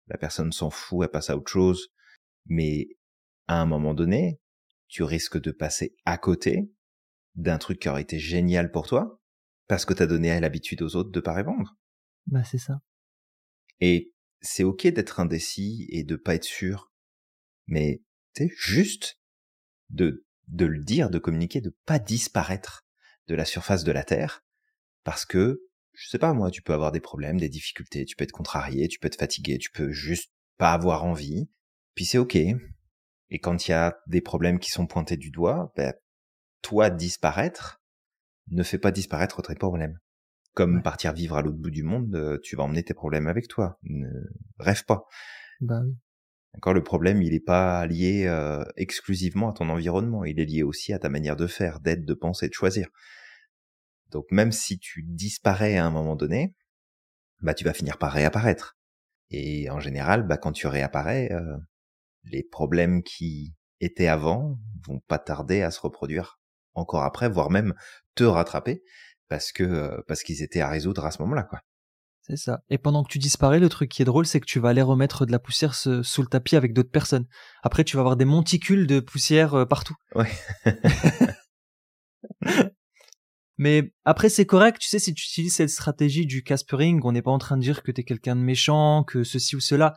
la 0.07 0.17
personne 0.17 0.51
s'en 0.51 0.69
fout, 0.69 1.03
elle 1.03 1.11
passe 1.11 1.29
à 1.29 1.37
autre 1.37 1.51
chose, 1.51 1.89
mais 2.45 2.87
à 3.47 3.59
un 3.61 3.65
moment 3.65 3.93
donné, 3.93 4.39
tu 4.87 5.03
risques 5.03 5.39
de 5.39 5.51
passer 5.51 5.95
à 6.05 6.17
côté 6.17 6.69
d'un 7.35 7.57
truc 7.57 7.79
qui 7.79 7.89
aurait 7.89 8.01
été 8.01 8.19
génial 8.19 8.71
pour 8.71 8.87
toi 8.87 9.21
parce 9.67 9.85
que 9.85 9.93
t'as 9.93 10.05
donné 10.05 10.39
l'habitude 10.39 10.81
aux 10.81 10.95
autres 10.95 11.11
de 11.11 11.19
pas 11.19 11.33
répondre. 11.33 11.75
Bah 12.27 12.43
c'est 12.43 12.57
ça. 12.57 12.81
Et 13.79 14.13
c'est 14.41 14.63
ok 14.63 14.87
d'être 14.87 15.19
indécis 15.19 15.87
et 15.89 16.03
de 16.03 16.15
pas 16.15 16.35
être 16.35 16.43
sûr, 16.43 16.91
mais 17.67 18.01
c'est 18.33 18.49
juste 18.55 19.19
de 19.89 20.25
de 20.47 20.65
le 20.65 20.83
dire, 20.83 21.09
de 21.09 21.17
communiquer, 21.17 21.59
de 21.59 21.75
pas 21.85 21.97
disparaître 21.97 22.85
de 23.27 23.33
la 23.33 23.45
surface 23.45 23.83
de 23.83 23.91
la 23.91 24.03
terre, 24.03 24.45
parce 25.03 25.25
que 25.25 25.63
je 25.93 26.07
sais 26.07 26.19
pas 26.19 26.33
moi, 26.33 26.51
tu 26.51 26.61
peux 26.61 26.73
avoir 26.73 26.91
des 26.91 26.99
problèmes, 26.99 27.39
des 27.39 27.49
difficultés, 27.49 28.05
tu 28.05 28.15
peux 28.15 28.23
être 28.23 28.31
contrarié, 28.31 28.87
tu 28.87 28.99
peux 28.99 29.07
être 29.07 29.17
fatigué, 29.17 29.57
tu 29.57 29.71
peux 29.71 29.91
juste 29.91 30.31
pas 30.57 30.73
avoir 30.73 31.03
envie, 31.03 31.49
puis 31.95 32.05
c'est 32.05 32.17
ok. 32.17 32.35
Et 32.35 33.39
quand 33.39 33.67
il 33.67 33.71
y 33.71 33.73
a 33.73 33.97
des 34.07 34.21
problèmes 34.21 34.59
qui 34.59 34.69
sont 34.69 34.85
pointés 34.85 35.17
du 35.17 35.31
doigt, 35.31 35.73
ben, 35.75 35.93
toi 36.65 36.89
disparaître 36.89 37.79
ne 38.49 38.63
fait 38.63 38.79
pas 38.79 38.91
disparaître 38.91 39.43
tes 39.43 39.53
problèmes. 39.53 39.99
Comme 40.55 40.77
Ouais. 40.77 40.81
partir 40.81 41.13
vivre 41.13 41.37
à 41.37 41.43
l'autre 41.43 41.57
bout 41.57 41.69
du 41.69 41.83
monde, 41.83 42.15
euh, 42.15 42.39
tu 42.41 42.55
vas 42.55 42.63
emmener 42.63 42.81
tes 42.83 42.95
problèmes 42.95 43.27
avec 43.27 43.47
toi. 43.47 43.77
Ne 43.83 44.09
rêve 44.57 44.83
pas. 44.85 45.05
Bah 45.61 45.81
oui. 45.85 45.95
Encore 46.55 46.73
le 46.73 46.81
problème, 46.81 47.21
il 47.21 47.33
n'est 47.33 47.39
pas 47.39 47.85
lié 47.85 48.25
euh, 48.25 48.63
exclusivement 48.77 49.51
à 49.51 49.53
ton 49.53 49.69
environnement, 49.69 50.23
il 50.23 50.39
est 50.39 50.45
lié 50.45 50.63
aussi 50.63 50.91
à 50.91 50.97
ta 50.99 51.09
manière 51.09 51.35
de 51.35 51.45
faire, 51.45 51.81
d'être, 51.81 52.03
de 52.03 52.13
penser, 52.15 52.47
de 52.47 52.53
choisir. 52.53 52.87
Donc 54.09 54.25
même 54.31 54.51
si 54.51 54.79
tu 54.79 55.03
disparais 55.03 55.77
à 55.77 55.85
un 55.85 55.91
moment 55.91 56.15
donné, 56.15 56.55
bah 57.41 57.53
tu 57.53 57.63
vas 57.63 57.73
finir 57.73 57.97
par 57.99 58.11
réapparaître. 58.11 58.75
Et 59.29 59.69
en 59.69 59.79
général, 59.79 60.25
bah 60.25 60.37
quand 60.37 60.53
tu 60.53 60.65
réapparais, 60.65 61.31
euh, 61.31 61.57
les 62.23 62.41
problèmes 62.43 63.03
qui 63.03 63.53
étaient 63.81 64.07
avant 64.07 64.57
vont 64.87 65.01
pas 65.01 65.19
tarder 65.19 65.61
à 65.61 65.69
se 65.69 65.81
reproduire 65.81 66.39
encore 66.75 67.03
après, 67.03 67.29
voire 67.29 67.49
même 67.49 67.73
te 68.15 68.23
rattraper 68.23 68.83
parce 69.27 69.51
que 69.51 70.01
parce 70.07 70.23
qu'ils 70.23 70.43
étaient 70.43 70.61
à 70.61 70.69
résoudre 70.69 71.05
à 71.05 71.11
ce 71.11 71.21
moment-là, 71.23 71.43
quoi. 71.43 71.59
C'est 72.27 72.37
ça. 72.37 72.61
Et 72.69 72.79
pendant 72.79 73.03
que 73.03 73.11
tu 73.11 73.19
disparais, 73.19 73.59
le 73.59 73.69
truc 73.69 73.91
qui 73.91 74.01
est 74.01 74.05
drôle, 74.05 74.25
c'est 74.25 74.39
que 74.39 74.45
tu 74.45 74.59
vas 74.59 74.69
aller 74.69 74.81
remettre 74.81 75.27
de 75.27 75.31
la 75.31 75.37
poussière 75.37 75.75
se- 75.75 76.01
sous 76.01 76.23
le 76.23 76.27
tapis 76.27 76.55
avec 76.55 76.73
d'autres 76.73 76.89
personnes. 76.89 77.27
Après, 77.61 77.83
tu 77.83 77.97
vas 77.97 78.01
avoir 78.01 78.17
des 78.17 78.25
monticules 78.25 78.87
de 78.87 78.99
poussière 78.99 79.67
partout. 79.67 79.93
Ouais. 80.15 80.31
Mais 83.57 83.93
après, 84.03 84.29
c'est 84.29 84.45
correct, 84.45 84.79
tu 84.79 84.89
sais, 84.89 84.99
si 84.99 85.13
tu 85.13 85.23
utilises 85.23 85.55
cette 85.55 85.69
stratégie 85.69 86.25
du 86.25 86.43
Caspering, 86.43 86.99
on 87.03 87.13
n'est 87.13 87.21
pas 87.21 87.31
en 87.31 87.37
train 87.37 87.57
de 87.57 87.61
dire 87.61 87.83
que 87.83 87.91
t'es 87.91 88.03
quelqu'un 88.03 88.35
de 88.35 88.41
méchant, 88.41 89.03
que 89.03 89.23
ceci 89.23 89.55
ou 89.55 89.61
cela. 89.61 89.93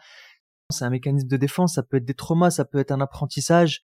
C'est 0.70 0.84
un 0.84 0.90
mécanisme 0.90 1.26
de 1.26 1.36
défense, 1.36 1.74
ça 1.74 1.82
peut 1.82 1.96
être 1.96 2.04
des 2.04 2.14
traumas, 2.14 2.50
ça 2.50 2.64
peut 2.64 2.78
être 2.78 2.92
un 2.92 3.00
apprentissage. 3.00 3.84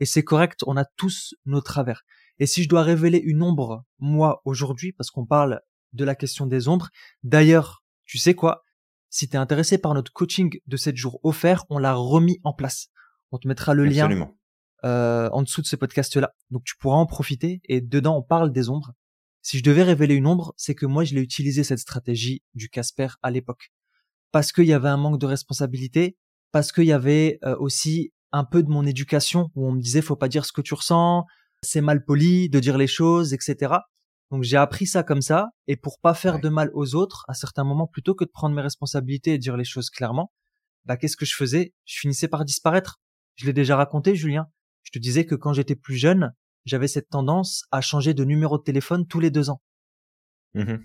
Et 0.00 0.06
c'est 0.06 0.22
correct, 0.22 0.60
on 0.66 0.76
a 0.76 0.84
tous 0.84 1.34
nos 1.46 1.60
travers. 1.60 2.04
Et 2.38 2.46
si 2.46 2.62
je 2.62 2.68
dois 2.68 2.82
révéler 2.82 3.18
une 3.18 3.42
ombre, 3.42 3.84
moi, 3.98 4.42
aujourd'hui, 4.44 4.92
parce 4.92 5.10
qu'on 5.10 5.26
parle 5.26 5.60
de 5.92 6.04
la 6.04 6.14
question 6.14 6.46
des 6.46 6.68
ombres, 6.68 6.88
d'ailleurs, 7.22 7.82
tu 8.04 8.18
sais 8.18 8.34
quoi? 8.34 8.64
Si 9.10 9.28
t'es 9.28 9.38
intéressé 9.38 9.78
par 9.78 9.94
notre 9.94 10.12
coaching 10.12 10.60
de 10.66 10.76
7 10.76 10.96
jours 10.96 11.18
offert, 11.22 11.64
on 11.70 11.78
l'a 11.78 11.94
remis 11.94 12.38
en 12.44 12.52
place. 12.52 12.88
On 13.32 13.38
te 13.38 13.48
mettra 13.48 13.74
le 13.74 13.84
lien 13.84 14.30
euh, 14.84 15.28
en 15.32 15.42
dessous 15.42 15.62
de 15.62 15.66
ce 15.66 15.76
podcast-là. 15.76 16.34
Donc 16.50 16.64
tu 16.64 16.76
pourras 16.76 16.98
en 16.98 17.06
profiter 17.06 17.60
et 17.64 17.80
dedans 17.80 18.18
on 18.18 18.22
parle 18.22 18.52
des 18.52 18.68
ombres. 18.68 18.92
Si 19.42 19.58
je 19.58 19.64
devais 19.64 19.82
révéler 19.82 20.14
une 20.14 20.26
ombre, 20.26 20.54
c'est 20.56 20.74
que 20.74 20.86
moi 20.86 21.04
je 21.04 21.14
l'ai 21.14 21.20
utilisé 21.20 21.64
cette 21.64 21.78
stratégie 21.78 22.42
du 22.54 22.68
Casper 22.68 23.08
à 23.22 23.30
l'époque. 23.30 23.72
Parce 24.30 24.52
qu'il 24.52 24.66
y 24.66 24.72
avait 24.72 24.88
un 24.88 24.98
manque 24.98 25.18
de 25.18 25.26
responsabilité, 25.26 26.16
parce 26.52 26.70
qu'il 26.70 26.84
y 26.84 26.92
avait 26.92 27.38
euh, 27.44 27.56
aussi 27.58 28.12
un 28.32 28.44
peu 28.44 28.62
de 28.62 28.68
mon 28.68 28.84
éducation 28.86 29.50
où 29.54 29.66
on 29.66 29.72
me 29.72 29.80
disait 29.80 30.02
faut 30.02 30.16
pas 30.16 30.28
dire 30.28 30.44
ce 30.44 30.52
que 30.52 30.60
tu 30.60 30.74
ressens, 30.74 31.24
c'est 31.62 31.80
mal 31.80 32.04
poli 32.04 32.48
de 32.48 32.60
dire 32.60 32.78
les 32.78 32.86
choses, 32.86 33.32
etc. 33.34 33.74
Donc 34.30 34.42
j'ai 34.42 34.56
appris 34.58 34.86
ça 34.86 35.02
comme 35.02 35.22
ça 35.22 35.48
et 35.66 35.76
pour 35.76 35.98
pas 36.00 36.14
faire 36.14 36.34
Ouais. 36.34 36.40
de 36.40 36.48
mal 36.48 36.70
aux 36.74 36.94
autres, 36.94 37.24
à 37.28 37.34
certains 37.34 37.64
moments, 37.64 37.86
plutôt 37.86 38.14
que 38.14 38.24
de 38.24 38.30
prendre 38.30 38.54
mes 38.54 38.62
responsabilités 38.62 39.34
et 39.34 39.38
dire 39.38 39.56
les 39.56 39.64
choses 39.64 39.90
clairement, 39.90 40.32
bah 40.84 40.96
qu'est-ce 40.96 41.16
que 41.16 41.24
je 41.26 41.34
faisais? 41.34 41.72
Je 41.86 41.98
finissais 42.00 42.28
par 42.28 42.44
disparaître. 42.44 43.00
Je 43.36 43.46
l'ai 43.46 43.52
déjà 43.52 43.76
raconté, 43.76 44.14
Julien. 44.14 44.46
Je 44.82 44.90
te 44.90 44.98
disais 44.98 45.24
que 45.26 45.34
quand 45.34 45.52
j'étais 45.52 45.76
plus 45.76 45.96
jeune, 45.96 46.32
j'avais 46.64 46.88
cette 46.88 47.08
tendance 47.08 47.64
à 47.70 47.80
changer 47.80 48.14
de 48.14 48.24
numéro 48.24 48.58
de 48.58 48.62
téléphone 48.62 49.06
tous 49.06 49.20
les 49.20 49.30
deux 49.30 49.48
ans. 49.50 49.62
Mmh 50.54 50.76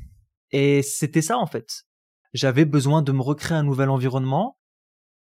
Et 0.51 0.81
c'était 0.81 1.21
ça 1.21 1.37
en 1.37 1.45
fait. 1.47 1.83
J'avais 2.33 2.65
besoin 2.65 3.01
de 3.01 3.11
me 3.11 3.21
recréer 3.21 3.57
un 3.57 3.63
nouvel 3.63 3.89
environnement, 3.89 4.57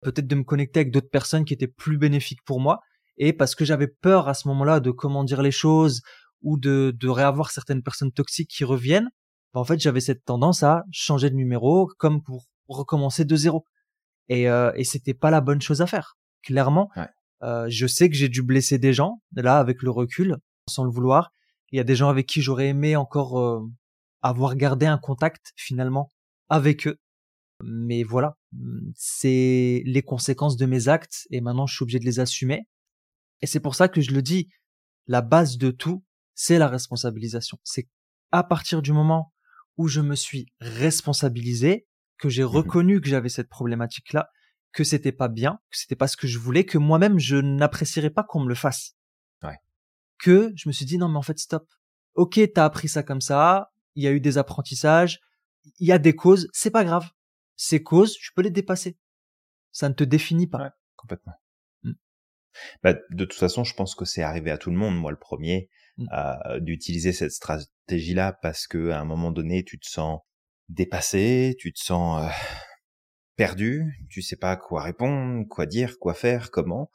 peut-être 0.01 0.27
de 0.27 0.35
me 0.35 0.43
connecter 0.43 0.81
avec 0.81 0.91
d'autres 0.91 1.09
personnes 1.09 1.45
qui 1.45 1.53
étaient 1.53 1.67
plus 1.67 1.97
bénéfiques 1.97 2.43
pour 2.45 2.59
moi, 2.59 2.79
et 3.17 3.33
parce 3.33 3.55
que 3.55 3.65
j'avais 3.65 3.87
peur 3.87 4.27
à 4.27 4.33
ce 4.33 4.47
moment-là 4.47 4.79
de 4.79 4.91
comment 4.91 5.23
dire 5.23 5.41
les 5.41 5.51
choses 5.51 6.01
ou 6.41 6.57
de, 6.57 6.95
de 6.97 7.09
réavoir 7.09 7.51
certaines 7.51 7.83
personnes 7.83 8.11
toxiques 8.11 8.49
qui 8.49 8.63
reviennent, 8.63 9.09
bah, 9.53 9.59
en 9.59 9.63
fait 9.63 9.79
j'avais 9.79 9.99
cette 9.99 10.25
tendance 10.25 10.63
à 10.63 10.83
changer 10.91 11.29
de 11.29 11.35
numéro 11.35 11.89
comme 11.97 12.21
pour 12.23 12.47
recommencer 12.67 13.25
de 13.25 13.35
zéro. 13.35 13.65
Et, 14.29 14.49
euh, 14.49 14.71
et 14.75 14.83
c'était 14.83 15.13
pas 15.13 15.29
la 15.29 15.41
bonne 15.41 15.61
chose 15.61 15.81
à 15.81 15.87
faire. 15.87 16.15
Clairement, 16.43 16.89
euh, 17.43 17.67
je 17.69 17.85
sais 17.87 18.09
que 18.09 18.15
j'ai 18.15 18.29
dû 18.29 18.41
blesser 18.41 18.77
des 18.79 18.93
gens, 18.93 19.21
là 19.35 19.57
avec 19.57 19.81
le 19.81 19.91
recul, 19.91 20.37
sans 20.69 20.83
le 20.83 20.91
vouloir. 20.91 21.31
Il 21.71 21.77
y 21.77 21.79
a 21.79 21.83
des 21.83 21.95
gens 21.95 22.09
avec 22.09 22.27
qui 22.27 22.41
j'aurais 22.41 22.67
aimé 22.67 22.95
encore 22.95 23.39
euh, 23.39 23.61
avoir 24.21 24.55
gardé 24.55 24.85
un 24.85 24.97
contact 24.97 25.53
finalement 25.55 26.09
avec 26.49 26.87
eux. 26.87 26.97
Mais 27.63 28.03
voilà, 28.03 28.37
c'est 28.95 29.83
les 29.85 30.01
conséquences 30.01 30.57
de 30.57 30.65
mes 30.65 30.87
actes 30.87 31.27
et 31.31 31.41
maintenant 31.41 31.67
je 31.67 31.75
suis 31.75 31.83
obligé 31.83 31.99
de 31.99 32.05
les 32.05 32.19
assumer. 32.19 32.67
Et 33.41 33.47
c'est 33.47 33.59
pour 33.59 33.75
ça 33.75 33.87
que 33.87 34.01
je 34.01 34.11
le 34.11 34.21
dis, 34.21 34.49
la 35.07 35.21
base 35.21 35.57
de 35.57 35.71
tout, 35.71 36.03
c'est 36.35 36.57
la 36.57 36.67
responsabilisation. 36.67 37.59
C'est 37.63 37.87
à 38.31 38.43
partir 38.43 38.81
du 38.81 38.93
moment 38.93 39.33
où 39.77 39.87
je 39.87 40.01
me 40.01 40.15
suis 40.15 40.47
responsabilisé, 40.59 41.87
que 42.17 42.29
j'ai 42.29 42.43
mmh 42.43 42.47
reconnu 42.47 43.01
que 43.01 43.09
j'avais 43.09 43.29
cette 43.29 43.49
problématique-là, 43.49 44.29
que 44.73 44.83
c'était 44.83 45.11
pas 45.11 45.27
bien, 45.27 45.59
que 45.69 45.77
c'était 45.77 45.95
pas 45.95 46.07
ce 46.07 46.17
que 46.17 46.27
je 46.27 46.39
voulais, 46.39 46.65
que 46.65 46.77
moi-même 46.77 47.19
je 47.19 47.37
n'apprécierais 47.37 48.09
pas 48.09 48.23
qu'on 48.23 48.41
me 48.41 48.49
le 48.49 48.55
fasse. 48.55 48.95
Ouais. 49.43 49.57
Que 50.19 50.51
je 50.55 50.69
me 50.69 50.73
suis 50.73 50.85
dit 50.85 50.97
non 50.97 51.09
mais 51.09 51.17
en 51.17 51.23
fait 51.23 51.39
stop. 51.39 51.67
Ok, 52.13 52.39
t'as 52.53 52.65
appris 52.65 52.89
ça 52.89 53.03
comme 53.03 53.21
ça, 53.21 53.71
il 53.95 54.03
y 54.03 54.07
a 54.07 54.11
eu 54.11 54.21
des 54.21 54.37
apprentissages, 54.37 55.19
il 55.79 55.87
y 55.87 55.91
a 55.91 55.97
des 55.97 56.15
causes, 56.15 56.47
c'est 56.53 56.71
pas 56.71 56.83
grave. 56.83 57.09
Ces 57.55 57.83
causes, 57.83 58.13
tu 58.13 58.31
peux 58.33 58.41
les 58.41 58.51
dépasser. 58.51 58.97
Ça 59.71 59.89
ne 59.89 59.93
te 59.93 60.03
définit 60.03 60.47
pas. 60.47 60.59
Ouais, 60.59 60.69
complètement. 60.95 61.33
Mmh. 61.83 61.91
Bah, 62.83 62.93
de 62.93 63.25
toute 63.25 63.39
façon, 63.39 63.63
je 63.63 63.73
pense 63.73 63.95
que 63.95 64.05
c'est 64.05 64.23
arrivé 64.23 64.51
à 64.51 64.57
tout 64.57 64.71
le 64.71 64.77
monde, 64.77 64.95
moi 64.97 65.11
le 65.11 65.19
premier, 65.19 65.69
mmh. 65.97 66.05
euh, 66.13 66.59
d'utiliser 66.59 67.13
cette 67.13 67.31
stratégie-là 67.31 68.33
parce 68.41 68.67
que 68.67 68.89
à 68.89 68.99
un 68.99 69.05
moment 69.05 69.31
donné, 69.31 69.63
tu 69.63 69.79
te 69.79 69.87
sens 69.87 70.21
dépassé, 70.69 71.55
tu 71.59 71.71
te 71.73 71.79
sens 71.79 72.23
euh, 72.23 72.29
perdu, 73.35 74.05
tu 74.09 74.21
sais 74.21 74.35
pas 74.37 74.55
quoi 74.57 74.83
répondre, 74.83 75.47
quoi 75.47 75.65
dire, 75.65 75.97
quoi 75.99 76.13
faire, 76.13 76.51
comment, 76.51 76.91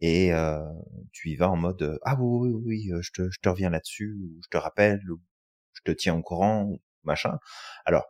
et 0.00 0.32
euh, 0.32 0.60
tu 1.12 1.30
y 1.30 1.36
vas 1.36 1.50
en 1.50 1.56
mode 1.56 1.98
ah 2.02 2.16
oui 2.20 2.50
oui 2.50 2.88
oui, 2.88 3.02
je 3.02 3.10
te, 3.12 3.30
je 3.30 3.38
te 3.40 3.48
reviens 3.48 3.70
là-dessus, 3.70 4.14
ou 4.20 4.40
je 4.44 4.48
te 4.48 4.56
rappelle, 4.56 5.00
ou 5.10 5.20
je 5.72 5.82
te 5.84 5.96
tiens 5.96 6.14
au 6.14 6.22
courant, 6.22 6.70
machin. 7.04 7.38
Alors, 7.84 8.04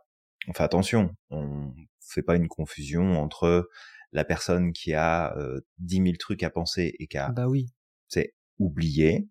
on 0.49 0.53
fait 0.53 0.63
attention, 0.63 1.15
on 1.29 1.73
fait 2.01 2.23
pas 2.23 2.35
une 2.35 2.47
confusion 2.47 3.21
entre 3.21 3.69
la 4.11 4.25
personne 4.25 4.73
qui 4.73 4.93
a 4.93 5.35
dix 5.77 5.99
10 5.99 6.03
000 6.03 6.15
trucs 6.17 6.43
à 6.43 6.49
penser 6.49 6.95
et 6.99 7.07
qui 7.07 7.17
a 7.17 7.29
bah 7.29 7.47
oui. 7.47 7.67
c'est 8.07 8.33
oublié 8.57 9.29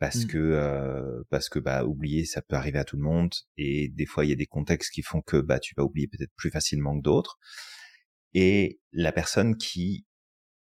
parce 0.00 0.24
Mmh. 0.24 0.28
que 0.28 0.38
euh, 0.38 1.22
parce 1.28 1.48
que 1.48 1.58
bah 1.60 1.84
oublier 1.84 2.24
ça 2.24 2.42
peut 2.42 2.56
arriver 2.56 2.78
à 2.78 2.84
tout 2.84 2.96
le 2.96 3.02
monde 3.02 3.32
et 3.56 3.88
des 3.90 4.06
fois 4.06 4.24
il 4.24 4.30
y 4.30 4.32
a 4.32 4.36
des 4.36 4.46
contextes 4.46 4.92
qui 4.92 5.02
font 5.02 5.20
que 5.20 5.36
bah 5.36 5.60
tu 5.60 5.74
vas 5.76 5.84
oublier 5.84 6.08
peut-être 6.08 6.32
plus 6.36 6.50
facilement 6.50 6.96
que 6.96 7.02
d'autres 7.02 7.38
et 8.34 8.80
la 8.92 9.12
personne 9.12 9.56
qui 9.56 10.06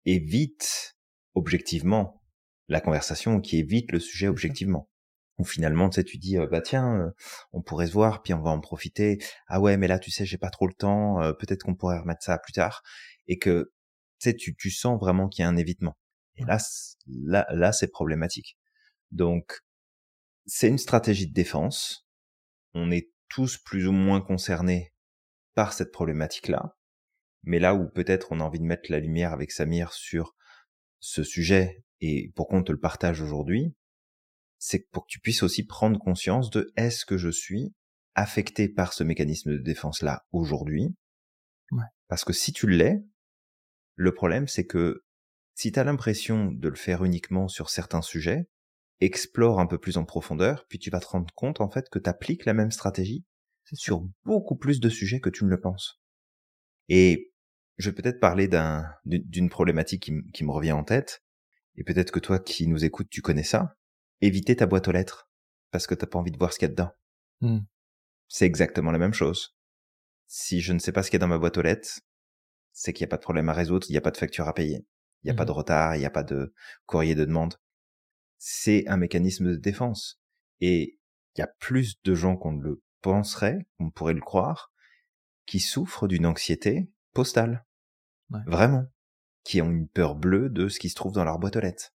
évite 0.05 0.97
objectivement 1.35 2.21
la 2.67 2.81
conversation 2.81 3.39
qui 3.39 3.57
évite 3.57 3.91
le 3.93 3.99
sujet 3.99 4.27
objectivement 4.27 4.89
ou 5.37 5.45
finalement 5.45 5.89
tu 5.89 5.95
sais 5.95 6.03
tu 6.03 6.17
dis 6.17 6.37
bah 6.51 6.61
tiens 6.61 7.11
on 7.53 7.61
pourrait 7.61 7.87
se 7.87 7.93
voir 7.93 8.21
puis 8.23 8.33
on 8.33 8.41
va 8.41 8.51
en 8.51 8.59
profiter. 8.59 9.19
Ah 9.47 9.59
ouais 9.59 9.77
mais 9.77 9.87
là 9.87 9.99
tu 9.99 10.11
sais 10.11 10.25
j'ai 10.25 10.37
pas 10.37 10.49
trop 10.49 10.67
le 10.67 10.73
temps 10.73 11.19
peut-être 11.39 11.63
qu'on 11.63 11.75
pourrait 11.75 11.99
remettre 11.99 12.23
ça 12.23 12.37
plus 12.37 12.53
tard. 12.53 12.83
Et 13.27 13.39
que 13.39 13.71
tu 14.19 14.29
sais 14.29 14.35
tu 14.35 14.55
tu 14.55 14.71
sens 14.71 14.99
vraiment 14.99 15.27
qu'il 15.29 15.43
y 15.43 15.45
a 15.45 15.49
un 15.49 15.57
évitement. 15.57 15.97
Et 16.35 16.43
là 16.45 16.59
là 17.07 17.45
là 17.51 17.71
c'est 17.71 17.87
problématique. 17.87 18.57
Donc, 19.13 19.59
c'est 20.47 20.67
une 20.67 20.79
stratégie 20.79 21.27
de 21.27 21.33
défense. 21.33 22.07
On 22.73 22.91
est 22.91 23.11
tous 23.29 23.57
plus 23.57 23.87
ou 23.87 23.91
moins 23.91 24.21
concernés 24.21 24.91
par 25.53 25.73
cette 25.73 25.91
problématique-là. 25.91 26.75
Mais 27.43 27.59
là 27.59 27.75
où 27.75 27.87
peut-être 27.89 28.31
on 28.31 28.39
a 28.39 28.43
envie 28.43 28.59
de 28.59 28.65
mettre 28.65 28.91
la 28.91 28.99
lumière 28.99 29.31
avec 29.31 29.51
Samir 29.51 29.93
sur 29.93 30.35
ce 30.99 31.23
sujet 31.23 31.83
et 32.01 32.31
pourquoi 32.35 32.59
on 32.59 32.63
te 32.63 32.71
le 32.71 32.79
partage 32.79 33.21
aujourd'hui, 33.21 33.75
c'est 34.65 34.87
pour 34.91 35.03
que 35.03 35.09
tu 35.09 35.19
puisses 35.19 35.43
aussi 35.43 35.65
prendre 35.65 35.99
conscience 35.99 36.49
de 36.49 36.71
est-ce 36.77 37.05
que 37.05 37.17
je 37.17 37.27
suis 37.27 37.73
affecté 38.15 38.69
par 38.69 38.93
ce 38.93 39.03
mécanisme 39.03 39.51
de 39.51 39.57
défense-là 39.57 40.25
aujourd'hui 40.31 40.95
Parce 42.07 42.23
que 42.23 42.31
si 42.31 42.53
tu 42.53 42.69
l'es, 42.69 43.03
le 43.95 44.13
problème 44.13 44.47
c'est 44.47 44.65
que 44.65 45.03
si 45.53 45.73
tu 45.73 45.79
as 45.79 45.83
l'impression 45.83 46.49
de 46.49 46.69
le 46.69 46.77
faire 46.77 47.03
uniquement 47.03 47.49
sur 47.49 47.69
certains 47.69 48.01
sujets, 48.01 48.47
explore 49.01 49.59
un 49.59 49.67
peu 49.67 49.77
plus 49.77 49.97
en 49.97 50.05
profondeur, 50.05 50.65
puis 50.69 50.79
tu 50.79 50.89
vas 50.89 51.01
te 51.01 51.07
rendre 51.07 51.33
compte 51.35 51.59
en 51.59 51.69
fait 51.69 51.89
que 51.89 51.99
tu 51.99 52.09
appliques 52.09 52.45
la 52.45 52.53
même 52.53 52.71
stratégie 52.71 53.25
sur 53.73 54.07
beaucoup 54.23 54.55
plus 54.55 54.79
de 54.79 54.87
sujets 54.87 55.19
que 55.19 55.29
tu 55.29 55.43
ne 55.43 55.49
le 55.49 55.59
penses. 55.59 56.01
Et 56.87 57.33
je 57.75 57.89
vais 57.89 58.01
peut-être 58.01 58.21
parler 58.21 58.47
d'un, 58.47 58.89
d'une 59.03 59.49
problématique 59.49 60.09
qui, 60.33 60.43
me 60.45 60.51
revient 60.51 60.71
en 60.71 60.85
tête, 60.85 61.21
et 61.75 61.83
peut-être 61.83 62.11
que 62.11 62.19
toi 62.19 62.39
qui 62.39 62.67
nous 62.67 62.85
écoutes, 62.85 63.09
tu 63.09 63.21
connais 63.21 63.43
ça. 63.43 63.75
Éviter 64.21 64.55
ta 64.55 64.65
boîte 64.65 64.87
aux 64.87 64.91
lettres, 64.91 65.29
parce 65.71 65.87
que 65.87 65.95
t'as 65.95 66.07
pas 66.07 66.19
envie 66.19 66.31
de 66.31 66.37
voir 66.37 66.53
ce 66.53 66.59
qu'il 66.59 66.67
y 66.67 66.71
a 66.71 66.73
dedans. 66.73 66.91
Mmh. 67.41 67.59
C'est 68.27 68.45
exactement 68.45 68.91
la 68.91 68.97
même 68.97 69.13
chose. 69.13 69.55
Si 70.27 70.61
je 70.61 70.73
ne 70.73 70.79
sais 70.79 70.91
pas 70.91 71.03
ce 71.03 71.09
qu'il 71.09 71.19
y 71.19 71.21
a 71.21 71.25
dans 71.25 71.27
ma 71.27 71.37
boîte 71.37 71.57
aux 71.57 71.61
lettres, 71.61 71.99
c'est 72.71 72.93
qu'il 72.93 73.03
n'y 73.03 73.09
a 73.09 73.11
pas 73.11 73.17
de 73.17 73.23
problème 73.23 73.49
à 73.49 73.53
résoudre, 73.53 73.85
il 73.89 73.91
n'y 73.91 73.97
a 73.97 74.01
pas 74.01 74.11
de 74.11 74.17
facture 74.17 74.47
à 74.47 74.53
payer, 74.53 74.85
il 75.23 75.27
n'y 75.27 75.31
a 75.31 75.35
pas 75.35 75.43
mmh. 75.43 75.47
de 75.47 75.51
retard, 75.51 75.95
il 75.95 75.99
n'y 75.99 76.05
a 76.05 76.09
pas 76.09 76.23
de 76.23 76.53
courrier 76.85 77.15
de 77.15 77.25
demande 77.25 77.55
c'est 78.45 78.85
un 78.89 78.97
mécanisme 78.97 79.51
de 79.51 79.55
défense. 79.55 80.21
Et 80.59 80.99
il 81.35 81.39
y 81.39 81.41
a 81.41 81.47
plus 81.59 82.01
de 82.03 82.13
gens 82.13 82.35
qu'on 82.35 82.51
ne 82.51 82.61
le 82.61 82.83
penserait, 83.01 83.59
qu'on 83.77 83.89
pourrait 83.89 84.13
le 84.13 84.19
croire, 84.19 84.73
qui 85.45 85.61
souffrent 85.61 86.09
d'une 86.09 86.25
anxiété 86.25 86.91
postale. 87.13 87.65
Vraiment. 88.45 88.85
Qui 89.45 89.61
ont 89.61 89.71
une 89.71 89.87
peur 89.87 90.15
bleue 90.15 90.49
de 90.49 90.67
ce 90.67 90.79
qui 90.79 90.89
se 90.89 90.95
trouve 90.95 91.13
dans 91.13 91.23
leur 91.23 91.39
boîte 91.39 91.55
aux 91.55 91.61
lettres. 91.61 91.92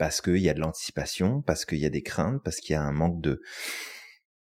Parce 0.00 0.22
qu'il 0.22 0.38
y 0.38 0.48
a 0.48 0.54
de 0.54 0.60
l'anticipation, 0.60 1.42
parce 1.42 1.66
qu'il 1.66 1.76
y 1.76 1.84
a 1.84 1.90
des 1.90 2.02
craintes, 2.02 2.42
parce 2.42 2.56
qu'il 2.56 2.72
y 2.72 2.76
a 2.76 2.80
un 2.82 2.90
manque 2.90 3.20
de, 3.20 3.42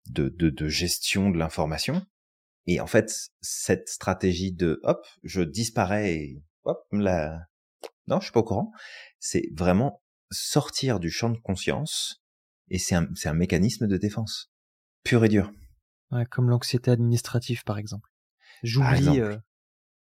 de, 0.10 0.30
de, 0.30 0.50
de 0.50 0.68
gestion 0.68 1.30
de 1.30 1.38
l'information. 1.38 2.04
Et 2.66 2.80
en 2.80 2.88
fait, 2.88 3.30
cette 3.42 3.88
stratégie 3.88 4.52
de 4.52 4.80
hop, 4.82 5.06
je 5.22 5.44
disparais 5.44 6.16
et 6.16 6.44
hop, 6.64 6.84
la, 6.92 7.40
non, 8.08 8.20
je 8.20 8.24
suis 8.24 8.32
pas 8.32 8.40
au 8.40 8.44
courant. 8.44 8.72
C'est 9.20 9.48
vraiment 9.54 10.02
sortir 10.32 11.00
du 11.00 11.12
champ 11.12 11.30
de 11.30 11.38
conscience 11.38 12.24
et 12.70 12.80
c'est 12.80 12.96
un, 12.96 13.08
c'est 13.14 13.30
un 13.30 13.36
mécanisme 13.36 13.86
de 13.86 13.98
défense 13.98 14.52
pur 15.04 15.24
et 15.24 15.30
dur. 15.30 15.52
Ouais, 16.10 16.26
comme 16.26 16.50
l'anxiété 16.50 16.90
administrative 16.90 17.64
par 17.64 17.78
exemple. 17.78 18.10
J'oublie, 18.64 19.22
euh, 19.22 19.38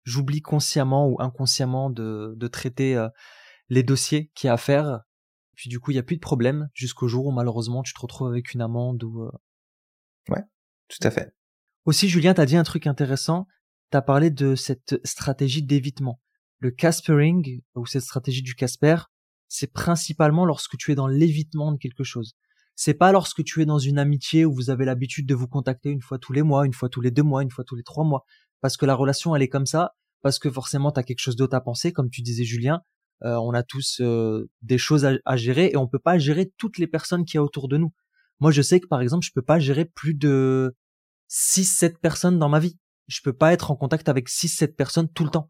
j'oublie 0.04 0.40
consciemment 0.40 1.08
ou 1.08 1.20
inconsciemment 1.20 1.90
de, 1.90 2.32
de 2.38 2.48
traiter 2.48 2.96
euh, 2.96 3.10
les 3.68 3.82
dossiers 3.82 4.30
qu'il 4.34 4.48
y 4.48 4.50
a 4.50 4.54
à 4.54 4.56
faire. 4.56 5.02
Puis 5.54 5.68
du 5.68 5.80
coup, 5.80 5.90
il 5.90 5.94
y 5.94 5.98
a 5.98 6.02
plus 6.02 6.16
de 6.16 6.20
problème 6.20 6.68
jusqu'au 6.74 7.08
jour 7.08 7.26
où 7.26 7.32
malheureusement 7.32 7.82
tu 7.82 7.92
te 7.92 8.00
retrouves 8.00 8.28
avec 8.28 8.54
une 8.54 8.62
amende 8.62 9.02
ou. 9.04 9.22
Euh... 9.22 9.32
Ouais, 10.28 10.42
tout 10.88 11.06
à 11.06 11.10
fait. 11.10 11.34
Aussi, 11.84 12.08
Julien, 12.08 12.34
t'as 12.34 12.46
dit 12.46 12.56
un 12.56 12.62
truc 12.62 12.86
intéressant. 12.86 13.46
T'as 13.90 14.02
parlé 14.02 14.30
de 14.30 14.54
cette 14.54 15.00
stratégie 15.04 15.62
d'évitement. 15.62 16.20
Le 16.58 16.70
Caspering 16.70 17.60
ou 17.74 17.86
cette 17.86 18.04
stratégie 18.04 18.42
du 18.42 18.54
Casper, 18.54 18.96
c'est 19.48 19.72
principalement 19.72 20.46
lorsque 20.46 20.76
tu 20.76 20.92
es 20.92 20.94
dans 20.94 21.08
l'évitement 21.08 21.72
de 21.72 21.76
quelque 21.76 22.04
chose. 22.04 22.36
C'est 22.74 22.94
pas 22.94 23.12
lorsque 23.12 23.44
tu 23.44 23.60
es 23.60 23.66
dans 23.66 23.78
une 23.78 23.98
amitié 23.98 24.44
où 24.44 24.54
vous 24.54 24.70
avez 24.70 24.84
l'habitude 24.84 25.26
de 25.26 25.34
vous 25.34 25.48
contacter 25.48 25.90
une 25.90 26.00
fois 26.00 26.18
tous 26.18 26.32
les 26.32 26.42
mois, 26.42 26.64
une 26.64 26.72
fois 26.72 26.88
tous 26.88 27.00
les 27.00 27.10
deux 27.10 27.22
mois, 27.22 27.42
une 27.42 27.50
fois 27.50 27.64
tous 27.64 27.76
les 27.76 27.82
trois 27.82 28.04
mois, 28.04 28.24
parce 28.60 28.76
que 28.76 28.86
la 28.86 28.94
relation 28.94 29.36
elle 29.36 29.42
est 29.42 29.48
comme 29.48 29.66
ça, 29.66 29.94
parce 30.22 30.38
que 30.38 30.50
forcément 30.50 30.90
tu 30.90 31.00
as 31.00 31.02
quelque 31.02 31.18
chose 31.18 31.36
d'autre 31.36 31.54
à 31.54 31.60
penser, 31.60 31.92
comme 31.92 32.08
tu 32.08 32.22
disais 32.22 32.44
Julien, 32.44 32.82
euh, 33.24 33.36
on 33.36 33.52
a 33.52 33.62
tous 33.62 34.00
euh, 34.00 34.48
des 34.62 34.78
choses 34.78 35.06
à, 35.24 35.36
gérer 35.36 35.70
et 35.72 35.76
on 35.76 35.86
peut 35.86 35.98
pas 35.98 36.18
gérer 36.18 36.52
toutes 36.58 36.78
les 36.78 36.86
personnes 36.86 37.24
qui 37.24 37.36
y 37.36 37.38
a 37.38 37.42
autour 37.42 37.68
de 37.68 37.76
nous. 37.76 37.92
Moi 38.40 38.50
je 38.50 38.62
sais 38.62 38.80
que 38.80 38.86
par 38.86 39.00
exemple 39.00 39.24
je 39.24 39.30
peux 39.32 39.42
pas 39.42 39.58
gérer 39.58 39.84
plus 39.84 40.14
de 40.14 40.74
6-7 41.30 41.98
personnes 42.00 42.38
dans 42.38 42.48
ma 42.48 42.58
vie. 42.58 42.78
Je 43.06 43.20
peux 43.22 43.32
pas 43.32 43.52
être 43.52 43.70
en 43.70 43.76
contact 43.76 44.08
avec 44.08 44.28
6-7 44.28 44.74
personnes 44.74 45.08
tout 45.08 45.24
le 45.24 45.30
temps. 45.30 45.48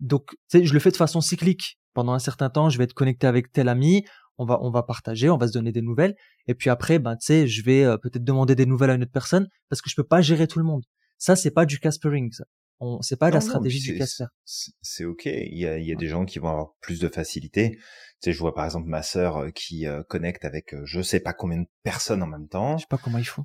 Donc 0.00 0.36
je 0.52 0.72
le 0.72 0.80
fais 0.80 0.90
de 0.90 0.96
façon 0.96 1.20
cyclique 1.20 1.78
pendant 1.94 2.12
un 2.12 2.18
certain 2.18 2.50
temps, 2.50 2.70
je 2.70 2.78
vais 2.78 2.84
être 2.84 2.94
connecté 2.94 3.26
avec 3.26 3.52
tel 3.52 3.68
ami, 3.68 4.04
on 4.38 4.44
va 4.44 4.58
on 4.62 4.70
va 4.70 4.82
partager, 4.82 5.30
on 5.30 5.36
va 5.36 5.46
se 5.46 5.52
donner 5.52 5.72
des 5.72 5.82
nouvelles 5.82 6.16
et 6.48 6.54
puis 6.54 6.70
après 6.70 6.98
ben 6.98 7.16
tu 7.16 7.26
sais, 7.26 7.46
je 7.46 7.62
vais 7.62 7.84
euh, 7.84 7.98
peut-être 7.98 8.24
demander 8.24 8.54
des 8.56 8.66
nouvelles 8.66 8.90
à 8.90 8.94
une 8.94 9.02
autre 9.02 9.12
personne 9.12 9.48
parce 9.68 9.80
que 9.80 9.90
je 9.90 9.94
peux 9.94 10.04
pas 10.04 10.22
gérer 10.22 10.48
tout 10.48 10.58
le 10.58 10.64
monde. 10.64 10.82
Ça 11.18 11.36
c'est 11.36 11.50
pas 11.52 11.66
du 11.66 11.78
Caspering 11.78 12.32
ça. 12.32 12.44
On, 12.80 13.02
c'est 13.02 13.18
pas 13.18 13.30
la 13.30 13.40
stratégie 13.40 13.80
du 13.80 13.98
Casper. 13.98 14.24
C'est 14.44 15.04
ok. 15.04 15.26
Il 15.26 15.58
y 15.58 15.66
a, 15.66 15.78
il 15.78 15.86
y 15.86 15.92
a 15.92 15.96
des 15.96 16.08
gens 16.08 16.24
qui 16.24 16.38
vont 16.38 16.48
avoir 16.48 16.74
plus 16.80 16.98
de 16.98 17.08
facilité. 17.08 17.76
Tu 17.76 17.82
sais, 18.20 18.32
je 18.32 18.38
vois 18.38 18.54
par 18.54 18.64
exemple 18.64 18.88
ma 18.88 19.02
sœur 19.02 19.36
euh, 19.36 19.50
qui 19.50 19.86
euh, 19.86 20.02
connecte 20.02 20.44
avec 20.44 20.74
euh, 20.74 20.82
je 20.84 21.02
sais 21.02 21.20
pas 21.20 21.34
combien 21.34 21.58
de 21.58 21.68
personnes 21.82 22.22
en 22.22 22.26
même 22.26 22.48
temps. 22.48 22.78
Je 22.78 22.82
sais 22.82 22.88
pas 22.88 22.98
comment 22.98 23.18
ils 23.18 23.24
font. 23.24 23.44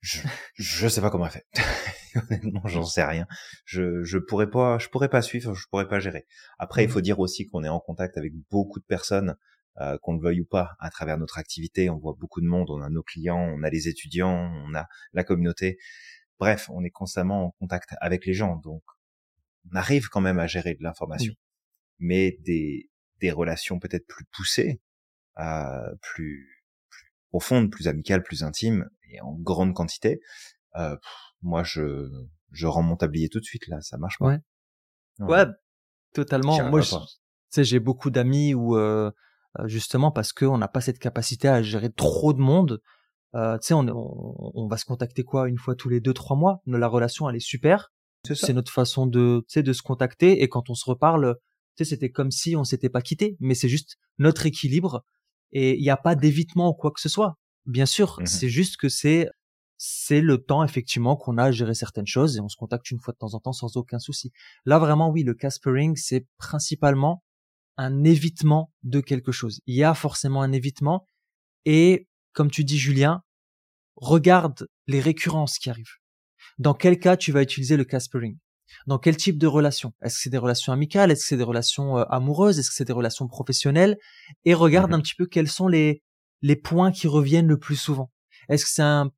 Je, 0.00 0.20
je 0.54 0.88
sais 0.88 1.00
pas 1.00 1.10
comment 1.10 1.26
elle 1.26 1.32
fait. 1.32 1.46
Honnêtement, 2.30 2.62
j'en 2.64 2.84
sais 2.84 3.04
rien. 3.04 3.26
Je, 3.64 4.02
je 4.02 4.18
pourrais 4.18 4.50
pas, 4.50 4.78
je 4.78 4.88
pourrais 4.88 5.10
pas 5.10 5.22
suivre, 5.22 5.54
je 5.54 5.66
pourrais 5.68 5.88
pas 5.88 6.00
gérer. 6.00 6.26
Après, 6.58 6.84
il 6.84 6.90
faut 6.90 7.00
dire 7.00 7.18
aussi 7.18 7.46
qu'on 7.46 7.64
est 7.64 7.68
en 7.68 7.80
contact 7.80 8.16
avec 8.16 8.32
beaucoup 8.50 8.80
de 8.80 8.84
personnes, 8.84 9.36
euh, 9.80 9.98
qu'on 9.98 10.14
le 10.14 10.20
veuille 10.20 10.40
ou 10.40 10.46
pas, 10.46 10.76
à 10.80 10.90
travers 10.90 11.18
notre 11.18 11.38
activité. 11.38 11.90
On 11.90 11.98
voit 11.98 12.16
beaucoup 12.18 12.40
de 12.40 12.46
monde, 12.46 12.70
on 12.70 12.80
a 12.80 12.88
nos 12.88 13.02
clients, 13.02 13.38
on 13.38 13.62
a 13.62 13.70
les 13.70 13.88
étudiants, 13.88 14.50
on 14.66 14.74
a 14.74 14.86
la 15.12 15.24
communauté. 15.24 15.78
Bref, 16.40 16.68
on 16.72 16.82
est 16.82 16.90
constamment 16.90 17.46
en 17.46 17.50
contact 17.52 17.94
avec 18.00 18.26
les 18.26 18.34
gens, 18.34 18.56
donc 18.56 18.82
on 19.70 19.76
arrive 19.76 20.08
quand 20.08 20.20
même 20.20 20.38
à 20.38 20.46
gérer 20.46 20.74
de 20.74 20.82
l'information. 20.82 21.34
Mais 21.98 22.38
des, 22.40 22.90
des 23.20 23.30
relations 23.30 23.78
peut-être 23.78 24.06
plus 24.06 24.24
poussées, 24.32 24.80
euh, 25.38 25.94
plus, 26.00 26.64
plus 26.88 27.12
profondes, 27.28 27.70
plus 27.70 27.86
amicales, 27.86 28.22
plus 28.22 28.42
intimes, 28.42 28.88
et 29.04 29.20
en 29.20 29.34
grande 29.34 29.74
quantité, 29.74 30.20
euh, 30.76 30.96
moi 31.42 31.62
je 31.62 32.08
je 32.52 32.66
rends 32.66 32.82
mon 32.82 32.96
tablier 32.96 33.28
tout 33.28 33.38
de 33.38 33.44
suite 33.44 33.68
là, 33.68 33.80
ça 33.80 33.96
marche 33.98 34.18
pas. 34.18 34.26
Ouais. 34.26 34.38
Ouais, 35.20 35.44
totalement. 36.14 36.68
Moi, 36.70 36.80
tu 36.80 36.96
sais, 37.50 37.64
j'ai 37.64 37.78
beaucoup 37.78 38.10
d'amis 38.10 38.54
où 38.54 38.76
euh 38.76 39.10
justement 39.64 40.10
parce 40.10 40.32
qu'on 40.32 40.58
n'a 40.58 40.68
pas 40.68 40.80
cette 40.80 40.98
capacité 40.98 41.48
à 41.48 41.62
gérer 41.62 41.90
trop 41.90 42.32
de 42.32 42.40
monde, 42.40 42.80
euh, 43.34 43.58
tu 43.58 43.68
sais, 43.68 43.74
on, 43.74 43.86
on, 43.88 44.66
va 44.66 44.76
se 44.76 44.84
contacter 44.84 45.22
quoi 45.22 45.48
une 45.48 45.58
fois 45.58 45.74
tous 45.74 45.88
les 45.88 46.00
deux 46.00 46.14
trois 46.14 46.36
mois? 46.36 46.60
La 46.66 46.88
relation 46.88 47.28
elle 47.28 47.36
est 47.36 47.40
super. 47.40 47.92
C'est 48.24 48.52
notre 48.52 48.72
façon 48.72 49.06
de, 49.06 49.44
tu 49.48 49.54
sais, 49.54 49.62
de 49.62 49.72
se 49.72 49.82
contacter 49.82 50.42
et 50.42 50.48
quand 50.48 50.68
on 50.68 50.74
se 50.74 50.84
reparle, 50.84 51.36
tu 51.76 51.84
sais, 51.84 51.90
c'était 51.90 52.10
comme 52.10 52.30
si 52.30 52.54
on 52.54 52.64
s'était 52.64 52.90
pas 52.90 53.00
quitté, 53.00 53.36
mais 53.40 53.54
c'est 53.54 53.68
juste 53.68 53.96
notre 54.18 54.44
équilibre 54.44 55.04
et 55.52 55.76
il 55.76 55.82
n'y 55.82 55.90
a 55.90 55.96
pas 55.96 56.14
d'évitement 56.14 56.68
ou 56.68 56.74
quoi 56.74 56.90
que 56.90 57.00
ce 57.00 57.08
soit. 57.08 57.36
Bien 57.66 57.86
sûr, 57.86 58.18
mmh 58.20 58.26
c'est 58.26 58.48
juste 58.48 58.76
que 58.76 58.88
c'est 58.88 59.28
c'est 59.82 60.20
le 60.20 60.36
temps 60.36 60.62
effectivement 60.62 61.16
qu'on 61.16 61.38
a 61.38 61.44
à 61.44 61.50
gérer 61.52 61.72
certaines 61.72 62.06
choses 62.06 62.36
et 62.36 62.40
on 62.40 62.48
se 62.50 62.56
contacte 62.56 62.90
une 62.90 63.00
fois 63.00 63.14
de 63.14 63.18
temps 63.18 63.32
en 63.32 63.40
temps 63.40 63.54
sans 63.54 63.78
aucun 63.78 63.98
souci. 63.98 64.30
Là 64.66 64.78
vraiment 64.78 65.08
oui, 65.08 65.22
le 65.22 65.34
caspering 65.34 65.96
c'est 65.96 66.26
principalement 66.36 67.22
un 67.78 68.04
évitement 68.04 68.70
de 68.82 69.00
quelque 69.00 69.32
chose. 69.32 69.60
Il 69.66 69.74
y 69.74 69.84
a 69.84 69.94
forcément 69.94 70.42
un 70.42 70.52
évitement 70.52 71.06
et 71.64 72.08
comme 72.32 72.50
tu 72.50 72.64
dis 72.64 72.78
Julien, 72.78 73.22
regarde 73.96 74.68
les 74.86 75.00
récurrences 75.00 75.58
qui 75.58 75.70
arrivent. 75.70 75.96
Dans 76.58 76.74
quel 76.74 76.98
cas 76.98 77.16
tu 77.16 77.32
vas 77.32 77.42
utiliser 77.42 77.76
le 77.76 77.84
caspering? 77.84 78.38
Dans 78.86 78.98
quel 78.98 79.16
type 79.16 79.38
de 79.38 79.46
relation 79.46 79.92
Est-ce 80.02 80.16
que 80.16 80.20
c'est 80.22 80.30
des 80.30 80.38
relations 80.38 80.72
amicales? 80.72 81.10
Est-ce 81.10 81.22
que 81.22 81.28
c'est 81.28 81.36
des 81.36 81.42
relations 81.42 81.98
euh, 81.98 82.04
amoureuses? 82.08 82.58
Est-ce 82.58 82.70
que 82.70 82.76
c'est 82.76 82.84
des 82.84 82.92
relations 82.92 83.26
professionnelles? 83.26 83.96
Et 84.44 84.54
regarde 84.54 84.90
mmh 84.90 84.94
un 84.94 85.00
petit 85.00 85.14
peu 85.16 85.26
quels 85.26 85.48
sont 85.48 85.68
les 85.68 86.02
les 86.42 86.56
points 86.56 86.90
qui 86.90 87.06
reviennent 87.06 87.48
le 87.48 87.58
plus 87.58 87.76
souvent. 87.76 88.10
Est-ce 88.48 88.64
que 88.64 88.70
c'est 88.70 88.82
un, 88.82 89.10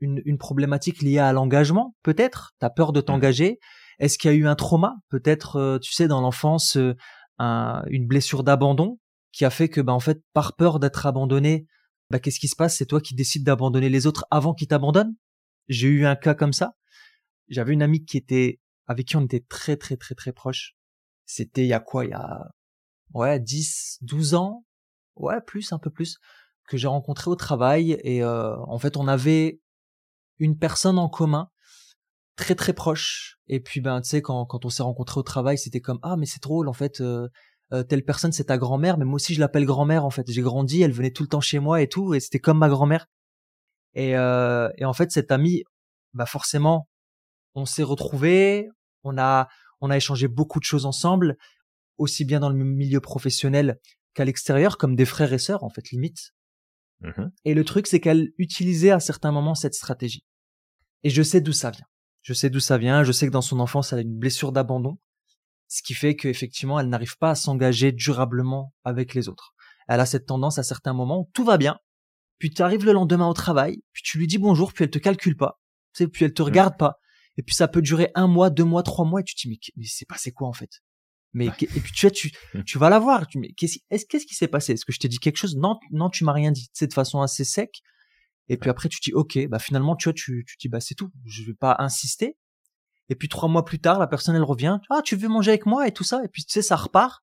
une, 0.00 0.22
une, 0.24 0.38
problématique 0.38 1.02
liée 1.02 1.18
à 1.18 1.32
l'engagement? 1.32 1.96
Peut-être. 2.02 2.52
T'as 2.60 2.70
peur 2.70 2.92
de 2.92 3.00
mmh. 3.00 3.04
t'engager. 3.04 3.58
Est-ce 3.98 4.18
qu'il 4.18 4.30
y 4.30 4.34
a 4.34 4.36
eu 4.36 4.46
un 4.46 4.54
trauma? 4.54 4.94
Peut-être, 5.08 5.56
euh, 5.56 5.78
tu 5.78 5.92
sais, 5.92 6.06
dans 6.06 6.20
l'enfance, 6.20 6.76
euh, 6.76 6.94
une 7.38 8.06
blessure 8.06 8.44
d'abandon 8.44 8.98
qui 9.32 9.44
a 9.44 9.50
fait 9.50 9.68
que, 9.68 9.80
bah, 9.80 9.92
en 9.92 10.00
fait, 10.00 10.20
par 10.32 10.54
peur 10.54 10.78
d'être 10.80 11.06
abandonné, 11.06 11.66
bah, 12.10 12.18
qu'est-ce 12.18 12.40
qui 12.40 12.48
se 12.48 12.56
passe? 12.56 12.76
C'est 12.76 12.86
toi 12.86 13.00
qui 13.00 13.14
décides 13.14 13.44
d'abandonner 13.44 13.88
les 13.88 14.06
autres 14.06 14.26
avant 14.30 14.54
qu'ils 14.54 14.68
t'abandonnent? 14.68 15.14
J'ai 15.68 15.88
eu 15.88 16.06
un 16.06 16.16
cas 16.16 16.34
comme 16.34 16.52
ça. 16.52 16.74
J'avais 17.48 17.72
une 17.72 17.82
amie 17.82 18.04
qui 18.04 18.16
était 18.16 18.60
avec 18.86 19.06
qui 19.06 19.16
on 19.16 19.24
était 19.24 19.44
très 19.48 19.76
très 19.76 19.96
très 19.96 20.14
très 20.14 20.32
proches. 20.32 20.74
C'était 21.26 21.62
il 21.62 21.68
y 21.68 21.72
a 21.72 21.80
quoi? 21.80 22.04
Il 22.04 22.10
y 22.10 22.14
a 22.14 22.50
ouais 23.14 23.38
10, 23.38 23.98
12 24.02 24.34
ans, 24.34 24.64
ouais 25.16 25.40
plus 25.46 25.72
un 25.72 25.78
peu 25.78 25.90
plus 25.90 26.18
que 26.68 26.76
j'ai 26.76 26.88
rencontré 26.88 27.30
au 27.30 27.36
travail 27.36 27.98
et 28.04 28.22
euh, 28.22 28.56
en 28.66 28.78
fait 28.78 28.96
on 28.96 29.08
avait 29.08 29.60
une 30.38 30.56
personne 30.56 30.98
en 30.98 31.08
commun 31.08 31.50
très 32.36 32.54
très 32.54 32.72
proche 32.72 33.38
et 33.48 33.60
puis 33.60 33.80
ben 33.80 34.00
tu 34.00 34.08
sais 34.08 34.22
quand 34.22 34.46
quand 34.46 34.64
on 34.64 34.70
s'est 34.70 34.84
rencontré 34.84 35.18
au 35.18 35.22
travail 35.24 35.58
c'était 35.58 35.80
comme 35.80 35.98
ah 36.02 36.16
mais 36.16 36.26
c'est 36.26 36.42
drôle 36.42 36.68
en 36.68 36.72
fait 36.72 37.00
euh, 37.00 37.28
euh, 37.72 37.82
telle 37.84 38.04
personne 38.04 38.32
c'est 38.32 38.44
ta 38.44 38.58
grand-mère, 38.58 38.98
mais 38.98 39.04
moi 39.04 39.14
aussi 39.14 39.34
je 39.34 39.40
l'appelle 39.40 39.64
grand-mère 39.64 40.04
en 40.04 40.10
fait. 40.10 40.30
J'ai 40.30 40.42
grandi, 40.42 40.82
elle 40.82 40.92
venait 40.92 41.12
tout 41.12 41.22
le 41.22 41.28
temps 41.28 41.40
chez 41.40 41.58
moi 41.58 41.82
et 41.82 41.88
tout, 41.88 42.14
et 42.14 42.20
c'était 42.20 42.40
comme 42.40 42.58
ma 42.58 42.68
grand-mère. 42.68 43.06
Et, 43.94 44.16
euh, 44.16 44.68
et 44.76 44.84
en 44.84 44.92
fait 44.92 45.10
cette 45.10 45.30
amie, 45.30 45.62
bah 46.14 46.26
forcément, 46.26 46.88
on 47.54 47.66
s'est 47.66 47.82
retrouvés, 47.82 48.68
on 49.04 49.18
a 49.18 49.48
on 49.80 49.90
a 49.90 49.96
échangé 49.96 50.28
beaucoup 50.28 50.58
de 50.58 50.64
choses 50.64 50.84
ensemble, 50.84 51.36
aussi 51.96 52.24
bien 52.24 52.40
dans 52.40 52.50
le 52.50 52.56
milieu 52.56 53.00
professionnel 53.00 53.78
qu'à 54.14 54.24
l'extérieur, 54.24 54.76
comme 54.76 54.96
des 54.96 55.06
frères 55.06 55.32
et 55.32 55.38
sœurs 55.38 55.64
en 55.64 55.70
fait 55.70 55.90
limite. 55.90 56.32
Mmh 57.00 57.28
et 57.46 57.54
le 57.54 57.64
truc 57.64 57.86
c'est 57.86 57.98
qu'elle 58.00 58.30
utilisait 58.36 58.90
à 58.90 59.00
certains 59.00 59.32
moments 59.32 59.54
cette 59.54 59.74
stratégie. 59.74 60.24
Et 61.02 61.10
je 61.10 61.22
sais 61.22 61.40
d'où 61.40 61.52
ça 61.52 61.70
vient. 61.70 61.86
Je 62.22 62.34
sais 62.34 62.50
d'où 62.50 62.60
ça 62.60 62.78
vient. 62.78 63.04
Je 63.04 63.12
sais 63.12 63.26
que 63.26 63.32
dans 63.32 63.40
son 63.40 63.60
enfance, 63.60 63.92
elle 63.92 64.00
a 64.00 64.02
une 64.02 64.18
blessure 64.18 64.52
d'abandon 64.52 64.98
ce 65.70 65.82
qui 65.82 65.94
fait 65.94 66.16
qu'effectivement, 66.16 66.80
elle 66.80 66.88
n'arrive 66.88 67.16
pas 67.16 67.30
à 67.30 67.34
s'engager 67.36 67.92
durablement 67.92 68.74
avec 68.84 69.14
les 69.14 69.28
autres. 69.28 69.54
Elle 69.88 70.00
a 70.00 70.06
cette 70.06 70.26
tendance 70.26 70.58
à 70.58 70.64
certains 70.64 70.92
moments 70.92 71.20
où 71.20 71.30
tout 71.32 71.44
va 71.44 71.56
bien, 71.56 71.78
puis 72.38 72.50
tu 72.50 72.60
arrives 72.60 72.84
le 72.84 72.92
lendemain 72.92 73.28
au 73.28 73.34
travail, 73.34 73.78
puis 73.92 74.02
tu 74.02 74.18
lui 74.18 74.26
dis 74.26 74.38
bonjour, 74.38 74.72
puis 74.72 74.84
elle 74.84 74.90
te 74.90 74.98
calcule 74.98 75.36
pas, 75.36 75.60
tu 75.94 76.04
sais, 76.04 76.08
puis 76.08 76.24
elle 76.24 76.34
te 76.34 76.42
regarde 76.42 76.76
pas, 76.76 76.98
et 77.36 77.42
puis 77.42 77.54
ça 77.54 77.68
peut 77.68 77.82
durer 77.82 78.10
un 78.16 78.26
mois, 78.26 78.50
deux 78.50 78.64
mois, 78.64 78.82
trois 78.82 79.04
mois, 79.04 79.20
et 79.20 79.24
tu 79.24 79.36
te 79.36 79.42
dis 79.42 79.60
mais, 79.76 79.86
c'est 79.86 80.06
passé 80.06 80.32
quoi 80.32 80.48
en 80.48 80.52
fait? 80.52 80.82
Mais 81.32 81.46
et 81.46 81.50
puis 81.50 81.92
tu 81.94 82.06
vois, 82.06 82.10
tu, 82.10 82.32
tu 82.66 82.78
vas 82.78 82.90
la 82.90 82.98
voir. 82.98 83.28
Tu, 83.28 83.38
mais 83.38 83.52
qu'est-ce, 83.52 83.78
qu'est-ce 83.88 84.26
qui 84.26 84.34
s'est 84.34 84.48
passé? 84.48 84.72
Est-ce 84.72 84.84
que 84.84 84.92
je 84.92 84.98
t'ai 84.98 85.06
dit 85.06 85.20
quelque 85.20 85.36
chose? 85.36 85.56
Non, 85.56 85.78
non, 85.92 86.10
tu 86.10 86.24
m'as 86.24 86.32
rien 86.32 86.50
dit. 86.50 86.68
C'est 86.72 86.88
de 86.88 86.92
façon 86.92 87.20
assez 87.20 87.44
sec. 87.44 87.82
Et 88.48 88.56
puis 88.56 88.68
après, 88.68 88.88
tu 88.88 88.98
dis, 89.00 89.12
ok, 89.12 89.46
bah 89.46 89.60
finalement, 89.60 89.94
tu 89.94 90.08
vois, 90.08 90.12
tu, 90.12 90.44
tu 90.44 90.56
dis, 90.58 90.68
bah 90.68 90.80
c'est 90.80 90.96
tout. 90.96 91.12
Je 91.24 91.44
vais 91.44 91.54
pas 91.54 91.76
insister. 91.78 92.36
Et 93.10 93.16
puis 93.16 93.28
trois 93.28 93.48
mois 93.48 93.64
plus 93.64 93.80
tard, 93.80 93.98
la 93.98 94.06
personne 94.06 94.36
elle 94.36 94.44
revient, 94.44 94.78
ah 94.88 95.02
tu 95.04 95.16
veux 95.16 95.28
manger 95.28 95.50
avec 95.50 95.66
moi? 95.66 95.86
et 95.86 95.92
tout 95.92 96.04
ça, 96.04 96.24
et 96.24 96.28
puis 96.28 96.44
tu 96.44 96.52
sais 96.52 96.62
ça 96.62 96.76
repart. 96.76 97.22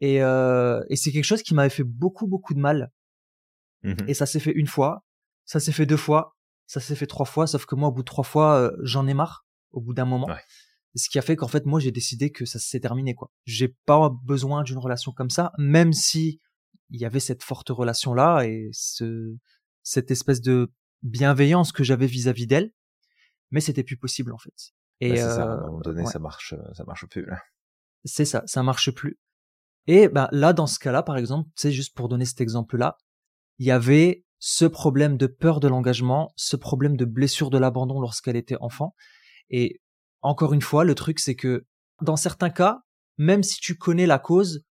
Et, 0.00 0.22
euh, 0.22 0.84
et 0.90 0.96
c'est 0.96 1.10
quelque 1.10 1.24
chose 1.24 1.42
qui 1.42 1.54
m'avait 1.54 1.70
fait 1.70 1.84
beaucoup 1.84 2.26
beaucoup 2.26 2.54
de 2.54 2.60
mal. 2.60 2.92
Mmh 3.82 3.94
et 4.08 4.14
ça 4.14 4.26
s'est 4.26 4.40
fait 4.40 4.52
une 4.52 4.66
fois, 4.66 5.04
ça 5.46 5.58
s'est 5.58 5.72
fait 5.72 5.86
deux 5.86 5.96
fois, 5.96 6.36
ça 6.66 6.80
s'est 6.80 6.96
fait 6.96 7.06
trois 7.06 7.26
fois, 7.26 7.46
sauf 7.46 7.64
que 7.64 7.74
moi 7.74 7.88
au 7.88 7.92
bout 7.92 8.02
de 8.02 8.06
trois 8.06 8.24
fois 8.24 8.56
euh, 8.56 8.76
j'en 8.82 9.06
ai 9.06 9.14
marre 9.14 9.46
au 9.72 9.80
bout 9.80 9.94
d'un 9.94 10.04
moment. 10.04 10.26
Ouais. 10.26 10.42
Ce 10.94 11.08
qui 11.08 11.18
a 11.18 11.22
fait 11.22 11.36
qu'en 11.36 11.48
fait 11.48 11.64
moi 11.64 11.80
j'ai 11.80 11.92
décidé 11.92 12.30
que 12.30 12.44
ça 12.44 12.58
s'est 12.58 12.80
terminé 12.80 13.14
quoi. 13.14 13.30
J'ai 13.46 13.68
pas 13.86 14.10
besoin 14.24 14.64
d'une 14.64 14.78
relation 14.78 15.12
comme 15.12 15.30
ça, 15.30 15.52
même 15.56 15.94
si 15.94 16.40
il 16.90 17.00
y 17.00 17.06
avait 17.06 17.20
cette 17.20 17.42
forte 17.42 17.70
relation 17.70 18.12
là 18.12 18.42
et 18.42 18.68
ce, 18.72 19.34
cette 19.82 20.10
espèce 20.10 20.42
de 20.42 20.70
bienveillance 21.02 21.72
que 21.72 21.84
j'avais 21.84 22.06
vis-à-vis 22.06 22.46
d'elle, 22.46 22.72
mais 23.50 23.60
c'était 23.60 23.84
plus 23.84 23.96
possible 23.96 24.32
en 24.32 24.38
fait. 24.38 24.74
Et 25.00 25.10
bah, 25.10 25.16
ça, 25.16 25.42
à 25.42 25.54
un 25.54 25.66
moment 25.66 25.80
donné, 25.80 26.06
ça 26.06 26.18
marche, 26.18 26.54
ça 26.72 26.84
marche 26.84 27.06
plus. 27.06 27.26
C'est 28.04 28.24
ça, 28.24 28.42
ça 28.46 28.62
marche 28.62 28.90
plus. 28.90 29.18
Et 29.86 30.08
ben 30.08 30.28
là, 30.32 30.52
dans 30.52 30.66
ce 30.66 30.78
cas-là, 30.78 31.02
par 31.02 31.16
exemple, 31.16 31.48
c'est 31.54 31.72
juste 31.72 31.94
pour 31.94 32.08
donner 32.08 32.24
cet 32.24 32.40
exemple-là, 32.40 32.96
il 33.58 33.66
y 33.66 33.70
avait 33.70 34.24
ce 34.38 34.64
problème 34.64 35.16
de 35.16 35.26
peur 35.26 35.60
de 35.60 35.68
l'engagement, 35.68 36.32
ce 36.36 36.56
problème 36.56 36.96
de 36.96 37.04
blessure 37.04 37.50
de 37.50 37.58
l'abandon 37.58 38.00
lorsqu'elle 38.00 38.36
était 38.36 38.56
enfant. 38.60 38.94
Et 39.48 39.80
encore 40.22 40.52
une 40.52 40.62
fois, 40.62 40.84
le 40.84 40.94
truc, 40.94 41.20
c'est 41.20 41.36
que 41.36 41.66
dans 42.02 42.16
certains 42.16 42.50
cas, 42.50 42.80
même 43.16 43.42
si 43.42 43.60
tu 43.60 43.76
connais 43.76 44.06
la 44.06 44.18
cause, 44.18 44.64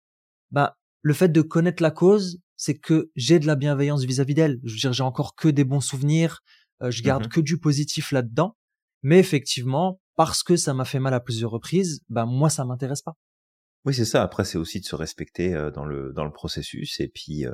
ben 0.50 0.72
le 1.02 1.14
fait 1.14 1.28
de 1.28 1.42
connaître 1.42 1.82
la 1.82 1.90
cause, 1.90 2.40
c'est 2.56 2.74
que 2.74 3.10
j'ai 3.14 3.38
de 3.38 3.46
la 3.46 3.56
bienveillance 3.56 4.04
vis-à-vis 4.04 4.34
d'elle. 4.34 4.58
Je 4.64 4.72
veux 4.72 4.78
dire, 4.78 4.92
j'ai 4.92 5.02
encore 5.02 5.34
que 5.34 5.48
des 5.48 5.64
bons 5.64 5.80
souvenirs, 5.80 6.40
je 6.80 7.02
garde 7.02 7.26
mmh 7.26 7.28
que 7.28 7.40
du 7.40 7.58
positif 7.58 8.12
là-dedans. 8.12 8.56
Mais 9.02 9.18
effectivement, 9.18 10.00
parce 10.16 10.42
que 10.42 10.56
ça 10.56 10.74
m'a 10.74 10.84
fait 10.84 11.00
mal 11.00 11.14
à 11.14 11.20
plusieurs 11.20 11.50
reprises, 11.50 12.00
bah 12.08 12.26
moi 12.26 12.50
ça 12.50 12.64
m'intéresse 12.64 13.02
pas. 13.02 13.16
Oui, 13.84 13.92
c'est 13.92 14.06
ça. 14.06 14.22
Après, 14.22 14.44
c'est 14.46 14.56
aussi 14.56 14.80
de 14.80 14.86
se 14.86 14.96
respecter 14.96 15.52
dans 15.74 15.84
le 15.84 16.12
dans 16.14 16.24
le 16.24 16.32
processus. 16.32 17.00
Et 17.00 17.08
puis, 17.08 17.44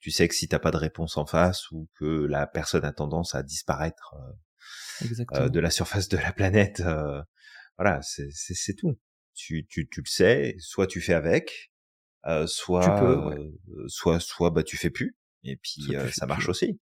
tu 0.00 0.10
sais 0.10 0.26
que 0.26 0.34
si 0.34 0.48
t'as 0.48 0.58
pas 0.58 0.70
de 0.70 0.78
réponse 0.78 1.18
en 1.18 1.26
face 1.26 1.70
ou 1.70 1.86
que 1.96 2.06
la 2.06 2.46
personne 2.46 2.84
a 2.86 2.92
tendance 2.92 3.34
à 3.34 3.42
disparaître 3.42 4.14
de 5.02 5.60
la 5.60 5.70
surface 5.70 6.08
de 6.08 6.16
la 6.16 6.32
planète, 6.32 6.82
voilà, 7.76 8.00
c'est 8.00 8.30
c'est 8.32 8.74
tout. 8.74 8.98
Tu, 9.34 9.66
tu 9.68 9.86
tu 9.90 10.00
le 10.00 10.08
sais. 10.08 10.56
Soit 10.60 10.86
tu 10.86 11.02
fais 11.02 11.12
avec, 11.12 11.72
soit 12.46 13.36
soit 13.86 14.18
soit 14.18 14.50
bah 14.50 14.62
tu 14.62 14.78
fais 14.78 14.90
plus. 14.90 15.14
Et 15.44 15.56
puis 15.56 15.94
ça 16.12 16.24
marche 16.24 16.48
aussi. 16.48 16.80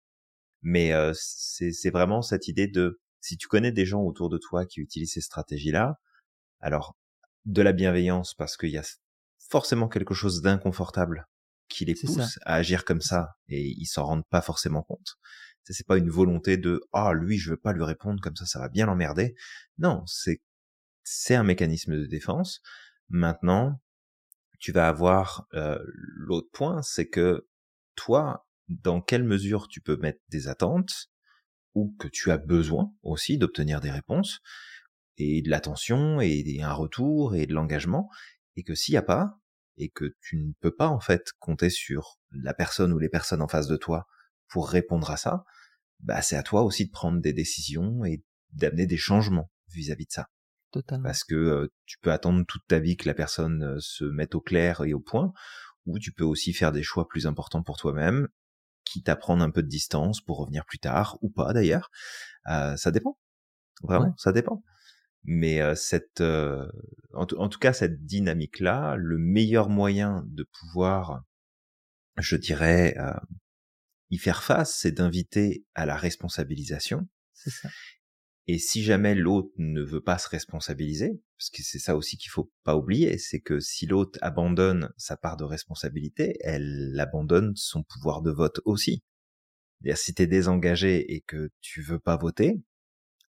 Mais 0.62 0.90
c'est 1.12 1.70
c'est 1.70 1.90
vraiment 1.90 2.22
cette 2.22 2.48
idée 2.48 2.66
de 2.66 3.00
si 3.24 3.38
tu 3.38 3.48
connais 3.48 3.72
des 3.72 3.86
gens 3.86 4.02
autour 4.02 4.28
de 4.28 4.36
toi 4.36 4.66
qui 4.66 4.80
utilisent 4.80 5.14
ces 5.14 5.22
stratégies-là, 5.22 5.98
alors 6.60 6.94
de 7.46 7.62
la 7.62 7.72
bienveillance 7.72 8.34
parce 8.34 8.58
qu'il 8.58 8.68
y 8.68 8.76
a 8.76 8.84
forcément 9.38 9.88
quelque 9.88 10.12
chose 10.12 10.42
d'inconfortable 10.42 11.26
qui 11.68 11.86
les 11.86 11.94
pousse 11.94 12.38
à 12.42 12.56
agir 12.56 12.84
comme 12.84 13.00
ça 13.00 13.38
et 13.48 13.66
ils 13.66 13.86
s'en 13.86 14.04
rendent 14.04 14.28
pas 14.28 14.42
forcément 14.42 14.82
compte. 14.82 15.16
C'est 15.62 15.86
pas 15.86 15.96
une 15.96 16.10
volonté 16.10 16.58
de 16.58 16.82
ah 16.92 17.14
lui 17.14 17.38
je 17.38 17.52
veux 17.52 17.56
pas 17.56 17.72
lui 17.72 17.82
répondre 17.82 18.20
comme 18.20 18.36
ça 18.36 18.44
ça 18.44 18.58
va 18.58 18.68
bien 18.68 18.84
l'emmerder. 18.84 19.34
Non, 19.78 20.04
c'est 20.06 20.42
c'est 21.02 21.34
un 21.34 21.44
mécanisme 21.44 21.96
de 21.96 22.04
défense. 22.04 22.60
Maintenant, 23.08 23.80
tu 24.58 24.70
vas 24.70 24.86
avoir 24.86 25.46
euh, 25.54 25.78
l'autre 25.86 26.50
point, 26.52 26.82
c'est 26.82 27.08
que 27.08 27.48
toi, 27.94 28.46
dans 28.68 29.00
quelle 29.00 29.24
mesure 29.24 29.66
tu 29.68 29.80
peux 29.80 29.96
mettre 29.96 30.20
des 30.28 30.46
attentes 30.48 31.10
ou 31.74 31.94
que 31.98 32.08
tu 32.08 32.30
as 32.30 32.38
besoin 32.38 32.92
aussi 33.02 33.38
d'obtenir 33.38 33.80
des 33.80 33.90
réponses 33.90 34.40
et 35.16 35.42
de 35.42 35.50
l'attention 35.50 36.20
et 36.20 36.60
un 36.62 36.72
retour 36.72 37.34
et 37.34 37.46
de 37.46 37.54
l'engagement 37.54 38.08
et 38.56 38.62
que 38.62 38.74
s'il 38.74 38.92
n'y 38.92 38.98
a 38.98 39.02
pas 39.02 39.38
et 39.76 39.88
que 39.88 40.14
tu 40.20 40.36
ne 40.36 40.52
peux 40.60 40.74
pas 40.74 40.88
en 40.88 41.00
fait 41.00 41.32
compter 41.38 41.70
sur 41.70 42.18
la 42.30 42.54
personne 42.54 42.92
ou 42.92 42.98
les 42.98 43.08
personnes 43.08 43.42
en 43.42 43.48
face 43.48 43.66
de 43.66 43.76
toi 43.76 44.06
pour 44.48 44.68
répondre 44.68 45.10
à 45.10 45.16
ça, 45.16 45.44
bah 46.00 46.22
c'est 46.22 46.36
à 46.36 46.42
toi 46.42 46.62
aussi 46.62 46.86
de 46.86 46.90
prendre 46.90 47.20
des 47.20 47.32
décisions 47.32 48.04
et 48.04 48.22
d'amener 48.52 48.86
des 48.86 48.96
changements 48.96 49.50
vis-à-vis 49.68 50.06
de 50.06 50.12
ça. 50.12 50.28
Totalement. 50.70 51.04
Parce 51.04 51.24
que 51.24 51.34
euh, 51.34 51.72
tu 51.86 51.98
peux 51.98 52.12
attendre 52.12 52.44
toute 52.46 52.66
ta 52.66 52.78
vie 52.78 52.96
que 52.96 53.08
la 53.08 53.14
personne 53.14 53.76
se 53.80 54.04
mette 54.04 54.34
au 54.34 54.40
clair 54.40 54.82
et 54.84 54.92
au 54.92 55.00
point, 55.00 55.32
ou 55.86 55.98
tu 55.98 56.12
peux 56.12 56.24
aussi 56.24 56.52
faire 56.52 56.72
des 56.72 56.82
choix 56.82 57.08
plus 57.08 57.26
importants 57.26 57.62
pour 57.62 57.76
toi-même, 57.76 58.28
quitte 58.84 59.08
à 59.08 59.16
prendre 59.16 59.42
un 59.42 59.50
peu 59.50 59.62
de 59.62 59.68
distance 59.68 60.20
pour 60.20 60.38
revenir 60.38 60.64
plus 60.66 60.78
tard, 60.78 61.18
ou 61.22 61.30
pas 61.30 61.52
d'ailleurs. 61.52 61.90
Euh, 62.48 62.76
ça 62.76 62.90
dépend. 62.90 63.18
Vraiment, 63.82 64.14
ça 64.16 64.32
dépend. 64.32 64.62
Mais 65.24 65.60
euh, 65.60 65.74
cette, 65.74 66.20
euh, 66.20 66.70
en, 67.14 67.26
en, 67.38 67.48
tout 67.48 67.58
cas, 67.58 67.72
cette 67.72 68.04
dynamique-là, 68.04 68.96
le 68.96 69.18
meilleur 69.18 69.70
moyen 69.70 70.22
de 70.26 70.44
pouvoir, 70.44 71.22
je 72.18 72.36
dirais, 72.36 72.94
euh, 72.98 73.12
y 74.10 74.18
faire 74.18 74.42
face, 74.42 74.76
c'est 74.76 74.92
d'inviter 74.92 75.64
à 75.74 75.86
la 75.86 75.96
responsabilisation. 75.96 77.08
C'est 77.32 77.50
ça. 77.50 77.68
Et 78.46 78.58
si 78.58 78.82
jamais 78.82 79.14
l'autre 79.14 79.50
ne 79.56 79.82
veut 79.82 80.02
pas 80.02 80.18
se 80.18 80.28
responsabiliser, 80.28 81.22
parce 81.38 81.50
que 81.50 81.62
c'est 81.62 81.78
ça 81.78 81.96
aussi 81.96 82.18
qu'il 82.18 82.30
faut 82.30 82.52
pas 82.62 82.76
oublier, 82.76 83.16
c'est 83.16 83.40
que 83.40 83.58
si 83.58 83.86
l'autre 83.86 84.18
abandonne 84.20 84.92
sa 84.98 85.16
part 85.16 85.36
de 85.36 85.44
responsabilité, 85.44 86.36
elle 86.40 86.94
abandonne 87.00 87.54
son 87.56 87.82
pouvoir 87.82 88.20
de 88.20 88.30
vote 88.30 88.60
aussi. 88.66 89.02
C'est-à-dire 89.80 89.98
si 89.98 90.14
t'es 90.14 90.26
désengagé 90.26 91.14
et 91.14 91.22
que 91.22 91.50
tu 91.60 91.82
veux 91.82 91.98
pas 91.98 92.16
voter, 92.16 92.62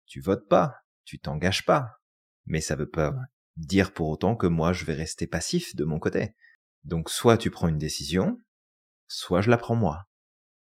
tu 0.06 0.20
votes 0.20 0.48
pas 0.48 0.74
tu 1.04 1.18
t'engages 1.18 1.64
pas. 1.64 2.00
Mais 2.46 2.60
ça 2.60 2.76
veut 2.76 2.90
pas 2.90 3.14
dire 3.56 3.92
pour 3.92 4.08
autant 4.08 4.36
que 4.36 4.46
moi 4.46 4.72
je 4.72 4.84
vais 4.84 4.94
rester 4.94 5.26
passif 5.26 5.76
de 5.76 5.84
mon 5.84 5.98
côté. 5.98 6.34
Donc 6.82 7.08
soit 7.08 7.38
tu 7.38 7.50
prends 7.50 7.68
une 7.68 7.78
décision, 7.78 8.42
soit 9.06 9.40
je 9.40 9.50
la 9.50 9.56
prends 9.56 9.76
moi. 9.76 10.04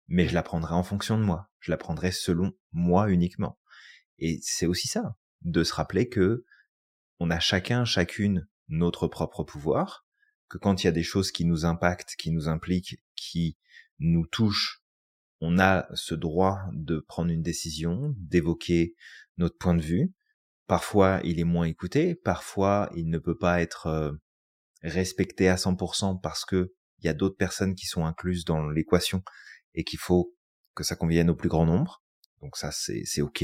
Mais 0.07 0.27
je 0.27 0.33
la 0.33 0.43
prendrai 0.43 0.73
en 0.73 0.83
fonction 0.83 1.17
de 1.17 1.23
moi. 1.23 1.49
Je 1.59 1.71
la 1.71 1.77
prendrai 1.77 2.11
selon 2.11 2.51
moi 2.71 3.09
uniquement. 3.09 3.58
Et 4.19 4.39
c'est 4.41 4.65
aussi 4.65 4.87
ça, 4.87 5.15
de 5.41 5.63
se 5.63 5.73
rappeler 5.73 6.09
que 6.09 6.45
on 7.19 7.29
a 7.31 7.39
chacun, 7.39 7.85
chacune 7.85 8.47
notre 8.69 9.07
propre 9.07 9.43
pouvoir, 9.43 10.05
que 10.47 10.57
quand 10.57 10.83
il 10.83 10.87
y 10.87 10.89
a 10.89 10.93
des 10.93 11.03
choses 11.03 11.31
qui 11.31 11.45
nous 11.45 11.65
impactent, 11.65 12.15
qui 12.17 12.31
nous 12.31 12.47
impliquent, 12.47 13.01
qui 13.15 13.57
nous 13.99 14.25
touchent, 14.25 14.83
on 15.41 15.59
a 15.59 15.87
ce 15.93 16.15
droit 16.15 16.59
de 16.73 16.99
prendre 16.99 17.31
une 17.31 17.41
décision, 17.41 18.13
d'évoquer 18.17 18.95
notre 19.37 19.57
point 19.57 19.75
de 19.75 19.81
vue, 19.81 20.13
Parfois, 20.69 21.19
il 21.23 21.39
est 21.39 21.45
moins 21.45 21.65
écouté, 21.65 22.13
parfois, 22.13 22.91
il 22.95 23.09
ne 23.09 23.17
peut 23.17 23.35
pas 23.35 23.59
être 23.59 23.87
euh, 23.87 24.11
respecté 24.83 25.49
à 25.49 25.55
100% 25.55 26.21
parce 26.21 26.45
que 26.45 26.75
il 26.99 27.07
y 27.07 27.09
a 27.09 27.15
d'autres 27.15 27.37
personnes 27.37 27.73
qui 27.73 27.87
sont 27.87 28.05
incluses 28.05 28.45
dans 28.45 28.69
l'équation 28.69 29.23
et 29.73 29.83
qu'il 29.83 29.97
faut 29.97 30.35
que 30.75 30.83
ça 30.83 30.95
convienne 30.95 31.31
au 31.31 31.35
plus 31.35 31.49
grand 31.49 31.65
nombre. 31.65 32.03
Donc 32.43 32.55
ça, 32.55 32.69
c'est, 32.71 33.01
c'est 33.03 33.23
ok. 33.23 33.43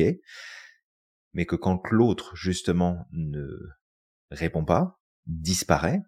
Mais 1.36 1.46
que 1.46 1.56
quand 1.56 1.92
l'autre, 1.92 2.36
justement, 2.36 3.08
ne 3.12 3.46
répond 4.32 4.66
pas, 4.66 5.00
disparaît, 5.28 6.02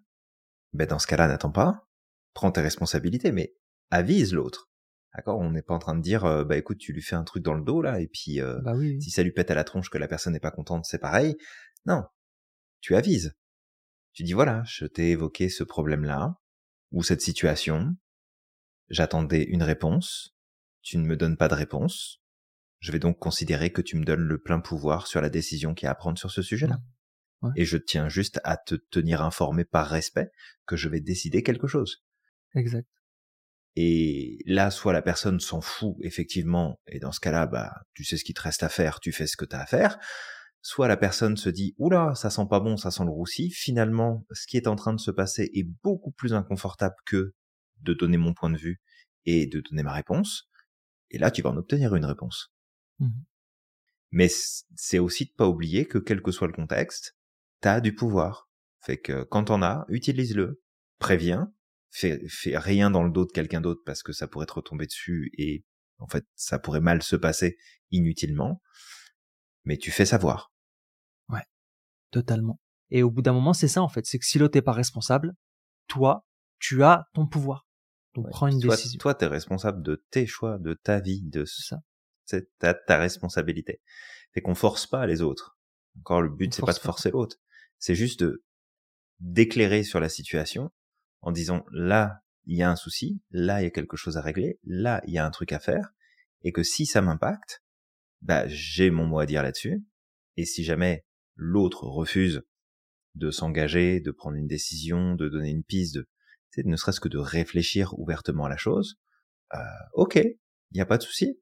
ben 0.72 0.86
dans 0.86 0.98
ce 0.98 1.06
cas-là, 1.06 1.28
n'attends 1.28 1.52
pas, 1.52 1.88
prends 2.34 2.50
tes 2.50 2.60
responsabilités, 2.60 3.30
mais 3.30 3.54
avise 3.90 4.34
l'autre. 4.34 4.70
D'accord? 5.14 5.38
On 5.38 5.50
n'est 5.50 5.62
pas 5.62 5.74
en 5.74 5.78
train 5.78 5.94
de 5.94 6.02
dire, 6.02 6.24
euh, 6.24 6.44
bah 6.44 6.56
écoute, 6.56 6.78
tu 6.78 6.92
lui 6.92 7.02
fais 7.02 7.14
un 7.14 7.24
truc 7.24 7.42
dans 7.42 7.54
le 7.54 7.62
dos 7.62 7.82
là, 7.82 8.00
et 8.00 8.08
puis 8.08 8.40
euh, 8.40 8.58
bah 8.62 8.74
oui, 8.74 9.00
si 9.00 9.10
ça 9.10 9.22
lui 9.22 9.32
pète 9.32 9.50
à 9.50 9.54
la 9.54 9.64
tronche 9.64 9.90
que 9.90 9.98
la 9.98 10.08
personne 10.08 10.32
n'est 10.32 10.40
pas 10.40 10.50
contente, 10.50 10.84
c'est 10.86 10.98
pareil. 10.98 11.36
Non, 11.86 12.04
tu 12.80 12.96
avises. 12.96 13.36
Tu 14.12 14.22
dis 14.22 14.32
voilà, 14.32 14.62
je 14.64 14.86
t'ai 14.86 15.10
évoqué 15.10 15.48
ce 15.48 15.62
problème-là 15.62 16.38
ou 16.90 17.02
cette 17.02 17.20
situation. 17.20 17.96
J'attendais 18.88 19.42
une 19.42 19.62
réponse. 19.62 20.36
Tu 20.82 20.96
ne 20.96 21.06
me 21.06 21.16
donnes 21.16 21.36
pas 21.36 21.48
de 21.48 21.54
réponse. 21.54 22.22
Je 22.80 22.92
vais 22.92 22.98
donc 22.98 23.18
considérer 23.18 23.70
que 23.70 23.82
tu 23.82 23.96
me 23.96 24.04
donnes 24.04 24.20
le 24.20 24.38
plein 24.38 24.60
pouvoir 24.60 25.06
sur 25.06 25.20
la 25.20 25.30
décision 25.30 25.74
qu'il 25.74 25.86
y 25.86 25.88
a 25.88 25.92
à 25.92 25.94
prendre 25.94 26.18
sur 26.18 26.30
ce 26.30 26.42
sujet-là. 26.42 26.78
Ouais. 27.42 27.50
Et 27.56 27.64
je 27.64 27.76
tiens 27.76 28.08
juste 28.08 28.40
à 28.44 28.56
te 28.56 28.74
tenir 28.74 29.22
informé 29.22 29.64
par 29.64 29.88
respect 29.88 30.30
que 30.66 30.76
je 30.76 30.88
vais 30.88 31.00
décider 31.00 31.42
quelque 31.42 31.66
chose. 31.66 32.04
Exact. 32.54 32.88
Et 33.76 34.38
là, 34.44 34.70
soit 34.72 34.92
la 34.92 35.02
personne 35.02 35.38
s'en 35.38 35.60
fout 35.60 35.96
effectivement, 36.00 36.80
et 36.88 36.98
dans 36.98 37.12
ce 37.12 37.20
cas-là, 37.20 37.46
bah, 37.46 37.72
tu 37.94 38.02
sais 38.02 38.16
ce 38.16 38.24
qu'il 38.24 38.34
te 38.34 38.40
reste 38.40 38.64
à 38.64 38.68
faire, 38.68 38.98
tu 38.98 39.12
fais 39.12 39.28
ce 39.28 39.36
que 39.36 39.44
tu 39.44 39.54
as 39.54 39.60
à 39.60 39.66
faire. 39.66 39.98
Soit 40.62 40.88
la 40.88 40.96
personne 40.96 41.36
se 41.36 41.48
dit, 41.48 41.76
oula, 41.78 42.14
ça 42.16 42.30
sent 42.30 42.46
pas 42.50 42.58
bon, 42.58 42.76
ça 42.76 42.90
sent 42.90 43.04
le 43.04 43.10
roussi. 43.10 43.50
Finalement, 43.50 44.26
ce 44.32 44.48
qui 44.48 44.56
est 44.56 44.66
en 44.66 44.74
train 44.74 44.92
de 44.92 45.00
se 45.00 45.12
passer 45.12 45.50
est 45.54 45.68
beaucoup 45.84 46.10
plus 46.10 46.34
inconfortable 46.34 46.96
que 47.06 47.34
de 47.80 47.94
donner 47.94 48.16
mon 48.16 48.34
point 48.34 48.50
de 48.50 48.58
vue 48.58 48.80
et 49.24 49.46
de 49.46 49.60
donner 49.60 49.84
ma 49.84 49.92
réponse. 49.92 50.50
Et 51.10 51.18
là, 51.18 51.30
tu 51.30 51.42
vas 51.42 51.50
en 51.50 51.56
obtenir 51.56 51.94
une 51.94 52.04
réponse. 52.04 52.52
Mmh. 52.98 53.08
Mais 54.10 54.28
c'est 54.74 54.98
aussi 54.98 55.26
de 55.26 55.32
pas 55.32 55.48
oublier 55.48 55.86
que 55.86 55.98
quel 55.98 56.22
que 56.22 56.32
soit 56.32 56.46
le 56.46 56.52
contexte, 56.52 57.16
t'as 57.60 57.80
du 57.80 57.94
pouvoir. 57.94 58.48
Fait 58.80 58.98
que 58.98 59.24
quand 59.24 59.50
on 59.50 59.62
a, 59.62 59.84
utilise-le. 59.88 60.62
Préviens, 60.98 61.52
fais, 61.90 62.20
rien 62.58 62.90
dans 62.90 63.04
le 63.04 63.10
dos 63.10 63.24
de 63.24 63.30
quelqu'un 63.30 63.60
d'autre 63.60 63.82
parce 63.84 64.02
que 64.02 64.12
ça 64.12 64.26
pourrait 64.26 64.46
te 64.46 64.54
retomber 64.54 64.86
dessus 64.86 65.30
et 65.38 65.64
en 65.98 66.08
fait 66.08 66.26
ça 66.34 66.58
pourrait 66.58 66.80
mal 66.80 67.02
se 67.02 67.14
passer 67.14 67.56
inutilement. 67.90 68.60
Mais 69.64 69.76
tu 69.76 69.90
fais 69.90 70.06
savoir. 70.06 70.52
Ouais, 71.28 71.44
totalement. 72.10 72.60
Et 72.90 73.02
au 73.02 73.10
bout 73.10 73.22
d'un 73.22 73.32
moment, 73.32 73.52
c'est 73.52 73.68
ça 73.68 73.82
en 73.82 73.88
fait, 73.88 74.06
c'est 74.06 74.18
que 74.18 74.24
si 74.24 74.38
l'autre 74.38 74.56
n'est 74.56 74.62
pas 74.62 74.72
responsable, 74.72 75.34
toi, 75.86 76.26
tu 76.58 76.82
as 76.82 77.06
ton 77.14 77.26
pouvoir. 77.26 77.68
Donc 78.14 78.28
prends 78.30 78.48
une 78.48 78.60
toi, 78.60 78.74
décision. 78.74 78.98
Toi, 78.98 79.14
tu 79.14 79.24
es 79.24 79.28
responsable 79.28 79.82
de 79.82 80.04
tes 80.10 80.26
choix, 80.26 80.58
de 80.58 80.74
ta 80.74 80.98
vie, 80.98 81.22
de 81.22 81.44
ça. 81.44 81.78
C'est 82.28 82.58
ta, 82.58 82.74
ta 82.74 82.98
responsabilité. 82.98 83.80
Fait 84.34 84.42
qu'on 84.42 84.54
force 84.54 84.86
pas 84.86 85.06
les 85.06 85.22
autres. 85.22 85.58
Encore, 86.00 86.20
le 86.20 86.28
but, 86.28 86.52
c'est 86.52 86.64
pas 86.64 86.72
de 86.72 86.78
forcer 86.78 87.10
l'autre. 87.10 87.36
C'est 87.78 87.94
juste 87.94 88.20
de 88.20 88.44
d'éclairer 89.20 89.82
sur 89.82 89.98
la 89.98 90.08
situation 90.08 90.70
en 91.22 91.32
disant 91.32 91.64
là, 91.72 92.20
il 92.46 92.56
y 92.56 92.62
a 92.62 92.70
un 92.70 92.76
souci, 92.76 93.20
là, 93.30 93.60
il 93.60 93.64
y 93.64 93.66
a 93.66 93.70
quelque 93.70 93.96
chose 93.96 94.16
à 94.16 94.20
régler, 94.20 94.60
là, 94.64 95.02
il 95.06 95.12
y 95.12 95.18
a 95.18 95.26
un 95.26 95.30
truc 95.30 95.52
à 95.52 95.58
faire, 95.58 95.90
et 96.42 96.52
que 96.52 96.62
si 96.62 96.86
ça 96.86 97.02
m'impacte, 97.02 97.62
bah, 98.22 98.46
j'ai 98.46 98.90
mon 98.90 99.06
mot 99.06 99.18
à 99.18 99.26
dire 99.26 99.42
là-dessus. 99.42 99.84
Et 100.36 100.44
si 100.44 100.64
jamais 100.64 101.04
l'autre 101.34 101.84
refuse 101.84 102.42
de 103.14 103.30
s'engager, 103.30 104.00
de 104.00 104.10
prendre 104.10 104.36
une 104.36 104.46
décision, 104.46 105.14
de 105.14 105.28
donner 105.28 105.50
une 105.50 105.64
piste, 105.64 105.96
de, 105.96 106.06
ne 106.64 106.76
serait-ce 106.76 107.00
que 107.00 107.08
de 107.08 107.18
réfléchir 107.18 107.98
ouvertement 107.98 108.44
à 108.44 108.48
la 108.48 108.56
chose, 108.56 108.98
euh, 109.54 109.58
ok, 109.94 110.16
il 110.16 110.74
n'y 110.74 110.80
a 110.80 110.86
pas 110.86 110.98
de 110.98 111.02
souci. 111.02 111.40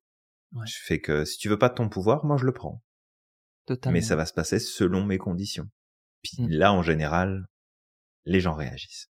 Ouais. 0.56 0.66
Je 0.66 0.78
fais 0.84 1.00
que 1.00 1.24
si 1.24 1.38
tu 1.38 1.48
veux 1.48 1.58
pas 1.58 1.68
de 1.68 1.74
ton 1.74 1.88
pouvoir, 1.88 2.24
moi 2.24 2.36
je 2.36 2.44
le 2.44 2.52
prends. 2.52 2.82
Totalement. 3.66 3.94
Mais 3.94 4.00
ça 4.00 4.16
va 4.16 4.26
se 4.26 4.32
passer 4.32 4.58
selon 4.58 5.04
mes 5.04 5.18
conditions. 5.18 5.68
Puis 6.22 6.42
Mm. 6.42 6.48
là, 6.50 6.72
en 6.72 6.82
général, 6.82 7.46
les 8.24 8.40
gens 8.40 8.54
réagissent. 8.54 9.10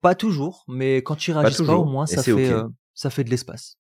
Pas 0.00 0.14
toujours, 0.14 0.64
mais 0.68 1.02
quand 1.02 1.26
ils 1.26 1.32
réagissent 1.32 1.58
pas, 1.66 1.76
au 1.76 1.84
moins 1.84 2.06
ça 2.06 2.22
fait 2.22 2.50
euh, 2.52 2.68
ça 2.94 3.10
fait 3.10 3.24
de 3.24 3.30
l'espace. 3.30 3.76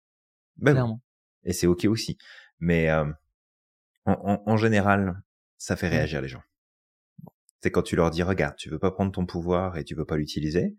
Ben 0.56 0.72
clairement. 0.72 1.02
Et 1.44 1.52
c'est 1.52 1.66
ok 1.66 1.84
aussi. 1.86 2.16
Mais 2.58 2.88
euh, 2.90 3.04
en, 4.06 4.12
en- 4.12 4.42
en 4.46 4.56
général, 4.56 5.22
ça 5.58 5.76
fait 5.76 5.88
Mm. 5.88 5.92
réagir 5.92 6.20
les 6.22 6.28
gens. 6.28 6.42
C'est 7.62 7.70
quand 7.70 7.82
tu 7.82 7.96
leur 7.96 8.10
dis, 8.10 8.22
regarde, 8.22 8.56
tu 8.56 8.70
veux 8.70 8.78
pas 8.78 8.90
prendre 8.92 9.12
ton 9.12 9.26
pouvoir 9.26 9.76
et 9.76 9.84
tu 9.84 9.94
veux 9.94 10.04
pas 10.06 10.16
l'utiliser, 10.16 10.76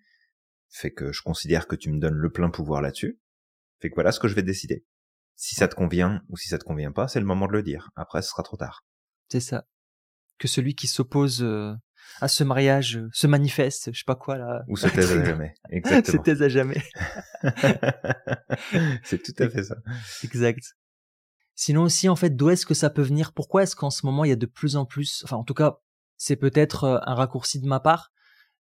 fait 0.69 0.91
que 0.91 1.11
je 1.11 1.21
considère 1.21 1.67
que 1.67 1.75
tu 1.75 1.91
me 1.91 1.99
donnes 1.99 2.15
le 2.15 2.31
plein 2.31 2.49
pouvoir 2.49 2.81
là-dessus, 2.81 3.19
fait 3.79 3.89
que 3.89 3.95
voilà 3.95 4.11
ce 4.11 4.19
que 4.19 4.27
je 4.27 4.35
vais 4.35 4.43
décider. 4.43 4.85
Si 5.39 5.55
ça 5.55 5.67
te 5.67 5.75
convient 5.75 6.21
ou 6.29 6.35
si 6.37 6.49
ça 6.49 6.57
te 6.57 6.63
convient 6.65 6.91
pas, 6.91 7.07
c'est 7.07 7.19
le 7.19 7.25
moment 7.25 7.45
de 7.47 7.51
le 7.53 7.61
dire. 7.63 7.89
Après, 7.95 8.21
ce 8.21 8.29
sera 8.29 8.43
trop 8.43 8.57
tard. 8.57 8.83
C'est 9.29 9.39
ça. 9.39 9.65
Que 10.39 10.47
celui 10.47 10.73
qui 10.75 10.87
s'oppose 10.87 11.41
euh, 11.43 11.73
à 12.21 12.27
ce 12.27 12.43
mariage 12.43 12.97
euh, 12.97 13.07
se 13.13 13.27
manifeste, 13.27 13.91
je 13.93 13.99
sais 13.99 14.03
pas 14.05 14.15
quoi 14.15 14.37
là. 14.37 14.63
Ou 14.67 14.75
se 14.77 14.87
taise 14.87 15.11
à 15.11 15.23
jamais. 15.25 15.53
se 15.69 15.75
Exactement. 15.75 16.23
taise 16.23 16.41
à 16.41 16.49
jamais. 16.49 16.81
c'est 19.03 19.21
tout 19.21 19.33
à 19.43 19.49
fait 19.49 19.63
ça. 19.63 19.75
Exact. 20.23 20.75
Sinon 21.55 21.83
aussi, 21.83 22.07
en 22.09 22.15
fait, 22.15 22.31
d'où 22.35 22.49
est-ce 22.49 22.65
que 22.65 22.73
ça 22.73 22.89
peut 22.89 23.01
venir? 23.01 23.33
Pourquoi 23.33 23.63
est-ce 23.63 23.75
qu'en 23.75 23.89
ce 23.89 24.05
moment, 24.05 24.23
il 24.25 24.29
y 24.29 24.33
a 24.33 24.35
de 24.37 24.45
plus 24.45 24.75
en 24.75 24.85
plus, 24.85 25.21
enfin, 25.23 25.37
en 25.37 25.43
tout 25.43 25.53
cas, 25.55 25.77
c'est 26.17 26.35
peut-être 26.35 26.83
euh, 26.83 26.99
un 27.05 27.15
raccourci 27.15 27.59
de 27.59 27.67
ma 27.67 27.79
part, 27.79 28.11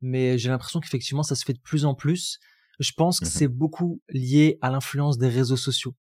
mais 0.00 0.38
j'ai 0.38 0.48
l'impression 0.50 0.80
qu'effectivement, 0.80 1.22
ça 1.22 1.34
se 1.34 1.44
fait 1.44 1.52
de 1.54 1.60
plus 1.60 1.84
en 1.84 1.94
plus. 1.94 2.38
Je 2.80 2.92
pense 2.96 3.20
que 3.20 3.24
Mhm. 3.26 3.30
c'est 3.30 3.48
beaucoup 3.48 4.02
lié 4.08 4.58
à 4.62 4.70
l'influence 4.70 5.18
des 5.18 5.28
réseaux 5.28 5.56
sociaux. 5.56 5.94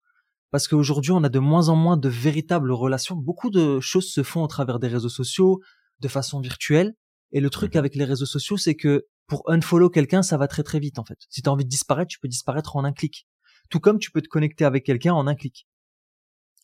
Parce 0.51 0.67
qu'aujourd'hui, 0.67 1.11
on 1.11 1.23
a 1.23 1.29
de 1.29 1.39
moins 1.39 1.69
en 1.69 1.75
moins 1.75 1.97
de 1.97 2.09
véritables 2.09 2.71
relations. 2.71 3.15
Beaucoup 3.15 3.49
de 3.49 3.79
choses 3.79 4.11
se 4.11 4.21
font 4.23 4.43
au 4.43 4.47
travers 4.47 4.79
des 4.79 4.87
réseaux 4.87 5.09
sociaux, 5.09 5.61
de 5.99 6.07
façon 6.07 6.39
virtuelle. 6.41 6.93
Et 7.31 7.39
le 7.39 7.49
truc 7.49 7.75
Mhm. 7.75 7.79
avec 7.79 7.95
les 7.95 8.03
réseaux 8.05 8.25
sociaux, 8.25 8.57
c'est 8.57 8.75
que 8.75 9.05
pour 9.27 9.49
unfollow 9.49 9.89
quelqu'un, 9.89 10.21
ça 10.23 10.37
va 10.37 10.47
très 10.47 10.63
très 10.63 10.79
vite 10.79 10.99
en 10.99 11.05
fait. 11.05 11.17
Si 11.29 11.41
tu 11.41 11.47
as 11.49 11.51
envie 11.53 11.63
de 11.63 11.69
disparaître, 11.69 12.09
tu 12.09 12.19
peux 12.19 12.27
disparaître 12.27 12.75
en 12.75 12.83
un 12.83 12.91
clic. 12.91 13.27
Tout 13.69 13.79
comme 13.79 13.97
tu 13.99 14.11
peux 14.11 14.21
te 14.21 14.27
connecter 14.27 14.65
avec 14.65 14.85
quelqu'un 14.85 15.13
en 15.13 15.25
un 15.27 15.35
clic. 15.35 15.67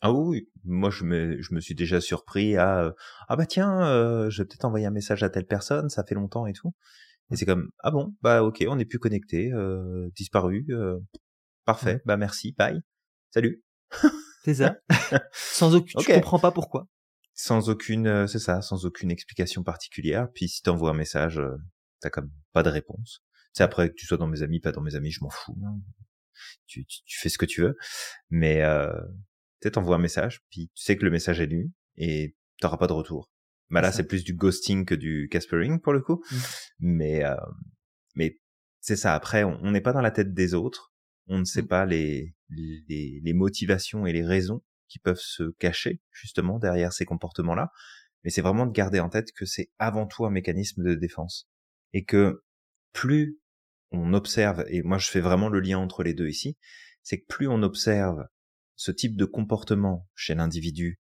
Ah 0.01 0.11
oui, 0.11 0.47
moi 0.65 0.89
je 0.91 1.03
me, 1.05 1.41
je 1.41 1.53
me 1.55 1.59
suis 1.59 1.73
déjà 1.73 1.99
surpris 2.01 2.55
à 2.57 2.83
euh, 2.83 2.91
ah 3.29 3.35
bah 3.35 3.45
tiens, 3.47 3.81
euh, 3.87 4.29
je 4.29 4.41
vais 4.43 4.47
peut-être 4.47 4.65
envoyer 4.65 4.85
un 4.85 4.91
message 4.91 5.23
à 5.23 5.29
telle 5.29 5.47
personne, 5.47 5.89
ça 5.89 6.03
fait 6.03 6.13
longtemps 6.15 6.45
et 6.45 6.53
tout. 6.53 6.73
Et 7.31 7.35
c'est 7.37 7.45
comme 7.45 7.69
ah 7.79 7.91
bon, 7.91 8.15
bah 8.21 8.43
ok, 8.43 8.65
on 8.69 8.75
n'est 8.75 8.85
plus 8.85 8.99
connecté, 8.99 9.51
euh, 9.53 10.09
disparu, 10.15 10.65
euh, 10.71 10.99
parfait, 11.65 12.01
bah 12.05 12.17
merci, 12.17 12.53
bye, 12.57 12.81
salut. 13.31 13.63
C'est 14.43 14.55
ça. 14.55 14.77
Sans 15.33 15.75
aucun, 15.75 15.91
Ok. 15.99 16.05
tu 16.05 16.13
comprends 16.13 16.39
pas 16.39 16.51
pourquoi. 16.51 16.87
Sans 17.33 17.69
aucune, 17.69 18.07
euh, 18.07 18.27
c'est 18.27 18.39
ça, 18.39 18.61
sans 18.61 18.85
aucune 18.85 19.11
explication 19.11 19.61
particulière. 19.63 20.27
Puis 20.33 20.47
si 20.49 20.61
t'envoies 20.63 20.89
un 20.91 20.95
message, 20.95 21.37
euh, 21.37 21.55
t'as 21.99 22.09
comme 22.09 22.31
pas 22.53 22.63
de 22.63 22.69
réponse. 22.69 23.19
C'est 23.53 23.63
après 23.63 23.89
que 23.89 23.93
tu 23.95 24.05
sois 24.07 24.17
dans 24.17 24.27
mes 24.27 24.41
amis, 24.41 24.59
pas 24.59 24.71
dans 24.71 24.81
mes 24.81 24.95
amis, 24.95 25.11
je 25.11 25.23
m'en 25.23 25.29
fous. 25.29 25.55
hein. 25.65 25.79
Tu, 26.67 26.85
tu, 26.85 26.99
tu 27.05 27.19
fais 27.19 27.29
ce 27.29 27.37
que 27.37 27.45
tu 27.45 27.61
veux, 27.61 27.75
mais 28.29 28.61
euh, 28.63 28.91
peut-être 29.59 29.75
t'envoies 29.75 29.95
un 29.95 29.99
message, 29.99 30.41
puis 30.49 30.69
tu 30.75 30.83
sais 30.83 30.95
que 30.97 31.03
le 31.05 31.11
message 31.11 31.39
est 31.39 31.45
lu 31.47 31.71
et 31.95 32.35
t'auras 32.59 32.77
pas 32.77 32.87
de 32.87 32.93
retour. 32.93 33.29
Bah 33.69 33.81
là, 33.81 33.91
C'est 33.91 34.03
plus 34.07 34.23
du 34.23 34.33
ghosting 34.33 34.85
que 34.85 34.95
du 34.95 35.27
caspering 35.29 35.79
pour 35.81 35.93
le 35.93 36.01
coup, 36.01 36.23
Mm. 36.31 36.37
mais 36.79 37.23
euh, 37.25 37.35
mais 38.15 38.39
c'est 38.81 38.95
ça. 38.95 39.13
Après, 39.13 39.43
on 39.43 39.71
n'est 39.71 39.81
pas 39.81 39.93
dans 39.93 40.01
la 40.01 40.11
tête 40.11 40.33
des 40.33 40.53
autres, 40.53 40.93
on 41.27 41.39
ne 41.39 41.43
sait 41.45 41.63
Mm. 41.63 41.67
pas 41.67 41.85
les, 41.85 42.35
les 42.49 43.21
les 43.23 43.33
motivations 43.33 44.05
et 44.05 44.13
les 44.13 44.25
raisons 44.25 44.63
qui 44.87 44.99
peuvent 44.99 45.19
se 45.19 45.51
cacher 45.59 46.01
justement 46.11 46.59
derrière 46.59 46.93
ces 46.93 47.05
comportements-là. 47.05 47.71
Mais 48.23 48.29
c'est 48.29 48.41
vraiment 48.41 48.65
de 48.65 48.71
garder 48.71 48.99
en 48.99 49.09
tête 49.09 49.31
que 49.31 49.45
c'est 49.45 49.69
avant 49.79 50.07
tout 50.07 50.25
un 50.25 50.29
mécanisme 50.31 50.83
de 50.83 50.95
défense 50.95 51.47
et 51.93 52.03
que 52.03 52.43
plus 52.93 53.39
on 53.91 54.13
observe, 54.13 54.65
et 54.67 54.81
moi 54.81 54.97
je 54.97 55.09
fais 55.09 55.21
vraiment 55.21 55.49
le 55.49 55.59
lien 55.59 55.77
entre 55.77 56.03
les 56.03 56.13
deux 56.13 56.27
ici, 56.27 56.57
c'est 57.03 57.19
que 57.19 57.25
plus 57.27 57.47
on 57.47 57.63
observe 57.63 58.25
ce 58.75 58.91
type 58.91 59.15
de 59.15 59.25
comportement 59.25 60.07
chez 60.13 60.35
l'individu 60.35 60.99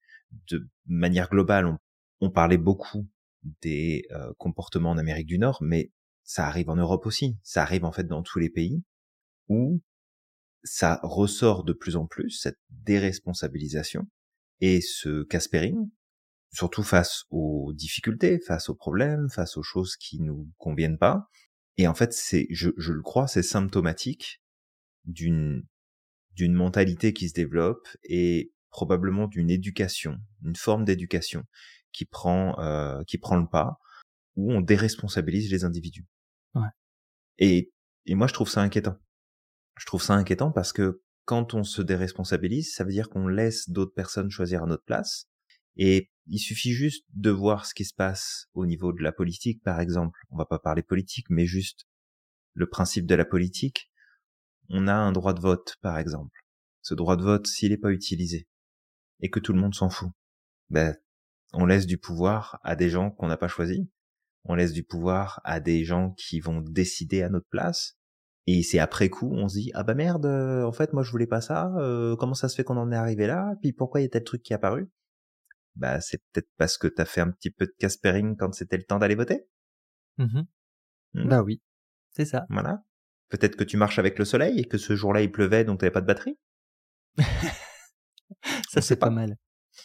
de 0.49 0.67
manière 0.85 1.29
globale, 1.29 1.65
on, 1.65 1.77
on 2.19 2.31
parlait 2.31 2.57
beaucoup 2.57 3.07
des 3.61 4.05
euh, 4.11 4.33
comportements 4.37 4.91
en 4.91 4.97
Amérique 4.97 5.27
du 5.27 5.37
Nord, 5.37 5.59
mais 5.61 5.91
ça 6.23 6.47
arrive 6.47 6.69
en 6.69 6.75
Europe 6.75 7.05
aussi, 7.05 7.37
ça 7.43 7.61
arrive 7.61 7.85
en 7.85 7.91
fait 7.91 8.05
dans 8.05 8.23
tous 8.23 8.39
les 8.39 8.49
pays 8.49 8.83
où 9.49 9.81
ça 10.63 10.99
ressort 11.03 11.63
de 11.63 11.73
plus 11.73 11.95
en 11.95 12.05
plus, 12.05 12.31
cette 12.31 12.59
déresponsabilisation 12.69 14.07
et 14.61 14.81
ce 14.81 15.23
caspering, 15.23 15.89
surtout 16.51 16.83
face 16.83 17.25
aux 17.29 17.73
difficultés, 17.73 18.39
face 18.39 18.69
aux 18.69 18.75
problèmes, 18.75 19.29
face 19.29 19.57
aux 19.57 19.63
choses 19.63 19.97
qui 19.97 20.19
nous 20.19 20.49
conviennent 20.57 20.97
pas. 20.97 21.27
Et 21.77 21.87
en 21.87 21.93
fait, 21.93 22.13
c'est, 22.13 22.47
je, 22.51 22.69
je 22.77 22.93
le 22.93 23.01
crois, 23.01 23.27
c'est 23.27 23.43
symptomatique 23.43 24.41
d'une 25.05 25.63
d'une 26.35 26.53
mentalité 26.53 27.13
qui 27.13 27.29
se 27.29 27.33
développe 27.33 27.87
et 28.03 28.51
probablement 28.71 29.27
d'une 29.27 29.51
éducation, 29.51 30.17
une 30.43 30.55
forme 30.55 30.83
d'éducation 30.83 31.43
qui 31.91 32.05
prend 32.05 32.57
euh, 32.59 33.03
qui 33.03 33.19
prend 33.19 33.37
le 33.37 33.47
pas, 33.47 33.77
où 34.35 34.51
on 34.51 34.61
déresponsabilise 34.61 35.51
les 35.51 35.63
individus. 35.63 36.07
Ouais. 36.55 36.69
Et 37.37 37.71
et 38.05 38.15
moi 38.15 38.27
je 38.27 38.33
trouve 38.33 38.49
ça 38.49 38.61
inquiétant. 38.61 38.97
Je 39.77 39.85
trouve 39.85 40.03
ça 40.03 40.13
inquiétant 40.13 40.51
parce 40.51 40.73
que 40.73 41.01
quand 41.25 41.53
on 41.53 41.63
se 41.63 41.81
déresponsabilise, 41.81 42.73
ça 42.73 42.83
veut 42.83 42.91
dire 42.91 43.09
qu'on 43.09 43.27
laisse 43.27 43.69
d'autres 43.69 43.93
personnes 43.93 44.29
choisir 44.29 44.63
à 44.63 44.65
notre 44.65 44.83
place. 44.83 45.27
Et 45.75 46.11
il 46.27 46.39
suffit 46.39 46.73
juste 46.73 47.05
de 47.13 47.29
voir 47.29 47.65
ce 47.65 47.73
qui 47.73 47.85
se 47.85 47.93
passe 47.93 48.47
au 48.53 48.65
niveau 48.65 48.93
de 48.93 49.01
la 49.01 49.11
politique, 49.11 49.63
par 49.63 49.79
exemple. 49.79 50.19
On 50.29 50.37
va 50.37 50.45
pas 50.45 50.59
parler 50.59 50.83
politique, 50.83 51.27
mais 51.29 51.45
juste 51.45 51.87
le 52.53 52.69
principe 52.69 53.05
de 53.05 53.15
la 53.15 53.25
politique. 53.25 53.91
On 54.69 54.87
a 54.87 54.93
un 54.93 55.11
droit 55.11 55.33
de 55.33 55.41
vote, 55.41 55.77
par 55.81 55.97
exemple. 55.97 56.39
Ce 56.81 56.93
droit 56.93 57.15
de 57.15 57.23
vote, 57.23 57.47
s'il 57.47 57.71
n'est 57.71 57.77
pas 57.77 57.91
utilisé, 57.91 58.47
et 59.21 59.29
que 59.29 59.39
tout 59.39 59.53
le 59.53 59.59
monde 59.59 59.73
s'en 59.73 59.89
fout, 59.89 60.11
ben, 60.69 60.95
on 61.53 61.65
laisse 61.65 61.85
du 61.85 61.97
pouvoir 61.97 62.59
à 62.63 62.75
des 62.75 62.89
gens 62.89 63.11
qu'on 63.11 63.27
n'a 63.27 63.37
pas 63.37 63.47
choisis. 63.47 63.81
On 64.43 64.55
laisse 64.55 64.73
du 64.73 64.83
pouvoir 64.83 65.39
à 65.43 65.59
des 65.59 65.85
gens 65.85 66.11
qui 66.11 66.39
vont 66.39 66.61
décider 66.61 67.21
à 67.21 67.29
notre 67.29 67.47
place. 67.47 67.97
Et 68.45 68.61
c'est 68.63 68.79
après 68.79 69.09
coup, 69.09 69.31
on 69.33 69.47
se 69.47 69.55
dit 69.55 69.71
ah 69.73 69.83
bah 69.83 69.93
merde, 69.95 70.25
euh, 70.25 70.63
en 70.63 70.71
fait 70.73 70.91
moi 70.93 71.01
je 71.03 71.11
voulais 71.11 71.27
pas 71.27 71.41
ça. 71.41 71.73
euh, 71.77 72.15
comment 72.17 72.33
ça 72.33 72.49
se 72.49 72.55
fait 72.55 72.63
qu'on 72.63 72.77
en 72.77 72.91
est 72.91 72.95
arrivé 72.95 73.25
là? 73.27 73.55
Puis 73.61 73.71
pourquoi 73.71 74.01
il 74.01 74.03
y 74.03 74.05
a 74.05 74.09
tel 74.09 74.23
truc 74.23 74.43
qui 74.43 74.53
est 74.53 74.55
apparu? 74.55 74.89
Bah 75.75 76.01
c'est 76.01 76.19
peut-être 76.31 76.49
parce 76.57 76.77
que 76.77 76.87
t'as 76.87 77.05
fait 77.05 77.21
un 77.21 77.31
petit 77.31 77.49
peu 77.51 77.65
de 77.65 77.73
caspering 77.79 78.35
quand 78.37 78.53
c'était 78.53 78.77
le 78.77 78.83
temps 78.83 78.99
d'aller 78.99 79.15
voter. 79.15 79.47
Mhm. 80.17 80.45
Hmm. 81.13 81.29
Bah 81.29 81.41
oui, 81.43 81.61
c'est 82.11 82.25
ça. 82.25 82.45
Voilà. 82.49 82.83
Peut-être 83.29 83.55
que 83.55 83.63
tu 83.63 83.77
marches 83.77 83.97
avec 83.99 84.19
le 84.19 84.25
soleil 84.25 84.59
et 84.59 84.65
que 84.65 84.77
ce 84.77 84.95
jour-là 84.95 85.21
il 85.21 85.31
pleuvait 85.31 85.63
donc 85.63 85.79
t'avais 85.79 85.91
pas 85.91 86.01
de 86.01 86.05
batterie. 86.07 86.37
Ça 88.69 88.81
c'est 88.81 88.95
pas 88.97 89.07
pas. 89.07 89.11
mal. 89.11 89.37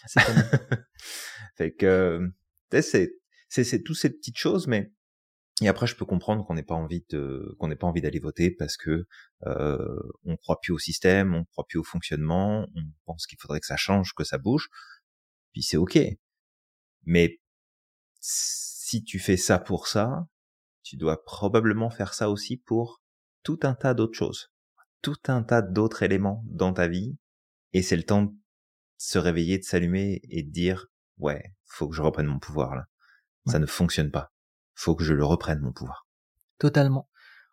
C'est 0.07 0.25
pas 0.25 0.35
mal. 0.35 0.87
fait 1.57 1.73
que 1.73 2.21
tu 2.71 2.77
sais, 2.77 2.83
c'est 2.83 3.13
c'est 3.49 3.65
c'est 3.65 3.83
toutes 3.83 3.97
ces 3.97 4.11
petites 4.11 4.37
choses, 4.37 4.67
mais 4.67 4.93
et 5.61 5.69
après 5.69 5.87
je 5.87 5.97
peux 5.97 6.05
comprendre 6.05 6.45
qu'on 6.47 6.55
n'ait 6.55 6.63
pas 6.63 6.75
envie 6.75 7.05
de 7.11 7.57
qu'on 7.59 7.69
n'ait 7.69 7.77
pas 7.77 7.87
envie 7.87 8.01
d'aller 8.01 8.21
voter 8.21 8.51
parce 8.51 8.77
que 8.77 9.07
euh, 9.47 9.99
on 10.25 10.37
croit 10.37 10.61
plus 10.61 10.73
au 10.73 10.79
système, 10.79 11.35
on 11.35 11.45
croit 11.45 11.67
plus 11.67 11.79
au 11.79 11.85
fonctionnement, 11.85 12.67
on 12.75 12.83
pense 13.07 13.27
qu'il 13.27 13.39
faudrait 13.41 13.61
que 13.61 13.67
ça 13.67 13.77
change, 13.77 14.15
que 14.15 14.25
ça 14.25 14.39
bouge. 14.39 14.69
Puis 15.53 15.63
c'est 15.63 15.77
ok. 15.77 15.99
Mais 17.05 17.41
si 18.21 19.03
tu 19.03 19.19
fais 19.19 19.37
ça 19.37 19.59
pour 19.59 19.89
ça, 19.89 20.27
tu 20.83 20.97
dois 20.97 21.25
probablement 21.25 21.91
faire 21.91 22.15
ça 22.15 22.31
aussi 22.31 22.57
pour 22.57 23.03
tout 23.43 23.59
un 23.63 23.75
tas 23.75 23.95
d'autres 23.95 24.17
choses, 24.17 24.53
tout 25.03 25.19
un 25.27 25.43
tas 25.43 25.63
d'autres 25.63 26.03
éléments 26.03 26.45
dans 26.47 26.73
ta 26.73 26.89
vie. 26.89 27.19
Et 27.73 27.83
c'est 27.83 27.97
le 27.97 28.05
temps 28.05 28.23
de 28.23 28.35
se 28.99 29.19
réveiller, 29.19 29.59
de 29.59 29.65
s'allumer 29.65 30.21
et 30.31 30.43
de 30.43 30.51
dire 30.51 30.87
ouais, 31.19 31.55
faut 31.65 31.89
que 31.89 31.97
je 31.97 32.03
reprenne 32.03 32.27
mon 32.27 32.39
pouvoir 32.39 32.77
là. 32.77 32.87
Ça 33.47 33.59
ne 33.59 33.67
fonctionne 33.67 34.11
pas. 34.11 34.31
Faut 34.79 34.95
que 34.95 35.03
je 35.03 35.13
le 35.13 35.25
reprenne 35.25 35.59
mon 35.59 35.73
pouvoir. 35.73 36.07
Totalement. 36.61 37.09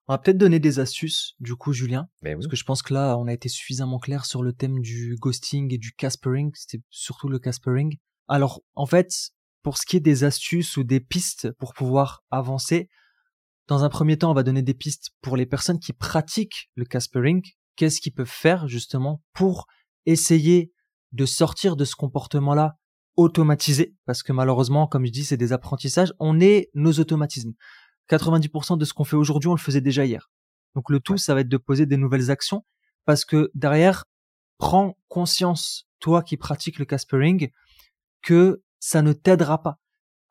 On 0.08 0.14
va 0.14 0.20
peut-être 0.20 0.38
donner 0.38 0.60
des 0.60 0.78
astuces, 0.78 1.34
du 1.40 1.56
coup, 1.56 1.74
Julien, 1.74 2.08
Mais 2.22 2.30
oui. 2.30 2.36
parce 2.36 2.48
que 2.48 2.56
je 2.56 2.64
pense 2.64 2.84
que 2.84 2.94
là, 2.94 3.18
on 3.18 3.26
a 3.26 3.34
été 3.34 3.50
suffisamment 3.50 3.98
clair 3.98 4.26
sur 4.26 4.44
le 4.44 4.54
thème 4.54 4.80
du 4.80 5.16
ghosting 5.20 5.74
et 5.74 5.80
du 5.80 5.92
caspering. 5.94 6.52
C'était 6.54 6.84
surtout 6.92 7.28
le 7.28 7.40
caspering. 7.40 7.98
Alors, 8.28 8.62
en 8.76 8.86
fait, 8.86 9.32
pour 9.64 9.80
ce 9.80 9.88
qui 9.88 9.98
est 9.98 10.02
des 10.02 10.24
astuces 10.24 10.78
ou 10.78 10.84
des 10.84 11.00
pistes 11.00 11.52
pour 11.54 11.74
pouvoir 11.74 12.24
avancer, 12.30 12.90
dans 13.68 13.84
un 13.84 13.90
premier 13.90 14.20
temps, 14.20 14.30
on 14.30 14.36
va 14.36 14.44
donner 14.44 14.62
des 14.62 14.76
pistes 14.76 15.10
pour 15.22 15.36
les 15.36 15.48
personnes 15.48 15.80
qui 15.80 15.94
pratiquent 15.94 16.70
le 16.76 16.86
caspering. 16.86 17.42
Qu'est-ce 17.76 18.02
qu'ils 18.02 18.14
peuvent 18.14 18.28
faire, 18.28 18.68
justement, 18.68 19.24
pour 19.34 19.66
essayer 20.06 20.72
de 21.12 21.26
sortir 21.26 21.76
de 21.76 21.86
ce 21.86 21.96
comportement-là 21.96 22.78
automatisé, 23.18 23.96
parce 24.06 24.24
que 24.24 24.34
malheureusement, 24.34 24.88
comme 24.88 25.06
je 25.06 25.12
dis, 25.12 25.24
c'est 25.26 25.38
des 25.38 25.54
apprentissages, 25.54 26.14
on 26.20 26.40
est 26.40 26.70
nos 26.74 26.94
automatismes. 26.94 27.54
90% 28.10 28.78
de 28.78 28.86
ce 28.86 28.94
qu'on 28.94 29.04
fait 29.04 29.16
aujourd'hui, 29.16 29.48
on 29.50 29.56
le 29.56 29.60
faisait 29.60 29.82
déjà 29.82 30.06
hier. 30.06 30.30
Donc 30.76 30.90
le 30.90 31.00
tout, 31.00 31.18
ça 31.18 31.34
va 31.34 31.42
être 31.42 31.50
de 31.50 31.58
poser 31.58 31.86
des 31.86 31.98
nouvelles 31.98 32.30
actions, 32.32 32.66
parce 33.06 33.26
que 33.26 33.50
derrière, 33.54 34.06
prends 34.58 34.98
conscience, 35.08 35.88
toi 36.00 36.22
qui 36.22 36.38
pratiques 36.38 36.80
le 36.80 36.86
caspering, 36.86 37.50
que 38.22 38.62
ça 38.80 39.02
ne 39.02 39.14
t'aidera 39.14 39.62
pas. 39.62 39.80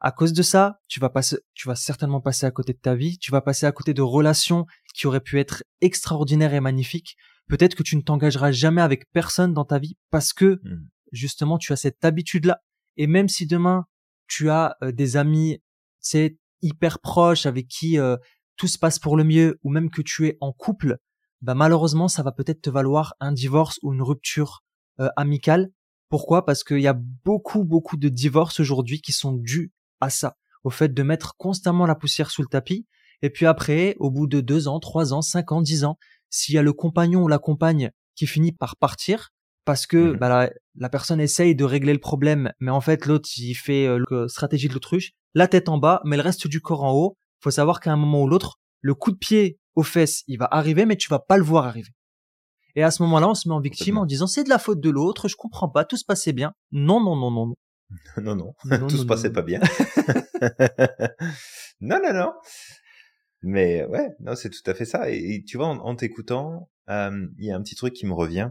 À 0.01 0.13
cause 0.13 0.35
de 0.35 0.43
ça, 0.43 0.81
tu 0.89 1.01
vas 1.01 1.09
passer, 1.09 1.39
tu 1.55 1.67
vas 1.67 1.77
certainement 1.77 2.21
passer 2.21 2.45
à 2.45 2.51
côté 2.51 2.75
de 2.75 2.79
ta 2.79 2.95
vie, 2.95 3.17
tu 3.19 3.31
vas 3.31 3.41
passer 3.41 3.65
à 3.65 3.73
côté 3.73 3.95
de 3.95 4.03
relations 4.03 4.67
qui 4.95 5.07
auraient 5.07 5.21
pu 5.21 5.41
être 5.41 5.65
extraordinaires 5.81 6.53
et 6.53 6.61
magnifiques. 6.61 7.17
Peut-être 7.49 7.75
que 7.75 7.83
tu 7.83 7.97
ne 7.97 8.03
t'engageras 8.03 8.53
jamais 8.53 8.83
avec 8.83 9.11
personne 9.13 9.55
dans 9.55 9.65
ta 9.65 9.79
vie 9.79 9.97
parce 10.11 10.33
que 10.35 10.61
Mm. 10.63 10.89
justement 11.13 11.57
tu 11.59 11.73
as 11.73 11.77
cette 11.77 12.05
habitude-là. 12.05 12.61
Et 12.97 13.07
même 13.07 13.29
si 13.29 13.47
demain 13.47 13.87
tu 14.27 14.51
as 14.51 14.77
euh, 14.83 14.93
des 14.93 15.17
amis, 15.17 15.59
c'est 16.01 16.37
hyper 16.63 17.01
proches 17.01 17.47
avec 17.47 17.69
qui 17.69 17.99
euh, 17.99 18.17
tout 18.57 18.69
se 18.69 18.79
passe 18.79 18.99
pour 18.99 19.17
le 19.17 19.25
mieux, 19.25 19.59
ou 19.63 19.71
même 19.71 19.91
que 19.91 20.03
tu 20.03 20.27
es 20.27 20.39
en 20.41 20.53
couple, 20.53 20.99
bah 21.43 21.55
malheureusement 21.55 22.09
ça 22.09 22.23
va 22.23 22.33
peut-être 22.33 22.63
te 22.63 22.71
valoir 22.71 23.15
un 23.21 23.33
divorce 23.33 23.79
ou 23.83 23.93
une 23.93 24.03
rupture 24.03 24.63
euh, 25.01 25.09
amicale. 25.17 25.71
Pourquoi? 26.09 26.45
Parce 26.45 26.65
qu'il 26.65 26.81
y 26.81 26.87
a 26.87 26.99
beaucoup 27.25 27.65
beaucoup 27.65 27.97
de 27.97 28.09
divorces 28.09 28.61
aujourd'hui 28.61 29.01
qui 29.01 29.13
sont 29.13 29.33
dus 29.33 29.73
à 30.01 30.11
ça, 30.11 30.37
au 30.63 30.71
fait 30.71 30.95
de 30.95 31.03
mettre 31.03 31.37
constamment 31.37 31.87
la 31.87 31.95
poussière 31.95 32.31
sous 32.31 32.43
le 32.43 32.49
tapis. 32.49 32.87
Et 33.23 33.31
puis 33.31 33.47
après, 33.47 33.97
au 33.99 34.11
bout 34.11 34.27
de 34.27 34.41
deux 34.41 34.69
ans, 34.69 34.81
trois 34.81 35.13
ans, 35.13 35.23
cinq 35.23 35.53
ans, 35.53 35.63
dix 35.63 35.85
ans, 35.85 35.99
s'il 36.31 36.55
y 36.55 36.59
a 36.59 36.63
le 36.63 36.73
compagnon 36.73 37.23
ou 37.23 37.29
la 37.29 37.39
compagne 37.39 37.91
qui 38.15 38.27
finit 38.27 38.53
par 38.53 38.77
partir, 38.77 39.33
parce 39.65 39.87
que 39.87 40.13
Mhm. 40.13 40.17
bah, 40.19 40.29
la, 40.29 40.51
la 40.77 40.89
personne 40.89 41.21
essaye 41.21 41.55
de 41.55 41.65
régler 41.65 41.93
le 41.93 42.01
problème, 42.01 42.53
mais 42.61 42.71
en 42.71 42.81
fait 42.81 43.07
l'autre 43.07 43.29
il 43.37 43.55
fait 43.55 43.87
euh, 43.87 44.03
le 44.11 44.29
stratégie 44.29 44.69
de 44.69 44.75
l'autruche, 44.75 45.13
la 45.35 45.49
tête 45.49 45.69
en 45.69 45.79
bas, 45.79 46.01
mais 46.05 46.17
le 46.17 46.23
reste 46.23 46.47
du 46.47 46.61
corps 46.61 46.85
en 46.85 46.93
haut. 46.93 47.17
Faut 47.41 47.51
savoir 47.51 47.81
qu'à 47.81 47.93
un 47.93 47.97
moment 47.97 48.23
ou 48.23 48.29
l'autre, 48.29 48.59
le 48.81 48.95
coup 48.95 49.11
de 49.13 49.19
pied 49.19 49.59
aux 49.75 49.83
fesses, 49.83 50.23
il 50.29 50.39
va 50.39 50.49
arriver, 50.51 50.87
mais 50.87 50.97
tu 50.97 51.09
vas 51.11 51.19
pas 51.19 51.37
le 51.37 51.43
voir 51.45 51.67
arriver. 51.67 51.91
Et 52.77 52.83
à 52.83 52.91
ce 52.91 53.03
moment-là, 53.05 53.29
on 53.29 53.35
se 53.35 53.49
met 53.49 53.55
en 53.55 53.61
victime 53.61 53.99
en 53.99 54.07
disant 54.07 54.27
c'est 54.27 54.45
de 54.45 54.49
la 54.49 54.59
faute 54.59 54.81
de 54.81 54.91
l'autre, 54.91 55.29
je 55.29 55.37
comprends 55.37 55.69
pas, 55.69 55.85
tout 55.85 55.97
se 55.97 56.05
passait 56.05 56.33
bien. 56.33 56.53
Non, 56.73 57.01
non, 57.03 57.17
non, 57.17 57.31
non, 57.31 57.47
non. 57.49 57.55
Non, 58.23 58.35
non, 58.35 58.55
Non, 58.65 58.87
tout 58.89 58.97
non, 58.97 59.03
se 59.03 59.07
passait 59.07 59.29
non. 59.29 59.35
pas 59.35 59.43
bien. 59.43 59.61
non, 61.81 61.99
non, 62.03 62.13
non. 62.13 62.33
Mais 63.43 63.85
ouais, 63.87 64.09
non, 64.21 64.35
c'est 64.37 64.51
tout 64.51 64.69
à 64.71 64.75
fait 64.75 64.85
ça. 64.87 65.11
Et, 65.11 65.35
et 65.35 65.45
tu 65.45 65.57
vois, 65.59 65.67
en, 65.69 65.79
en 65.79 65.95
t'écoutant, 65.97 66.71
euh, 66.89 67.27
il 67.39 67.45
y 67.47 67.51
a 67.53 67.57
un 67.57 67.63
petit 67.63 67.75
truc 67.75 67.93
qui 67.95 68.07
me 68.07 68.15
revient. 68.15 68.51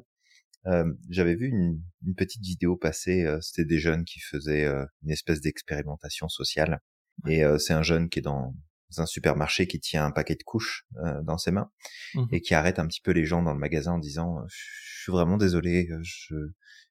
Euh, 0.67 0.91
J'avais 1.09 1.35
vu 1.35 1.47
une, 1.47 1.81
une 2.05 2.15
petite 2.15 2.41
vidéo 2.43 2.75
passer. 2.77 3.23
euh, 3.25 3.39
C'était 3.41 3.65
des 3.65 3.79
jeunes 3.79 4.05
qui 4.05 4.19
faisaient 4.19 4.65
euh, 4.65 4.85
une 5.03 5.11
espèce 5.11 5.41
d'expérimentation 5.41 6.29
sociale. 6.29 6.79
Et 7.27 7.43
euh, 7.43 7.57
c'est 7.57 7.73
un 7.73 7.83
jeune 7.83 8.09
qui 8.09 8.19
est 8.19 8.23
dans 8.23 8.53
un 8.97 9.05
supermarché 9.07 9.65
qui 9.67 9.79
tient 9.79 10.05
un 10.05 10.11
paquet 10.11 10.35
de 10.35 10.43
couches 10.43 10.85
euh, 11.03 11.21
dans 11.23 11.37
ses 11.37 11.51
mains 11.51 11.71
Mhm. 12.15 12.27
et 12.31 12.41
qui 12.41 12.53
arrête 12.53 12.77
un 12.79 12.87
petit 12.87 13.01
peu 13.01 13.11
les 13.11 13.25
gens 13.25 13.41
dans 13.41 13.53
le 13.53 13.59
magasin 13.59 13.93
en 13.93 13.97
disant 13.99 14.37
je 14.47 15.01
suis 15.03 15.11
vraiment 15.11 15.37
désolé 15.37 15.89
je 16.03 16.35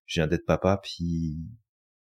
je 0.06 0.20
viens 0.20 0.26
d'être 0.26 0.44
papa 0.44 0.80
puis 0.82 1.38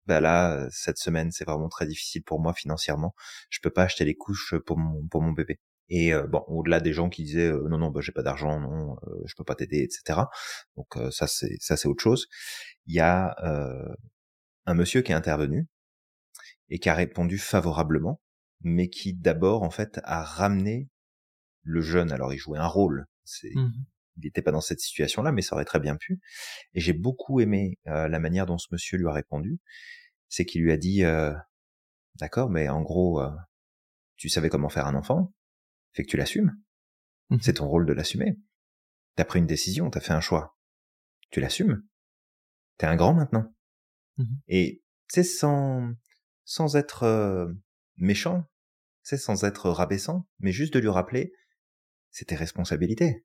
bah 0.06 0.20
là 0.20 0.66
cette 0.70 0.96
semaine 0.98 1.30
c'est 1.30 1.44
vraiment 1.44 1.68
très 1.68 1.86
difficile 1.86 2.22
pour 2.24 2.40
moi 2.40 2.54
financièrement 2.54 3.14
je 3.50 3.60
peux 3.62 3.70
pas 3.70 3.82
acheter 3.84 4.04
les 4.06 4.14
couches 4.14 4.54
pour 4.66 4.78
mon 4.78 5.06
pour 5.08 5.20
mon 5.22 5.32
bébé 5.32 5.60
et 5.94 6.12
euh, 6.14 6.26
bon 6.26 6.42
au-delà 6.48 6.80
des 6.80 6.92
gens 6.92 7.08
qui 7.10 7.22
disaient 7.22 7.52
euh, 7.52 7.68
non 7.68 7.78
non 7.78 7.90
bah 7.90 8.00
j'ai 8.00 8.12
pas 8.12 8.22
d'argent 8.22 8.58
non 8.58 8.96
euh, 9.06 9.22
je 9.26 9.34
peux 9.36 9.44
pas 9.44 9.54
t'aider 9.54 9.82
etc 9.82 10.20
donc 10.76 10.96
euh, 10.96 11.10
ça 11.10 11.26
c'est 11.26 11.56
ça 11.60 11.76
c'est 11.76 11.88
autre 11.88 12.02
chose 12.02 12.26
il 12.86 12.94
y 12.94 13.00
a 13.00 13.36
euh, 13.44 13.94
un 14.66 14.74
monsieur 14.74 15.02
qui 15.02 15.12
est 15.12 15.14
intervenu 15.14 15.68
et 16.70 16.78
qui 16.78 16.88
a 16.88 16.94
répondu 16.94 17.36
favorablement 17.38 18.20
mais 18.62 18.88
qui 18.88 19.12
d'abord 19.12 19.62
en 19.62 19.70
fait 19.70 20.00
a 20.04 20.22
ramené 20.22 20.88
le 21.62 21.80
jeune 21.82 22.10
alors 22.12 22.32
il 22.32 22.38
jouait 22.38 22.58
un 22.58 22.66
rôle 22.66 23.06
c'est 23.24 23.52
Mhm. 23.54 23.72
il 24.18 24.24
n'était 24.24 24.42
pas 24.42 24.52
dans 24.52 24.60
cette 24.60 24.80
situation-là, 24.80 25.32
mais 25.32 25.42
ça 25.42 25.54
aurait 25.56 25.64
très 25.64 25.80
bien 25.80 25.96
pu. 25.96 26.20
Et 26.74 26.80
j'ai 26.80 26.92
beaucoup 26.92 27.40
aimé 27.40 27.78
euh, 27.86 28.08
la 28.08 28.18
manière 28.18 28.46
dont 28.46 28.58
ce 28.58 28.68
monsieur 28.72 28.98
lui 28.98 29.06
a 29.08 29.12
répondu. 29.12 29.58
C'est 30.28 30.44
qu'il 30.44 30.62
lui 30.62 30.72
a 30.72 30.76
dit, 30.76 31.04
euh, 31.04 31.32
d'accord, 32.16 32.50
mais 32.50 32.68
en 32.68 32.82
gros, 32.82 33.20
euh, 33.22 33.30
tu 34.16 34.28
savais 34.28 34.48
comment 34.50 34.68
faire 34.68 34.86
un 34.86 34.94
enfant, 34.94 35.32
fait 35.92 36.04
que 36.04 36.08
tu 36.10 36.16
l'assumes. 36.16 36.56
Mhm. 37.30 37.40
C'est 37.42 37.54
ton 37.54 37.68
rôle 37.68 37.86
de 37.86 37.92
l'assumer. 37.92 38.38
T'as 39.16 39.24
pris 39.24 39.38
une 39.38 39.46
décision, 39.46 39.90
t'as 39.90 40.00
fait 40.00 40.12
un 40.12 40.20
choix. 40.20 40.56
Tu 41.30 41.40
l'assumes. 41.40 41.82
T'es 42.78 42.86
un 42.86 42.96
grand 42.96 43.14
maintenant. 43.14 43.54
Mhm. 44.18 44.40
Et 44.48 44.82
c'est 45.08 45.24
sans 45.24 45.92
sans 46.44 46.76
être 46.76 47.04
euh, 47.04 47.52
méchant, 47.96 48.44
c'est 49.02 49.16
sans 49.16 49.44
être 49.44 49.70
rabaissant, 49.70 50.28
mais 50.40 50.50
juste 50.52 50.74
de 50.74 50.80
lui 50.80 50.88
rappeler, 50.88 51.32
c'est 52.10 52.26
tes 52.26 52.34
responsabilités. 52.36 53.24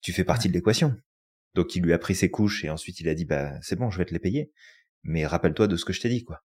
Tu 0.00 0.12
fais 0.12 0.24
partie 0.24 0.48
de 0.48 0.54
l'équation. 0.54 0.96
Donc 1.54 1.74
il 1.74 1.82
lui 1.82 1.92
a 1.92 1.98
pris 1.98 2.14
ses 2.14 2.30
couches 2.30 2.64
et 2.64 2.70
ensuite 2.70 3.00
il 3.00 3.08
a 3.08 3.14
dit 3.14 3.24
bah 3.24 3.60
c'est 3.62 3.76
bon, 3.76 3.90
je 3.90 3.98
vais 3.98 4.04
te 4.04 4.12
les 4.12 4.20
payer. 4.20 4.52
Mais 5.02 5.26
rappelle-toi 5.26 5.66
de 5.66 5.76
ce 5.76 5.84
que 5.84 5.92
je 5.92 6.00
t'ai 6.00 6.08
dit 6.08 6.24
quoi. 6.24 6.44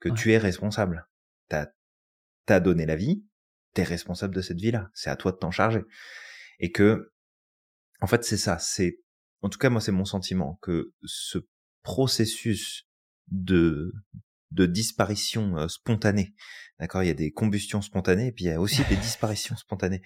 Que 0.00 0.08
Ouais. 0.08 0.14
tu 0.16 0.32
es 0.32 0.38
responsable. 0.38 1.06
T'as 1.48 1.68
t'as 2.46 2.60
donné 2.60 2.86
la 2.86 2.96
vie, 2.96 3.24
t'es 3.74 3.82
responsable 3.82 4.34
de 4.34 4.40
cette 4.40 4.58
vie-là. 4.60 4.88
C'est 4.94 5.10
à 5.10 5.16
toi 5.16 5.32
de 5.32 5.36
t'en 5.36 5.50
charger. 5.50 5.82
Et 6.60 6.70
que 6.72 7.12
en 8.00 8.06
fait 8.06 8.24
c'est 8.24 8.36
ça, 8.36 8.58
c'est 8.58 8.98
en 9.42 9.48
tout 9.48 9.58
cas 9.58 9.68
moi 9.70 9.80
c'est 9.80 9.92
mon 9.92 10.04
sentiment 10.04 10.58
que 10.62 10.92
ce 11.04 11.38
processus 11.82 12.84
de 13.28 13.92
de 14.50 14.66
disparition 14.66 15.56
euh, 15.58 15.66
spontanée. 15.68 16.32
D'accord, 16.78 17.02
il 17.02 17.06
y 17.06 17.10
a 17.10 17.14
des 17.14 17.32
combustions 17.32 17.82
spontanées 17.82 18.28
et 18.28 18.32
puis 18.32 18.44
il 18.44 18.48
y 18.48 18.52
a 18.52 18.60
aussi 18.60 18.82
des 18.88 18.96
disparitions 19.08 19.56
spontanées. 19.56 20.00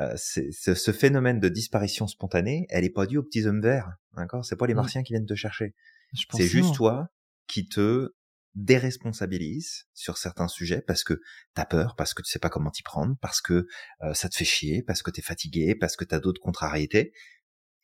Euh, 0.00 0.14
c'est- 0.16 0.50
ce, 0.52 0.74
ce 0.74 0.90
phénomène 0.90 1.38
de 1.38 1.48
disparition 1.50 2.06
spontanée, 2.06 2.66
elle 2.70 2.84
est 2.84 2.90
pas 2.90 3.06
due 3.06 3.18
aux 3.18 3.22
petits 3.22 3.44
hommes 3.46 3.60
verts. 3.60 3.90
D'accord, 4.16 4.44
c'est 4.44 4.56
pas 4.56 4.66
les 4.66 4.74
martiens 4.74 5.02
qui 5.02 5.12
viennent 5.12 5.26
te 5.26 5.34
chercher. 5.34 5.74
C'est 6.14 6.46
juste 6.48 6.74
toi 6.76 7.08
qui 7.46 7.66
te 7.68 8.14
déresponsabilise 8.54 9.86
sur 9.94 10.16
certains 10.16 10.48
sujets 10.48 10.80
parce 10.80 11.02
que 11.04 11.20
t'as 11.54 11.64
peur, 11.64 11.96
parce 11.96 12.14
que 12.14 12.22
tu 12.22 12.30
sais 12.30 12.38
pas 12.38 12.50
comment 12.50 12.70
t'y 12.70 12.82
prendre, 12.82 13.16
parce 13.20 13.40
que 13.40 13.66
euh, 14.02 14.14
ça 14.14 14.28
te 14.28 14.36
fait 14.36 14.44
chier, 14.44 14.82
parce 14.82 15.02
que 15.02 15.10
t'es 15.10 15.22
fatigué, 15.22 15.74
parce 15.74 15.96
que 15.96 16.04
t'as 16.04 16.20
d'autres 16.20 16.40
contrariétés. 16.40 17.12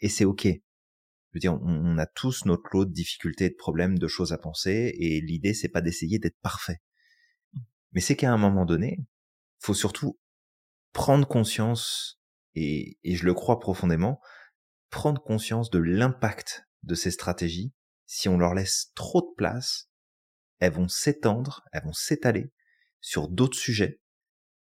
Et 0.00 0.08
c'est 0.08 0.24
ok. 0.24 0.44
Je 0.46 1.36
veux 1.36 1.40
dire, 1.40 1.54
on, 1.54 1.94
on 1.94 1.98
a 1.98 2.06
tous 2.06 2.44
notre 2.44 2.68
lot 2.72 2.84
de 2.84 2.92
difficultés, 2.92 3.50
de 3.50 3.54
problèmes, 3.54 3.98
de 3.98 4.08
choses 4.08 4.32
à 4.32 4.38
penser, 4.38 4.94
et 4.98 5.20
l'idée 5.20 5.54
c'est 5.54 5.68
pas 5.68 5.80
d'essayer 5.80 6.18
d'être 6.18 6.38
parfait. 6.40 6.80
Mais 7.92 8.00
c'est 8.00 8.16
qu'à 8.16 8.32
un 8.32 8.38
moment 8.38 8.64
donné, 8.64 9.00
faut 9.58 9.74
surtout 9.74 10.18
prendre 10.92 11.26
conscience, 11.26 12.20
et, 12.54 12.98
et 13.02 13.16
je 13.16 13.26
le 13.26 13.34
crois 13.34 13.58
profondément, 13.58 14.20
prendre 14.90 15.22
conscience 15.22 15.70
de 15.70 15.78
l'impact 15.78 16.64
de 16.82 16.94
ces 16.94 17.10
stratégies. 17.10 17.72
Si 18.06 18.28
on 18.28 18.38
leur 18.38 18.54
laisse 18.54 18.90
trop 18.94 19.20
de 19.20 19.34
place, 19.36 19.89
elles 20.60 20.72
vont 20.72 20.88
s'étendre, 20.88 21.64
elles 21.72 21.82
vont 21.84 21.92
s'étaler 21.92 22.52
sur 23.00 23.28
d'autres 23.28 23.58
sujets, 23.58 24.00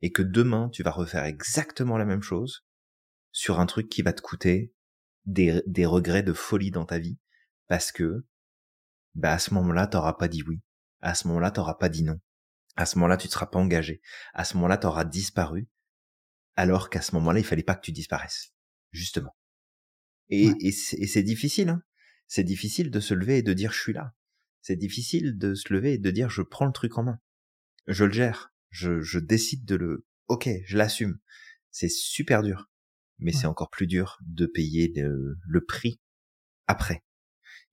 et 0.03 0.13
que 0.13 0.23
demain 0.23 0.69
tu 0.71 0.83
vas 0.83 0.91
refaire 0.91 1.25
exactement 1.25 1.97
la 1.97 2.05
même 2.05 2.23
chose 2.23 2.65
sur 3.33 3.59
un 3.61 3.67
truc 3.67 3.89
qui 3.89 4.03
va 4.03 4.13
te 4.13 4.21
coûter 4.23 4.73
des, 5.25 5.63
des 5.67 5.87
regrets 5.87 6.23
de 6.23 6.33
folie 6.33 6.71
dans 6.71 6.85
ta 6.85 6.99
vie, 6.99 7.19
parce 7.69 7.91
que 7.93 8.27
bah 9.15 9.33
à 9.33 9.39
ce 9.39 9.55
moment-là, 9.55 9.87
t'auras 9.87 10.15
pas 10.15 10.29
dit 10.29 10.43
oui. 10.43 10.61
À 11.01 11.15
ce 11.15 11.29
moment-là, 11.29 11.51
t'auras 11.51 11.75
pas 11.75 11.89
dit 11.89 12.03
non. 12.03 12.21
À 12.77 12.87
ce 12.87 12.99
moment-là, 12.99 13.17
tu 13.17 13.29
ne 13.29 13.33
seras 13.33 13.47
pas 13.47 13.59
engagé. 13.61 14.01
À 14.33 14.45
ce 14.45 14.57
moment-là, 14.57 14.77
t'auras 14.79 15.05
disparu, 15.05 15.69
alors 16.57 16.91
qu'à 16.91 17.01
ce 17.03 17.15
moment-là, 17.15 17.39
il 17.39 17.45
fallait 17.45 17.63
pas 17.63 17.77
que 17.77 17.83
tu 17.83 17.93
disparaisses, 17.93 18.53
justement. 18.91 19.37
Et, 20.31 20.49
Ouais. 20.49 20.55
et 20.61 20.73
c'est 20.73 20.97
et 20.99 21.07
c'est 21.07 21.23
difficile. 21.23 21.69
Hein. 21.69 21.83
C'est 22.27 22.45
difficile 22.45 22.91
de 22.91 23.01
se 23.01 23.15
lever 23.15 23.39
et 23.39 23.43
de 23.43 23.53
dire 23.53 23.73
je 23.73 23.81
suis 23.81 23.93
là. 23.93 24.13
C'est 24.67 24.77
difficile 24.77 25.37
de 25.37 25.55
se 25.55 25.71
lever 25.75 25.93
et 25.93 25.99
de 25.99 26.11
dire 26.11 26.31
je 26.31 26.41
prends 26.41 26.65
le 26.65 26.73
truc 26.73 26.97
en 26.97 27.03
main. 27.03 27.21
Je 27.87 28.05
le 28.07 28.13
gère. 28.13 28.51
Je, 28.71 29.03
je 29.03 29.19
décide 29.19 29.67
de 29.67 29.75
le. 29.77 30.07
Ok, 30.27 30.49
je 30.65 30.79
l'assume. 30.79 31.19
C'est 31.71 31.91
super 31.91 32.43
dur, 32.43 32.71
mais 33.19 33.35
Ouais. 33.35 33.39
c'est 33.39 33.47
encore 33.47 33.69
plus 33.69 33.87
dur 33.87 34.17
de 34.23 34.47
payer 34.47 34.91
le, 34.97 35.37
le 35.47 35.65
prix 35.67 36.01
après. 36.67 37.05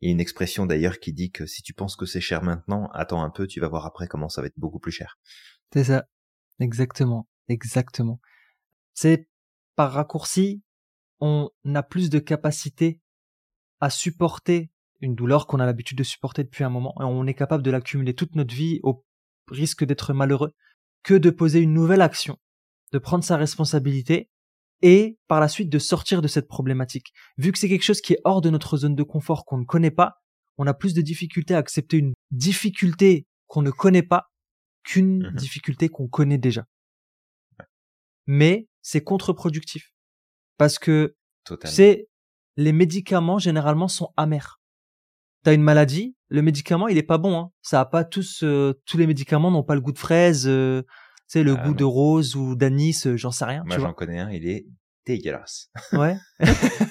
Il 0.02 0.08
y 0.08 0.10
a 0.10 0.12
une 0.12 0.20
expression 0.20 0.66
d'ailleurs 0.66 1.00
qui 1.00 1.14
dit 1.14 1.32
que 1.32 1.46
si 1.46 1.62
tu 1.64 1.74
penses 1.74 1.96
que 1.96 2.06
c'est 2.06 2.20
cher 2.20 2.44
maintenant, 2.44 2.89
attends 2.92 3.24
un 3.24 3.30
peu, 3.30 3.48
tu 3.48 3.62
vas 3.62 3.70
voir 3.70 3.86
après 3.86 4.08
comment 4.10 4.28
ça 4.28 4.42
va 4.42 4.48
être 4.48 4.60
beaucoup 4.60 4.80
plus 4.80 4.92
cher. 4.92 5.18
C'est 5.74 5.86
ça. 5.86 6.10
Exactement. 6.60 7.30
Exactement. 7.48 8.20
C'est 8.94 9.30
par 9.78 9.94
raccourci, 9.94 10.62
on 11.22 11.50
a 11.74 11.84
plus 11.84 12.10
de 12.10 12.20
capacité 12.20 13.00
à 13.80 13.89
supporter 13.89 14.72
une 15.02 15.16
douleur 15.16 15.47
qu'on 15.47 15.60
a 15.60 15.66
l'habitude 15.66 15.97
de 15.97 16.04
supporter 16.04 16.43
depuis 16.43 16.64
un 16.64 16.70
moment 16.70 16.93
et 16.99 17.04
on 17.04 17.26
est 17.28 17.34
capable 17.34 17.64
de 17.64 17.72
l'accumuler 17.72 18.14
toute 18.14 18.36
notre 18.36 18.54
vie 18.54 18.80
au 18.84 19.04
risque 19.49 19.84
d'être 19.84 20.14
malheureux 20.14 20.54
que 21.04 21.16
de 21.16 21.30
poser 21.32 21.60
une 21.60 21.74
nouvelle 21.74 22.02
action, 22.02 22.38
de 22.91 22.99
prendre 22.99 23.24
sa 23.24 23.36
responsabilité 23.38 24.30
et 24.84 25.18
par 25.28 25.39
la 25.39 25.47
suite 25.47 25.70
de 25.70 25.80
sortir 25.80 26.22
de 26.22 26.28
cette 26.28 26.47
problématique. 26.47 27.14
Vu 27.38 27.52
que 27.52 27.58
c'est 27.60 27.70
quelque 27.70 27.84
chose 27.84 28.02
qui 28.02 28.14
est 28.14 28.22
hors 28.24 28.41
de 28.41 28.49
notre 28.49 28.78
zone 28.78 28.95
de 28.95 29.04
confort 29.04 29.45
qu'on 29.45 29.58
ne 29.58 29.66
connaît 29.66 29.91
pas, 29.91 30.14
on 30.58 30.68
a 30.68 30.74
plus 30.74 30.93
de 30.93 31.02
difficultés 31.02 31.56
à 31.56 31.58
accepter 31.58 31.97
une 31.97 32.14
difficulté 32.32 33.26
qu'on 33.47 33.62
ne 33.64 33.72
connaît 33.72 34.04
pas 34.04 34.28
qu'une 34.84 35.28
Mhm. 35.28 35.36
difficulté 35.36 35.89
qu'on 35.89 36.08
connaît 36.08 36.38
déjà. 36.38 36.66
Mais 38.28 38.68
c'est 38.82 39.04
contre-productif. 39.04 39.91
Parce 40.58 40.78
que, 40.80 41.16
sais, 41.66 42.08
les 42.58 42.72
médicaments 42.72 43.39
généralement 43.39 43.88
sont 43.88 44.12
amers. 44.18 44.61
T'as 45.44 45.54
une 45.54 45.64
maladie, 45.64 46.16
le 46.30 46.42
médicament 46.42 46.88
il 46.88 46.98
est 46.98 47.04
pas 47.04 47.18
bon. 47.18 47.38
Hein. 47.39 47.52
Ça 47.62 47.80
a 47.82 47.86
pas 47.86 48.04
tous, 48.04 48.44
euh, 48.44 48.74
tous 48.86 48.98
les 48.98 49.08
médicaments 49.08 49.50
n'ont 49.52 49.64
pas 49.64 49.76
le 49.76 49.82
goût 49.82 49.92
de 49.92 49.98
fraise, 50.00 50.48
euh, 50.48 50.84
tu 50.84 51.39
sais, 51.39 51.44
le 51.44 51.54
Ah, 51.58 51.64
goût 51.64 51.70
non. 51.72 51.76
de 51.76 51.84
rose 51.84 52.36
ou 52.36 52.56
d'anis, 52.56 53.06
euh, 53.08 53.18
j'en 53.18 53.32
sais 53.32 53.46
rien. 53.46 53.64
Moi 53.66 53.80
j'en 53.80 53.94
connais 53.94 54.20
un, 54.20 54.30
il 54.30 54.48
est 54.48 54.66
dégueulasse. 55.06 55.70
ouais. 55.94 56.16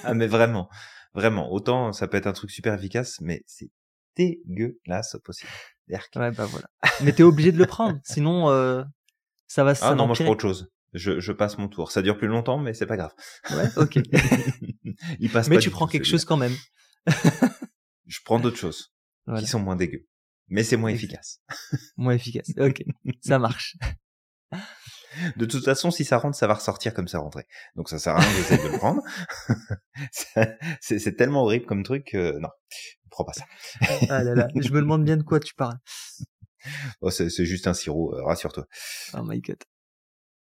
ah 0.05 0.15
mais 0.15 0.27
vraiment, 0.27 0.69
vraiment. 1.15 1.53
Autant 1.53 1.93
ça 1.93 2.09
peut 2.09 2.17
être 2.17 2.27
un 2.27 2.33
truc 2.33 2.51
super 2.51 2.75
efficace, 2.75 3.19
mais 3.21 3.43
c'est 3.47 3.71
dégueulasse 4.17 5.15
au 5.15 5.21
possible. 5.21 5.51
Derk. 5.89 6.11
Ouais, 6.17 6.31
bah 6.33 6.47
voilà. 6.47 6.69
Mais 7.03 7.13
t'es 7.13 7.23
obligé 7.23 7.53
de 7.53 7.59
le 7.59 7.67
prendre, 7.67 7.99
sinon 8.05 8.49
euh, 8.51 8.83
ça 9.47 9.63
va. 9.65 9.71
Ah 9.71 9.75
ça 9.75 9.95
non, 9.95 10.07
moi 10.07 10.15
je 10.15 10.23
prends 10.25 10.33
autre 10.33 10.43
chose. 10.43 10.69
Je, 10.93 11.21
je 11.21 11.31
passe 11.33 11.57
mon 11.57 11.69
tour. 11.69 11.93
Ça 11.93 12.03
dure 12.03 12.19
plus 12.19 12.27
longtemps, 12.27 12.59
mais 12.59 12.75
c'est 12.75 12.87
pas 12.87 12.97
grave. 12.97 13.13
Ouais, 13.53 13.69
ok. 13.77 14.01
il 15.21 15.31
passe 15.31 15.49
Mais 15.49 15.57
pas 15.57 15.63
tu 15.63 15.71
prends 15.71 15.87
quelque 15.87 16.05
chose 16.07 16.25
quand 16.25 16.37
même. 16.37 16.53
Je 18.11 18.19
prends 18.25 18.41
d'autres 18.41 18.57
choses 18.59 18.93
Voilà. 19.27 19.41
qui 19.41 19.47
sont 19.47 19.61
moins 19.61 19.77
dégueu, 19.77 20.07
mais 20.49 20.65
c'est 20.65 20.77
moins 20.77 20.91
efficace. 20.91 21.41
Moins 21.97 22.15
efficace. 22.15 22.51
Ok, 22.59 22.83
ça 23.23 23.39
marche. 23.39 23.77
De 25.37 25.45
toute 25.47 25.65
façon, 25.65 25.91
si 25.93 26.05
ça 26.05 26.19
rentre, 26.19 26.37
ça 26.37 26.47
va 26.49 26.55
ressortir 26.55 26.93
comme 26.93 27.07
ça 27.09 27.19
rentrait. 27.21 27.47
Donc 27.77 27.89
ça 27.89 27.99
sert 28.01 28.15
à 28.17 28.21
rien 28.21 28.33
d'essayer 28.37 28.63
de 28.63 28.69
le 28.69 28.79
prendre. 28.79 29.03
C'est 30.81 31.17
tellement 31.17 31.43
horrible 31.43 31.67
comme 31.67 31.83
truc 31.83 32.07
que 32.13 32.39
non, 32.39 32.49
prends 33.11 33.25
pas 33.25 33.33
ça. 33.33 33.45
Ah 34.09 34.23
là 34.25 34.35
là, 34.35 34.49
je 34.57 34.71
me 34.71 34.81
demande 34.81 35.05
bien 35.05 35.17
de 35.17 35.23
quoi 35.23 35.39
tu 35.41 35.55
parles. 35.55 35.79
Oh, 37.01 37.11
c'est 37.11 37.31
c'est 37.31 37.47
juste 37.47 37.67
un 37.69 37.75
sirop, 37.75 38.15
euh, 38.15 38.23
rassure-toi. 38.25 38.67
Oh 39.15 39.23
my 39.23 39.41
god. 39.41 39.57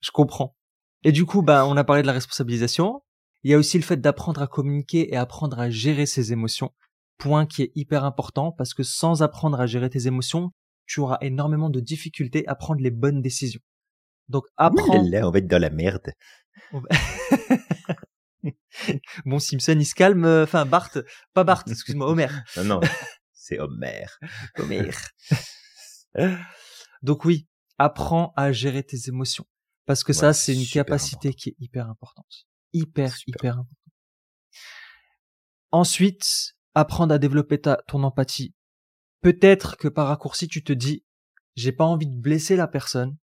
Je 0.02 0.12
comprends. 0.12 0.56
Et 1.04 1.12
du 1.12 1.26
coup, 1.26 1.42
bah, 1.44 1.66
on 1.66 1.78
a 1.78 1.84
parlé 1.84 2.02
de 2.02 2.08
la 2.08 2.14
responsabilisation. 2.14 3.04
Il 3.44 3.52
y 3.52 3.54
a 3.54 3.58
aussi 3.58 3.78
le 3.78 3.84
fait 3.84 3.98
d'apprendre 3.98 4.42
à 4.42 4.48
communiquer 4.48 5.14
et 5.14 5.16
apprendre 5.18 5.60
à 5.60 5.70
gérer 5.70 6.06
ses 6.08 6.32
émotions. 6.34 6.74
Point 7.18 7.46
qui 7.46 7.64
est 7.64 7.72
hyper 7.76 8.04
important 8.04 8.52
parce 8.52 8.74
que 8.74 8.84
sans 8.84 9.24
apprendre 9.24 9.60
à 9.60 9.66
gérer 9.66 9.90
tes 9.90 10.08
émotions, 10.08 10.52
tu 10.86 11.00
auras 11.00 11.18
énormément 11.22 11.70
de 11.70 11.80
difficultés 11.80 12.48
à 12.48 12.56
prendre 12.56 12.82
les 12.82 12.92
bonnes 12.92 13.22
décisions. 13.22 13.62
Donc 14.30 14.46
apprends. 14.58 15.02
là, 15.04 15.28
on 15.28 15.32
va 15.32 15.40
être 15.40 15.48
dans 15.48 15.62
la 15.62 15.70
merde. 15.70 16.12
bon, 19.26 19.40
Simpson, 19.40 19.76
il 19.80 19.86
se 19.86 19.96
calme. 19.96 20.26
euh, 20.26 20.44
Enfin, 20.44 20.66
Bart, 20.66 20.92
pas 21.34 21.44
Bart, 21.44 21.64
excuse-moi, 21.68 22.08
Homer. 22.10 22.28
Non, 22.58 22.64
non, 22.64 22.82
c'est 23.34 23.60
Homer. 23.60 24.06
Homer. 24.60 24.92
Donc 27.02 27.26
oui, 27.26 27.48
apprends 27.78 28.34
à 28.36 28.52
gérer 28.52 28.84
tes 28.84 29.08
émotions. 29.08 29.46
Parce 29.86 30.04
que 30.04 30.12
ça, 30.14 30.34
c'est 30.34 30.54
une 30.54 30.66
capacité 30.68 31.34
qui 31.34 31.50
est 31.50 31.56
hyper 31.60 31.90
importante. 31.90 32.46
Hyper, 32.74 33.16
Super. 33.16 33.34
hyper 33.40 33.54
importante. 33.54 33.78
Ensuite, 35.72 36.56
apprendre 36.78 37.14
à 37.14 37.18
développer 37.18 37.60
ta, 37.60 37.82
ton 37.88 38.04
empathie. 38.04 38.54
Peut-être 39.22 39.78
que 39.78 39.88
par 39.88 40.08
raccourci, 40.08 40.48
tu 40.48 40.64
te 40.64 40.72
dis, 40.72 41.04
j'ai 41.56 41.72
pas 41.72 41.86
envie 41.86 42.06
de 42.06 42.16
blesser 42.16 42.56
la 42.56 42.68
personne, 42.68 43.18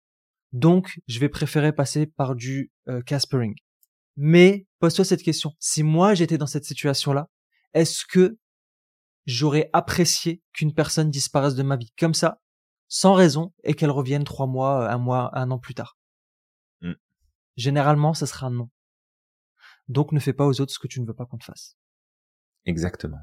donc 0.52 1.00
je 1.07 1.20
vais 1.20 1.28
préférer 1.28 1.72
passer 1.72 2.07
par 2.07 2.34
du 2.34 2.72
euh, 2.88 3.00
Caspering. 3.02 3.55
Mais 4.16 4.66
pose-toi 4.80 5.05
cette 5.05 5.22
question. 5.22 5.52
Si 5.61 5.84
moi 5.84 6.14
j'étais 6.14 6.36
dans 6.36 6.48
cette 6.48 6.64
situation-là, 6.64 7.28
est-ce 7.74 8.05
que 8.05 8.36
j'aurais 9.26 9.70
apprécié 9.72 10.42
qu'une 10.52 10.74
personne 10.74 11.11
disparaisse 11.11 11.55
de 11.55 11.62
ma 11.62 11.76
vie 11.76 11.92
comme 11.96 12.14
ça, 12.14 12.40
sans 12.88 13.14
raison, 13.14 13.55
et 13.62 13.74
qu'elle 13.74 13.90
revienne 13.90 14.24
trois 14.24 14.46
mois, 14.46 14.90
un 14.90 14.98
mois, 14.98 15.30
un 15.38 15.50
an 15.52 15.61
plus 15.61 15.74
tard? 15.74 15.96
Mm. 16.80 16.94
Généralement, 17.57 18.14
ça 18.14 18.26
sera 18.26 18.48
un 18.48 18.50
non. 18.50 18.70
Donc 19.86 20.11
ne 20.11 20.18
fais 20.18 20.32
pas 20.32 20.46
aux 20.46 20.61
autres 20.61 20.72
ce 20.72 20.78
que 20.80 20.88
tu 20.88 21.00
ne 21.00 21.07
veux 21.07 21.14
pas 21.14 21.26
qu'on 21.26 21.38
te 21.38 21.44
fasse. 21.44 21.76
Exactement. 22.64 23.20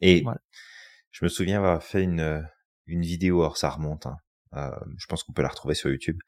Et 0.00 0.22
Voilà. 0.22 0.40
je 1.10 1.24
me 1.24 1.28
souviens 1.28 1.58
avoir 1.58 1.82
fait 1.82 2.02
une, 2.02 2.20
euh, 2.20 2.42
une 2.86 3.02
vidéo, 3.02 3.40
alors 3.42 3.56
ça 3.56 3.70
remonte, 3.70 4.06
hein, 4.06 4.16
euh, 4.54 4.70
je 4.98 5.06
pense 5.06 5.22
qu'on 5.24 5.32
peut 5.32 5.42
la 5.42 5.48
retrouver 5.48 5.74
sur 5.74 5.90
YouTube. 5.90 6.18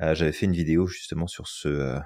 Euh, 0.00 0.14
J'avais 0.14 0.32
fait 0.32 0.46
une 0.46 0.52
vidéo 0.54 0.86
justement 0.86 1.26
sur 1.26 1.46
ce, 1.48 1.68
euh, 1.68 2.00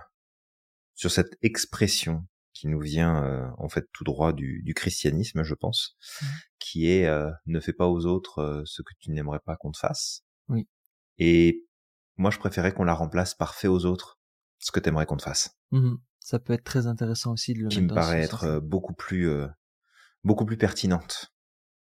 sur 0.95 1.11
cette 1.11 1.37
expression 1.43 2.27
qui 2.53 2.69
nous 2.69 2.81
vient 2.81 3.23
euh, 3.25 3.47
en 3.59 3.69
fait 3.69 3.87
tout 3.93 4.05
droit 4.05 4.33
du, 4.33 4.63
du 4.65 4.73
christianisme, 4.75 5.43
je 5.43 5.55
pense, 5.55 5.97
Mhm. 6.23 6.29
qui 6.59 6.91
est 6.91 7.07
euh, 7.07 7.31
ne 7.47 7.61
fais 7.61 7.73
pas 7.75 7.87
aux 7.87 8.07
autres 8.07 8.39
euh, 8.39 8.63
ce 8.65 8.81
que 8.83 8.93
tu 8.99 9.11
n'aimerais 9.11 9.41
pas 9.45 9.57
qu'on 9.57 9.73
te 9.73 9.79
fasse. 9.79 10.23
Oui. 10.49 10.67
Et 11.19 11.65
moi, 12.17 12.31
je 12.31 12.39
préférais 12.39 12.73
qu'on 12.73 12.85
la 12.85 12.95
remplace 12.95 13.35
par 13.35 13.55
fais 13.55 13.69
aux 13.69 13.85
autres 13.85 14.19
ce 14.59 14.73
que 14.73 14.81
tu 14.81 14.89
aimerais 14.89 15.05
qu'on 15.07 15.19
te 15.19 15.23
fasse. 15.23 15.51
Mhm. 15.71 15.99
Ça 16.19 16.39
peut 16.39 16.55
être 16.55 16.65
très 16.65 16.87
intéressant 16.87 17.33
aussi 17.33 17.53
de 17.55 17.61
le 17.65 17.69
qui 17.69 17.83
me 17.83 17.89
paraît 17.95 18.21
être 18.23 18.59
beaucoup 18.61 18.95
plus 18.95 19.29
euh, 19.29 19.47
beaucoup 20.27 20.45
plus 20.45 20.59
pertinente. 20.59 21.33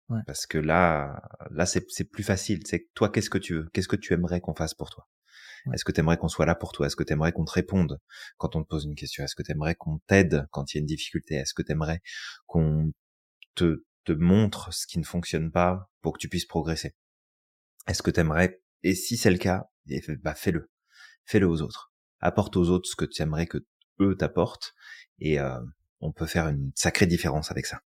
Ouais. 0.08 0.20
Parce 0.26 0.46
que 0.46 0.56
là, 0.56 1.20
là 1.50 1.66
c'est 1.66 1.84
c'est 1.90 2.04
plus 2.04 2.22
facile. 2.22 2.60
C'est 2.64 2.88
toi, 2.94 3.10
qu'est-ce 3.10 3.28
que 3.28 3.36
tu 3.36 3.54
veux? 3.54 3.68
Qu'est-ce 3.72 3.88
que 3.88 3.96
tu 3.96 4.14
aimerais 4.14 4.40
qu'on 4.40 4.54
fasse 4.54 4.72
pour 4.72 4.88
toi? 4.88 5.06
Ouais. 5.66 5.74
Est-ce 5.74 5.84
que 5.84 5.92
tu 5.92 6.00
aimerais 6.00 6.16
qu'on 6.16 6.28
soit 6.28 6.46
là 6.46 6.54
pour 6.54 6.72
toi? 6.72 6.86
Est-ce 6.86 6.96
que 6.96 7.02
tu 7.02 7.12
aimerais 7.12 7.32
qu'on 7.32 7.44
te 7.44 7.52
réponde 7.52 7.98
quand 8.38 8.56
on 8.56 8.62
te 8.62 8.68
pose 8.68 8.84
une 8.84 8.94
question? 8.94 9.24
Est-ce 9.24 9.34
que 9.34 9.42
tu 9.42 9.52
aimerais 9.52 9.74
qu'on 9.74 9.98
t'aide 10.06 10.46
quand 10.50 10.72
il 10.72 10.76
y 10.76 10.78
a 10.78 10.80
une 10.80 10.86
difficulté? 10.86 11.34
Est-ce 11.34 11.52
que 11.52 11.62
tu 11.62 11.72
aimerais 11.72 12.00
qu'on 12.46 12.92
te, 13.54 13.84
te 14.04 14.12
montre 14.12 14.72
ce 14.72 14.86
qui 14.86 14.98
ne 14.98 15.04
fonctionne 15.04 15.50
pas 15.50 15.90
pour 16.00 16.14
que 16.14 16.18
tu 16.18 16.28
puisses 16.28 16.46
progresser? 16.46 16.94
Est-ce 17.86 18.02
que 18.02 18.10
tu 18.10 18.20
aimerais 18.20 18.62
Et 18.82 18.94
si 18.94 19.16
c'est 19.18 19.30
le 19.30 19.38
cas, 19.38 19.68
bah 20.22 20.34
fais-le. 20.34 20.70
Fais-le 21.26 21.48
aux 21.48 21.60
autres. 21.60 21.92
Apporte 22.20 22.56
aux 22.56 22.70
autres 22.70 22.88
ce 22.88 22.96
que 22.96 23.04
tu 23.04 23.20
aimerais 23.20 23.46
que 23.46 23.58
eux 24.00 24.16
t'apportent 24.16 24.74
et 25.18 25.38
euh, 25.40 25.60
on 26.00 26.12
peut 26.12 26.26
faire 26.26 26.48
une 26.48 26.70
sacrée 26.76 27.06
différence 27.06 27.50
avec 27.50 27.66
ça. 27.66 27.80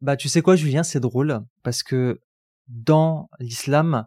Bah, 0.00 0.16
tu 0.16 0.28
sais 0.28 0.42
quoi, 0.42 0.56
Julien, 0.56 0.82
c'est 0.82 1.00
drôle 1.00 1.40
parce 1.62 1.82
que 1.82 2.20
dans 2.68 3.28
l'islam, 3.40 4.06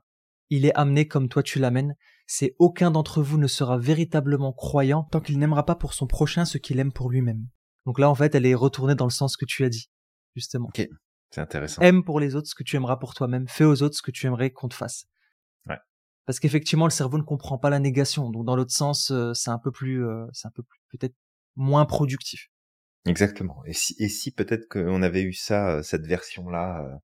il 0.50 0.66
est 0.66 0.74
amené 0.76 1.08
comme 1.08 1.28
toi 1.28 1.44
tu 1.44 1.60
l'amènes. 1.60 1.96
C'est 2.28 2.56
aucun 2.60 2.92
d'entre 2.92 3.22
vous 3.22 3.38
ne 3.38 3.48
sera 3.48 3.78
véritablement 3.78 4.54
croyant 4.54 5.04
tant 5.04 5.20
qu'il 5.20 5.38
n'aimera 5.40 5.66
pas 5.66 5.76
pour 5.76 5.94
son 5.94 6.08
prochain 6.08 6.46
ce 6.46 6.58
qu'il 6.58 6.80
aime 6.80 6.94
pour 6.94 7.10
lui-même. 7.10 7.48
Donc 7.86 8.00
là, 8.00 8.10
en 8.10 8.16
fait, 8.16 8.36
elle 8.36 8.46
est 8.46 8.56
retournée 8.56 8.96
dans 8.96 9.06
le 9.06 9.12
sens 9.12 9.36
que 9.36 9.46
tu 9.46 9.66
as 9.66 9.70
dit, 9.70 9.90
justement. 10.36 10.70
C'est 11.32 11.42
intéressant. 11.42 11.82
Aime 11.82 12.04
pour 12.04 12.20
les 12.20 12.36
autres 12.36 12.48
ce 12.48 12.56
que 12.56 12.64
tu 12.64 12.76
aimeras 12.76 12.98
pour 12.98 13.14
toi-même. 13.14 13.48
Fais 13.48 13.64
aux 13.64 13.82
autres 13.82 13.96
ce 13.96 14.02
que 14.02 14.12
tu 14.12 14.28
aimerais 14.28 14.52
qu'on 14.52 14.68
te 14.68 14.74
fasse. 14.74 15.06
Ouais. 15.68 15.78
Parce 16.26 16.40
qu'effectivement, 16.40 16.86
le 16.86 16.92
cerveau 16.92 17.18
ne 17.18 17.24
comprend 17.24 17.58
pas 17.58 17.70
la 17.70 17.80
négation. 17.80 18.30
Donc 18.30 18.46
dans 18.46 18.56
l'autre 18.56 18.74
sens, 18.74 19.12
euh, 19.12 19.34
c'est 19.34 19.50
un 19.50 19.58
peu 19.58 19.72
plus, 19.72 20.06
euh, 20.06 20.26
c'est 20.34 20.48
un 20.48 20.52
peu 20.52 20.64
plus, 20.64 20.80
peut-être 20.90 21.16
moins 21.56 21.86
productif. 21.86 22.50
Exactement. 23.06 23.64
Et 23.66 23.74
si, 23.74 23.96
et 24.00 24.10
si 24.10 24.32
peut-être 24.32 24.68
qu'on 24.70 25.02
avait 25.02 25.24
eu 25.24 25.34
ça, 25.34 25.78
euh, 25.78 25.84
cette 25.84 26.06
version-là, 26.06 26.84
euh, 26.86 26.98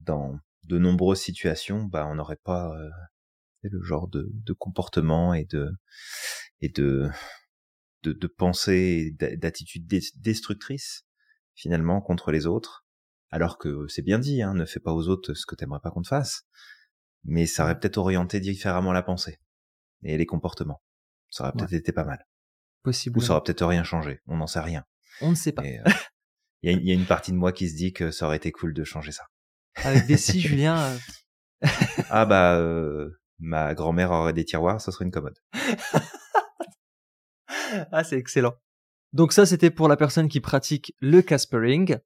dans 0.00 0.38
de 0.64 0.78
nombreuses 0.78 1.20
situations, 1.20 1.84
bah 1.84 2.06
on 2.06 2.14
n'aurait 2.16 2.38
pas 2.44 2.70
euh, 2.76 2.90
le 3.62 3.82
genre 3.82 4.08
de, 4.08 4.28
de 4.32 4.52
comportement 4.52 5.34
et 5.34 5.44
de 5.44 5.70
et 6.60 6.68
de 6.68 7.08
de, 8.02 8.12
de 8.12 8.26
pensée, 8.26 9.12
d'attitude 9.18 9.86
des- 9.86 10.02
destructrice 10.16 11.04
finalement 11.54 12.00
contre 12.00 12.32
les 12.32 12.46
autres. 12.46 12.84
Alors 13.30 13.58
que 13.58 13.86
c'est 13.88 14.02
bien 14.02 14.18
dit, 14.18 14.42
hein, 14.42 14.54
ne 14.54 14.64
fais 14.66 14.80
pas 14.80 14.92
aux 14.92 15.08
autres 15.08 15.34
ce 15.34 15.46
que 15.46 15.54
t'aimerais 15.54 15.80
pas 15.82 15.90
qu'on 15.90 16.02
te 16.02 16.08
fasse. 16.08 16.42
Mais 17.24 17.46
ça 17.46 17.64
aurait 17.64 17.78
peut-être 17.78 17.98
orienté 17.98 18.40
différemment 18.40 18.92
la 18.92 19.02
pensée 19.02 19.38
et 20.04 20.18
les 20.18 20.26
comportements. 20.26 20.82
Ça 21.30 21.44
aurait 21.44 21.52
Ouais. 21.54 21.60
peut-être 21.60 21.74
été 21.74 21.92
pas 21.92 22.04
mal. 22.04 22.24
Possible. 22.82 23.18
Ou 23.18 23.22
ça 23.22 23.32
aurait 23.34 23.42
peut-être 23.44 23.64
rien 23.64 23.84
changé. 23.84 24.20
On 24.26 24.36
n'en 24.36 24.46
sait 24.46 24.60
rien. 24.60 24.84
On 25.20 25.30
ne 25.30 25.34
sait 25.34 25.52
pas. 25.52 25.62
Euh, 25.62 25.90
Il 26.62 26.70
y, 26.70 26.74
a, 26.74 26.78
il 26.78 26.86
y 26.86 26.90
a 26.90 26.94
une 26.94 27.06
partie 27.06 27.32
de 27.32 27.36
moi 27.36 27.52
qui 27.52 27.68
se 27.68 27.76
dit 27.76 27.92
que 27.92 28.10
ça 28.10 28.26
aurait 28.26 28.36
été 28.36 28.52
cool 28.52 28.72
de 28.74 28.84
changer 28.84 29.12
ça. 29.12 29.24
Avec 29.76 30.06
des 30.06 30.16
si, 30.16 30.40
Julien, 30.48 30.78
euh, 30.78 31.68
Ah 32.10 32.24
bah, 32.24 32.56
euh, 32.56 33.10
ma 33.38 33.74
grand-mère 33.74 34.10
aurait 34.10 34.32
des 34.32 34.44
tiroirs, 34.44 34.80
ça 34.80 34.92
serait 34.92 35.04
une 35.04 35.10
commode. 35.10 35.38
Ah, 37.90 38.04
c'est 38.04 38.18
excellent. 38.18 38.52
Donc 39.14 39.32
ça, 39.32 39.46
c'était 39.46 39.70
pour 39.70 39.88
la 39.88 39.96
personne 39.96 40.28
qui 40.28 40.40
pratique 40.40 40.94
le 41.00 41.22
Caspering. 41.22 41.96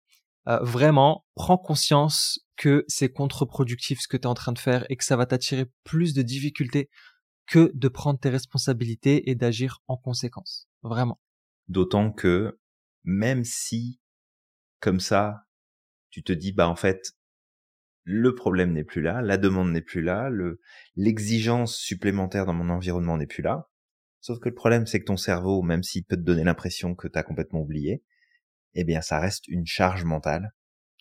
Euh, 0.48 0.58
vraiment, 0.62 1.24
prends 1.34 1.58
conscience 1.58 2.38
que 2.56 2.84
c'est 2.86 3.08
contre-productif 3.08 4.00
ce 4.00 4.06
que 4.08 4.16
tu 4.16 4.22
es 4.22 4.26
en 4.26 4.34
train 4.34 4.52
de 4.52 4.58
faire 4.60 4.86
et 4.90 4.96
que 4.96 5.04
ça 5.04 5.16
va 5.16 5.26
t'attirer 5.26 5.66
plus 5.82 6.14
de 6.14 6.22
difficultés 6.22 6.88
que 7.46 7.70
de 7.74 7.88
prendre 7.88 8.18
tes 8.18 8.30
responsabilités 8.30 9.30
et 9.30 9.34
d'agir 9.34 9.82
en 9.86 9.96
conséquence. 9.96 10.68
Vraiment. 10.82 11.20
D'autant 11.68 12.12
que 12.12 12.58
même 13.04 13.44
si, 13.44 14.00
comme 14.80 15.00
ça, 15.00 15.46
tu 16.10 16.22
te 16.22 16.32
dis, 16.32 16.52
bah 16.52 16.68
en 16.68 16.76
fait, 16.76 17.12
le 18.04 18.34
problème 18.34 18.72
n'est 18.72 18.84
plus 18.84 19.02
là, 19.02 19.20
la 19.20 19.36
demande 19.36 19.72
n'est 19.72 19.82
plus 19.82 20.02
là, 20.02 20.28
le 20.30 20.60
l'exigence 20.94 21.76
supplémentaire 21.76 22.46
dans 22.46 22.52
mon 22.52 22.70
environnement 22.70 23.16
n'est 23.16 23.26
plus 23.26 23.42
là. 23.42 23.68
Sauf 24.20 24.38
que 24.40 24.48
le 24.48 24.54
problème, 24.54 24.86
c'est 24.86 25.00
que 25.00 25.04
ton 25.04 25.16
cerveau, 25.16 25.62
même 25.62 25.82
s'il 25.82 26.04
peut 26.04 26.16
te 26.16 26.22
donner 26.22 26.44
l'impression 26.44 26.94
que 26.94 27.08
tu 27.08 27.18
as 27.18 27.22
complètement 27.22 27.60
oublié, 27.60 28.02
eh 28.74 28.84
bien, 28.84 29.00
ça 29.00 29.20
reste 29.20 29.46
une 29.48 29.66
charge 29.66 30.04
mentale 30.04 30.52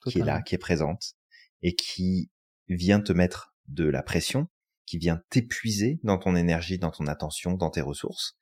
qui 0.03 0.19
est 0.19 0.23
là, 0.23 0.41
qui 0.41 0.55
est 0.55 0.59
présente 0.59 1.15
et 1.61 1.75
qui 1.75 2.31
vient 2.67 3.01
te 3.01 3.13
mettre 3.13 3.55
de 3.67 3.85
la 3.85 4.03
pression, 4.03 4.47
qui 4.85 4.97
vient 4.97 5.21
t'épuiser 5.29 5.99
dans 6.03 6.17
ton 6.17 6.35
énergie, 6.35 6.77
dans 6.77 6.91
ton 6.91 7.07
attention, 7.07 7.53
dans 7.53 7.69
tes 7.69 7.81
ressources. 7.81 8.37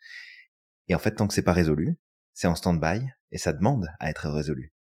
Et 0.87 0.95
en 0.95 0.99
fait, 0.99 1.15
tant 1.15 1.27
que 1.27 1.33
c'est 1.33 1.43
pas 1.43 1.53
résolu, 1.53 1.97
c'est 2.33 2.47
en 2.47 2.55
stand-by 2.55 3.05
et 3.31 3.37
ça 3.37 3.53
demande 3.53 3.87
à 3.99 4.09
être 4.09 4.29
résolu. 4.29 4.73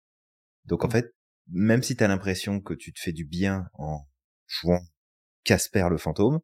Donc 0.64 0.84
en 0.84 0.88
Mm. 0.88 0.92
fait, 0.92 1.14
même 1.48 1.82
si 1.82 1.96
tu 1.96 2.04
as 2.04 2.08
l'impression 2.08 2.60
que 2.60 2.74
tu 2.74 2.92
te 2.92 3.00
fais 3.00 3.12
du 3.12 3.24
bien 3.24 3.66
en 3.74 4.06
jouant 4.46 4.80
Casper 5.44 5.86
le 5.90 5.98
fantôme, 5.98 6.40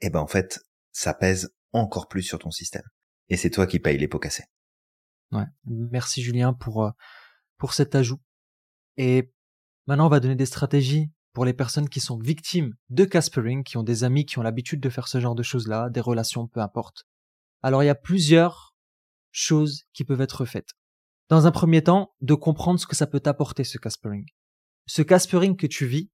eh 0.00 0.10
ben 0.10 0.20
en 0.20 0.26
fait, 0.26 0.60
ça 0.92 1.14
pèse 1.14 1.54
encore 1.72 2.08
plus 2.08 2.22
sur 2.22 2.38
ton 2.38 2.50
système. 2.50 2.82
Et 3.28 3.36
c'est 3.36 3.50
toi 3.50 3.66
qui 3.66 3.78
payes 3.78 3.98
les 3.98 4.08
pots 4.08 4.18
cassés. 4.18 4.44
Ouais. 5.32 5.44
Merci 5.64 6.22
Julien 6.22 6.52
pour, 6.54 6.84
euh, 6.84 6.90
pour 7.58 7.74
cet 7.74 7.94
ajout. 7.94 8.20
Et 8.96 9.32
maintenant, 9.86 10.06
on 10.06 10.10
va 10.10 10.20
donner 10.20 10.36
des 10.36 10.46
stratégies 10.46 11.10
pour 11.36 11.44
les 11.44 11.52
personnes 11.52 11.90
qui 11.90 12.00
sont 12.00 12.16
victimes 12.16 12.72
de 12.88 13.04
Caspering, 13.04 13.62
qui 13.62 13.76
ont 13.76 13.82
des 13.82 14.04
amis 14.04 14.24
qui 14.24 14.38
ont 14.38 14.42
l'habitude 14.42 14.80
de 14.80 14.88
faire 14.88 15.06
ce 15.06 15.20
genre 15.20 15.34
de 15.34 15.42
choses-là, 15.42 15.90
des 15.90 16.00
relations, 16.00 16.46
peu 16.46 16.60
importe. 16.60 17.04
Alors, 17.60 17.82
il 17.82 17.86
y 17.86 17.90
a 17.90 17.94
plusieurs 17.94 18.74
choses 19.32 19.82
qui 19.92 20.02
peuvent 20.02 20.22
être 20.22 20.46
faites. 20.46 20.70
Dans 21.28 21.46
un 21.46 21.50
premier 21.50 21.82
temps, 21.82 22.14
de 22.22 22.32
comprendre 22.32 22.80
ce 22.80 22.86
que 22.86 22.96
ça 22.96 23.06
peut 23.06 23.20
t'apporter, 23.20 23.64
ce 23.64 23.76
Caspering. 23.76 24.24
Ce 24.86 25.02
Caspering 25.02 25.58
que 25.58 25.66
tu 25.66 25.84
vis 25.84 26.08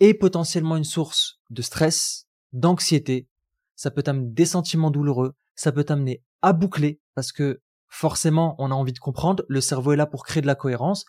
est 0.00 0.14
potentiellement 0.14 0.76
une 0.76 0.82
source 0.82 1.38
de 1.50 1.62
stress, 1.62 2.26
d'anxiété, 2.52 3.28
ça 3.76 3.92
peut 3.92 4.02
t'amener 4.02 4.32
des 4.32 4.46
sentiments 4.46 4.90
douloureux, 4.90 5.36
ça 5.54 5.70
peut 5.70 5.84
t'amener 5.84 6.20
à 6.42 6.52
boucler, 6.52 7.00
parce 7.14 7.30
que 7.30 7.60
forcément, 7.86 8.56
on 8.58 8.72
a 8.72 8.74
envie 8.74 8.92
de 8.92 8.98
comprendre, 8.98 9.44
le 9.48 9.60
cerveau 9.60 9.92
est 9.92 9.96
là 9.96 10.06
pour 10.06 10.24
créer 10.24 10.40
de 10.40 10.48
la 10.48 10.56
cohérence. 10.56 11.04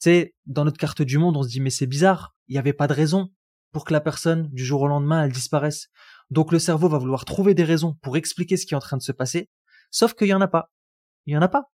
Tu 0.00 0.08
sais, 0.08 0.34
dans 0.46 0.64
notre 0.64 0.78
carte 0.78 1.02
du 1.02 1.18
monde, 1.18 1.36
on 1.36 1.42
se 1.42 1.48
dit, 1.48 1.60
mais 1.60 1.68
c'est 1.68 1.86
bizarre, 1.86 2.33
il 2.48 2.52
n'y 2.52 2.58
avait 2.58 2.72
pas 2.72 2.86
de 2.86 2.92
raison 2.92 3.30
pour 3.72 3.84
que 3.84 3.92
la 3.92 4.00
personne, 4.00 4.48
du 4.52 4.64
jour 4.64 4.82
au 4.82 4.88
lendemain, 4.88 5.24
elle 5.24 5.32
disparaisse. 5.32 5.88
Donc 6.30 6.52
le 6.52 6.58
cerveau 6.58 6.88
va 6.88 6.98
vouloir 6.98 7.24
trouver 7.24 7.54
des 7.54 7.64
raisons 7.64 7.94
pour 8.02 8.16
expliquer 8.16 8.56
ce 8.56 8.66
qui 8.66 8.74
est 8.74 8.76
en 8.76 8.80
train 8.80 8.96
de 8.96 9.02
se 9.02 9.12
passer, 9.12 9.50
sauf 9.90 10.14
qu'il 10.14 10.28
y 10.28 10.34
en 10.34 10.40
a 10.40 10.48
pas. 10.48 10.70
Il 11.26 11.34
y 11.34 11.36
en 11.36 11.42
a 11.42 11.48
pas. 11.48 11.70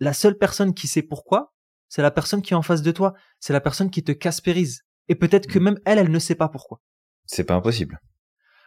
La 0.00 0.12
seule 0.12 0.36
personne 0.36 0.74
qui 0.74 0.88
sait 0.88 1.02
pourquoi, 1.02 1.52
c'est 1.88 2.02
la 2.02 2.10
personne 2.10 2.42
qui 2.42 2.54
est 2.54 2.56
en 2.56 2.62
face 2.62 2.82
de 2.82 2.90
toi, 2.90 3.14
c'est 3.38 3.52
la 3.52 3.60
personne 3.60 3.90
qui 3.90 4.02
te 4.02 4.12
caspérise. 4.12 4.82
Et 5.08 5.14
peut-être 5.14 5.46
que 5.46 5.58
Mm. 5.58 5.62
même 5.62 5.78
elle, 5.84 5.98
elle 5.98 6.10
ne 6.10 6.18
sait 6.18 6.34
pas 6.34 6.48
pourquoi. 6.48 6.80
C'est 7.26 7.44
pas 7.44 7.54
impossible. 7.54 8.00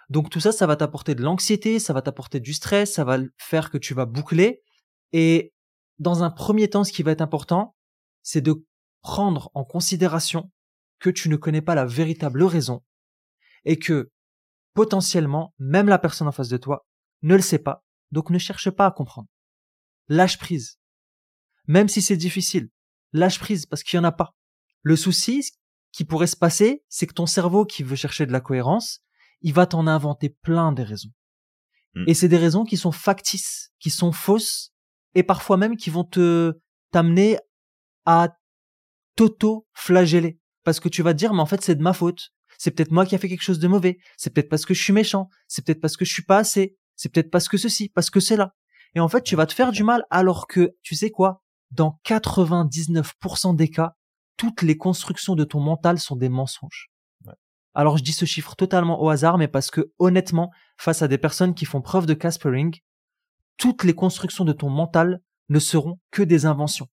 Donc 0.10 0.30
tout 0.30 0.40
ça, 0.40 0.52
ça 0.52 0.68
va 0.68 0.76
t'apporter 0.76 1.16
de 1.16 1.24
l'anxiété, 1.24 1.80
ça 1.80 1.94
va 1.94 2.02
t'apporter 2.02 2.40
du 2.40 2.54
stress, 2.54 2.94
ça 2.94 3.04
va 3.04 3.18
faire 3.38 3.72
que 3.72 3.78
tu 3.78 3.94
vas 3.94 4.06
boucler. 4.06 4.62
Et 5.12 5.54
dans 5.98 6.24
un 6.24 6.30
premier 6.30 6.70
temps, 6.70 6.84
ce 6.84 6.92
qui 6.92 7.04
va 7.04 7.12
être 7.12 7.22
important, 7.22 7.76
c'est 8.22 8.42
de 8.42 8.64
prendre 9.02 9.50
en 9.54 9.64
considération 9.64 10.52
que 11.00 11.10
tu 11.10 11.30
ne 11.30 11.36
connais 11.36 11.62
pas 11.62 11.76
la 11.76 11.86
véritable 11.86 12.44
raison 12.44 12.84
et 13.64 13.78
que 13.78 14.12
potentiellement, 14.74 15.54
même 15.60 15.88
la 15.88 16.00
personne 16.00 16.28
en 16.28 16.32
face 16.32 16.50
de 16.50 16.58
toi 16.58 16.86
ne 17.22 17.36
le 17.36 17.42
sait 17.42 17.60
pas, 17.60 17.84
donc 18.12 18.30
ne 18.30 18.38
cherche 18.38 18.70
pas 18.70 18.86
à 18.86 18.92
comprendre. 18.92 19.28
Lâche 20.08 20.38
prise. 20.38 20.80
Même 21.68 21.88
si 21.88 22.02
c'est 22.02 22.18
difficile, 22.18 22.70
lâche 23.14 23.40
prise 23.40 23.66
parce 23.66 23.84
qu'il 23.84 24.00
n'y 24.00 24.06
en 24.06 24.10
a 24.10 24.12
pas. 24.12 24.36
Le 24.82 24.96
souci 24.96 25.52
qui 25.92 26.06
pourrait 26.06 26.28
se 26.28 26.36
passer, 26.36 26.84
c'est 26.90 27.08
que 27.08 27.14
ton 27.14 27.26
cerveau 27.26 27.66
qui 27.66 27.82
veut 27.82 27.96
chercher 27.96 28.26
de 28.26 28.32
la 28.32 28.42
cohérence, 28.42 29.02
il 29.42 29.54
va 29.54 29.66
t'en 29.66 29.88
inventer 29.88 30.30
plein 30.30 30.72
des 30.72 30.84
raisons. 30.84 31.12
Hmm. 31.96 32.04
Et 32.08 32.14
c'est 32.14 32.28
des 32.28 32.38
raisons 32.38 32.66
qui 32.66 32.78
sont 32.78 32.92
factices, 32.92 33.72
qui 33.80 33.90
sont 33.90 34.12
fausses, 34.12 34.74
et 35.16 35.24
parfois 35.24 35.58
même 35.58 35.78
qui 35.78 35.90
vont 35.90 36.04
te 36.04 36.60
t'amener 36.92 37.40
à 38.06 38.38
t'auto-flageller. 39.16 40.40
Parce 40.66 40.82
que 40.82 40.90
tu 40.90 41.02
vas 41.02 41.14
te 41.14 41.20
dire, 41.20 41.34
mais 41.34 41.42
en 41.42 41.46
fait, 41.46 41.62
c'est 41.62 41.76
de 41.76 41.82
ma 41.82 41.94
faute. 41.94 42.32
C'est 42.58 42.72
peut-être 42.72 42.92
moi 42.92 43.06
qui 43.06 43.16
a 43.16 43.18
fait 43.18 43.30
quelque 43.30 43.42
chose 43.42 43.60
de 43.60 43.68
mauvais. 43.68 44.00
C'est 44.18 44.32
peut-être 44.32 44.50
parce 44.50 44.66
que 44.66 44.74
je 44.74 44.84
suis 44.84 44.94
méchant. 44.94 45.30
C'est 45.48 45.64
peut-être 45.64 45.80
parce 45.80 45.96
que 45.96 46.04
je 46.04 46.12
suis 46.12 46.24
pas 46.24 46.40
assez. 46.40 46.76
C'est 46.98 47.10
peut-être 47.10 47.32
parce 47.32 47.48
que 47.48 47.58
ceci, 47.58 47.88
parce 47.88 48.10
que 48.10 48.20
c'est 48.20 48.36
là. 48.36 48.54
Et 48.96 49.00
en 49.00 49.08
fait, 49.08 49.22
tu 49.22 49.38
vas 49.38 49.46
te 49.46 49.54
faire 49.54 49.72
du 49.72 49.84
mal 49.84 50.04
alors 50.10 50.48
que, 50.48 50.76
tu 50.82 50.96
sais 50.96 51.12
quoi, 51.12 51.42
dans 51.72 52.00
99% 52.06 53.56
des 53.56 53.70
cas, 53.70 53.94
toutes 54.38 54.62
les 54.62 54.78
constructions 54.78 55.36
de 55.36 55.44
ton 55.44 55.60
mental 55.60 56.00
sont 56.00 56.16
des 56.16 56.30
mensonges. 56.30 56.90
Alors 57.78 57.98
je 57.98 58.04
dis 58.04 58.14
ce 58.14 58.24
chiffre 58.24 58.56
totalement 58.56 59.04
au 59.04 59.10
hasard, 59.10 59.38
mais 59.38 59.50
parce 59.50 59.70
que 59.70 59.92
honnêtement, 60.00 60.50
face 60.78 61.02
à 61.02 61.10
des 61.10 61.18
personnes 61.18 61.54
qui 61.54 61.66
font 61.66 61.82
preuve 61.82 62.06
de 62.06 62.14
Caspering, 62.14 62.74
toutes 63.58 63.84
les 63.84 63.94
constructions 63.94 64.46
de 64.46 64.54
ton 64.54 64.70
mental 64.70 65.22
ne 65.50 65.60
seront 65.60 66.00
que 66.12 66.24
des 66.24 66.46
inventions. 66.46 66.88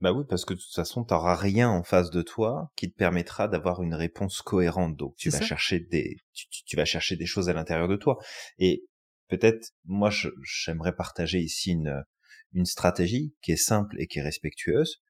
Bah 0.00 0.12
oui, 0.12 0.24
parce 0.28 0.44
que 0.44 0.54
de 0.54 0.58
toute 0.60 0.74
façon, 0.74 1.04
tu 1.04 1.12
n'auras 1.12 1.34
rien 1.34 1.68
en 1.68 1.82
face 1.82 2.10
de 2.10 2.22
toi 2.22 2.70
qui 2.76 2.90
te 2.90 2.96
permettra 2.96 3.48
d'avoir 3.48 3.82
une 3.82 3.94
réponse 3.94 4.42
cohérente. 4.42 4.96
Donc 4.96 5.16
tu 5.16 5.28
vas 5.28 5.40
chercher 5.40 5.80
des, 5.80 6.16
tu, 6.32 6.76
vas 6.76 6.84
chercher 6.84 7.16
des 7.16 7.26
choses 7.26 7.48
à 7.48 7.52
l'intérieur 7.52 7.88
de 7.88 7.96
toi. 7.96 8.18
Et 8.58 8.86
peut-être, 9.28 9.72
moi, 9.84 10.10
j'aimerais 10.42 10.94
partager 10.94 11.40
ici 11.40 11.72
une, 11.72 12.04
une 12.52 12.64
stratégie 12.64 13.34
qui 13.42 13.52
est 13.52 13.56
simple 13.56 14.00
et 14.00 14.06
qui 14.06 14.20
est 14.20 14.22
respectueuse. 14.22 15.02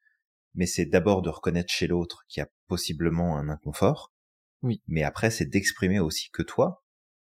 Mais 0.54 0.66
c'est 0.66 0.86
d'abord 0.86 1.20
de 1.20 1.28
reconnaître 1.28 1.72
chez 1.72 1.86
l'autre 1.86 2.24
qu'il 2.26 2.40
y 2.40 2.44
a 2.44 2.50
possiblement 2.66 3.36
un 3.36 3.50
inconfort. 3.50 4.14
Oui. 4.62 4.82
Mais 4.86 5.02
après, 5.02 5.30
c'est 5.30 5.44
d'exprimer 5.44 6.00
aussi 6.00 6.30
que 6.30 6.42
toi, 6.42 6.82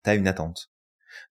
tu 0.03 0.11
as 0.11 0.15
une 0.15 0.27
attente. 0.27 0.71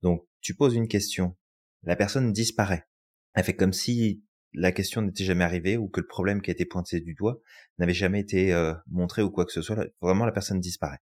Donc, 0.02 0.26
tu 0.40 0.54
poses 0.54 0.74
une 0.74 0.88
question, 0.88 1.36
la 1.84 1.94
personne 1.96 2.32
disparaît. 2.32 2.88
Elle 3.34 3.44
fait 3.44 3.54
comme 3.54 3.72
si 3.72 4.24
la 4.54 4.72
question 4.72 5.02
n'était 5.02 5.24
jamais 5.24 5.44
arrivée 5.44 5.76
ou 5.76 5.88
que 5.88 6.00
le 6.00 6.06
problème 6.06 6.40
qui 6.40 6.50
a 6.50 6.52
été 6.52 6.64
pointé 6.64 7.00
du 7.00 7.14
doigt 7.14 7.40
n'avait 7.78 7.94
jamais 7.94 8.20
été 8.20 8.52
euh, 8.52 8.74
montré 8.86 9.22
ou 9.22 9.30
quoi 9.30 9.44
que 9.44 9.52
ce 9.52 9.62
soit. 9.62 9.86
Vraiment, 10.00 10.24
la 10.24 10.32
personne 10.32 10.60
disparaît. 10.60 10.98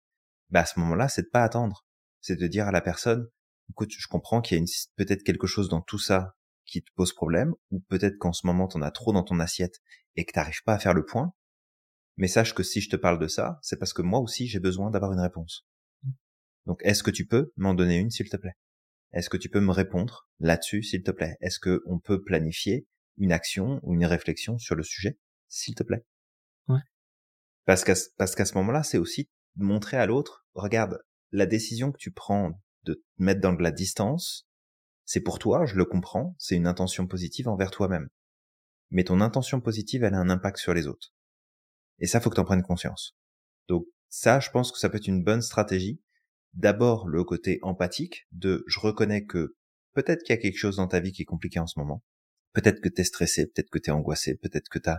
Bah 0.51 0.61
à 0.61 0.67
ce 0.67 0.79
moment-là, 0.81 1.09
c'est 1.09 1.23
de 1.23 1.29
pas 1.29 1.43
attendre. 1.43 1.85
C'est 2.21 2.37
de 2.37 2.47
dire 2.47 2.67
à 2.67 2.73
la 2.73 2.81
personne, 2.81 3.29
écoute, 3.71 3.91
je 3.97 4.07
comprends 4.09 4.41
qu'il 4.41 4.59
y 4.59 4.61
a 4.61 4.65
peut-être 4.97 5.23
quelque 5.23 5.47
chose 5.47 5.69
dans 5.69 5.83
tout 5.83 5.99
ça 5.99 6.35
qui 6.65 6.83
te 6.83 6.91
pose 6.95 7.13
problème, 7.13 7.53
ou 7.71 7.81
peut-être 7.89 8.17
qu'en 8.19 8.33
ce 8.33 8.47
moment, 8.47 8.69
t'en 8.69 8.81
as 8.83 8.91
trop 8.91 9.13
dans 9.13 9.23
ton 9.23 9.39
assiette 9.39 9.81
et 10.17 10.25
que 10.25 10.33
t'arrives 10.33 10.63
pas 10.65 10.75
à 10.75 10.79
faire 10.79 10.95
le 10.95 11.05
point. 11.05 11.35
Mais 12.17 12.29
sache 12.29 12.55
que 12.55 12.63
si 12.63 12.81
je 12.81 12.89
te 12.89 12.97
parle 12.97 13.19
de 13.19 13.27
ça, 13.27 13.59
c'est 13.63 13.79
parce 13.79 13.93
que 13.93 14.03
moi 14.03 14.21
aussi, 14.21 14.47
j'ai 14.47 14.61
besoin 14.61 14.91
d'avoir 14.91 15.13
une 15.13 15.21
réponse. 15.21 15.67
Donc, 16.67 16.81
est-ce 16.83 17.03
que 17.03 17.11
tu 17.11 17.27
peux 17.27 17.53
m'en 17.57 17.75
donner 17.75 17.99
une, 17.99 18.11
s'il 18.11 18.29
te 18.29 18.37
plaît? 18.37 18.55
Est-ce 19.13 19.29
que 19.29 19.37
tu 19.37 19.49
peux 19.49 19.61
me 19.61 19.73
répondre 19.73 20.29
là-dessus, 20.41 20.83
s'il 20.83 21.03
te 21.03 21.11
plaît? 21.11 21.37
Est-ce 21.41 21.61
qu'on 21.61 21.99
peut 21.99 22.23
planifier 22.23 22.87
une 23.19 23.33
action 23.33 23.81
ou 23.83 23.95
une 23.95 24.07
réflexion 24.07 24.59
sur 24.59 24.75
le 24.75 24.83
sujet, 24.83 25.19
s'il 25.49 25.75
te 25.75 25.83
plaît. 25.83 26.05
Ouais. 26.69 26.81
Parce 27.65 27.85
qu'à 27.85 27.95
parce 28.17 28.35
qu'à 28.35 28.45
ce 28.45 28.55
moment-là, 28.55 28.83
c'est 28.83 28.99
aussi 28.99 29.29
montrer 29.57 29.97
à 29.97 30.07
l'autre, 30.07 30.47
regarde, 30.55 30.99
la 31.31 31.47
décision 31.47 31.93
que 31.93 31.99
tu 31.99 32.11
prends 32.11 32.53
de 32.85 32.95
te 32.95 33.01
mettre 33.19 33.41
dans 33.41 33.53
de 33.53 33.63
la 33.63 33.71
distance, 33.71 34.47
c'est 35.05 35.21
pour 35.21 35.39
toi, 35.39 35.67
je 35.67 35.75
le 35.75 35.85
comprends, 35.85 36.35
c'est 36.39 36.57
une 36.57 36.67
intention 36.67 37.07
positive 37.07 37.49
envers 37.49 37.71
toi-même. 37.71 38.09
Mais 38.91 39.05
ton 39.05 39.21
intention 39.21 39.61
positive, 39.61 40.05
elle 40.05 40.15
a 40.15 40.19
un 40.19 40.31
impact 40.31 40.59
sur 40.59 40.75
les 40.75 40.87
autres. 40.87 41.13
Et 41.99 42.07
ça, 42.07 42.21
faut 42.21 42.31
que 42.31 42.35
tu 42.35 42.41
en 42.41 42.45
prennes 42.45 42.63
conscience. 42.63 43.17
Donc 43.69 43.87
ça, 44.09 44.41
je 44.41 44.51
pense 44.51 44.73
que 44.73 44.79
ça 44.79 44.89
peut 44.89 44.99
être 44.99 45.09
une 45.09 45.25
bonne 45.25 45.43
stratégie. 45.43 46.01
D'abord, 46.53 47.09
le 47.09 47.25
côté 47.25 47.59
empathique 47.63 48.27
de 48.33 48.65
je 48.67 48.79
reconnais 48.79 49.25
que 49.25 49.57
peut-être 49.95 50.23
qu'il 50.23 50.35
y 50.35 50.39
a 50.39 50.41
quelque 50.41 50.59
chose 50.59 50.77
dans 50.77 50.87
ta 50.87 51.01
vie 51.01 51.13
qui 51.13 51.23
est 51.23 51.27
compliqué 51.27 51.59
en 51.59 51.67
ce 51.67 51.79
moment. 51.79 52.03
Peut-être 52.55 52.81
que 52.81 52.89
t'es 52.89 53.05
stressé, 53.05 53.47
peut-être 53.47 53.71
que 53.71 53.79
t'es 53.79 53.91
angoissé, 53.91 54.37
peut-être 54.37 54.69
que 54.69 54.79
t'as 54.79 54.99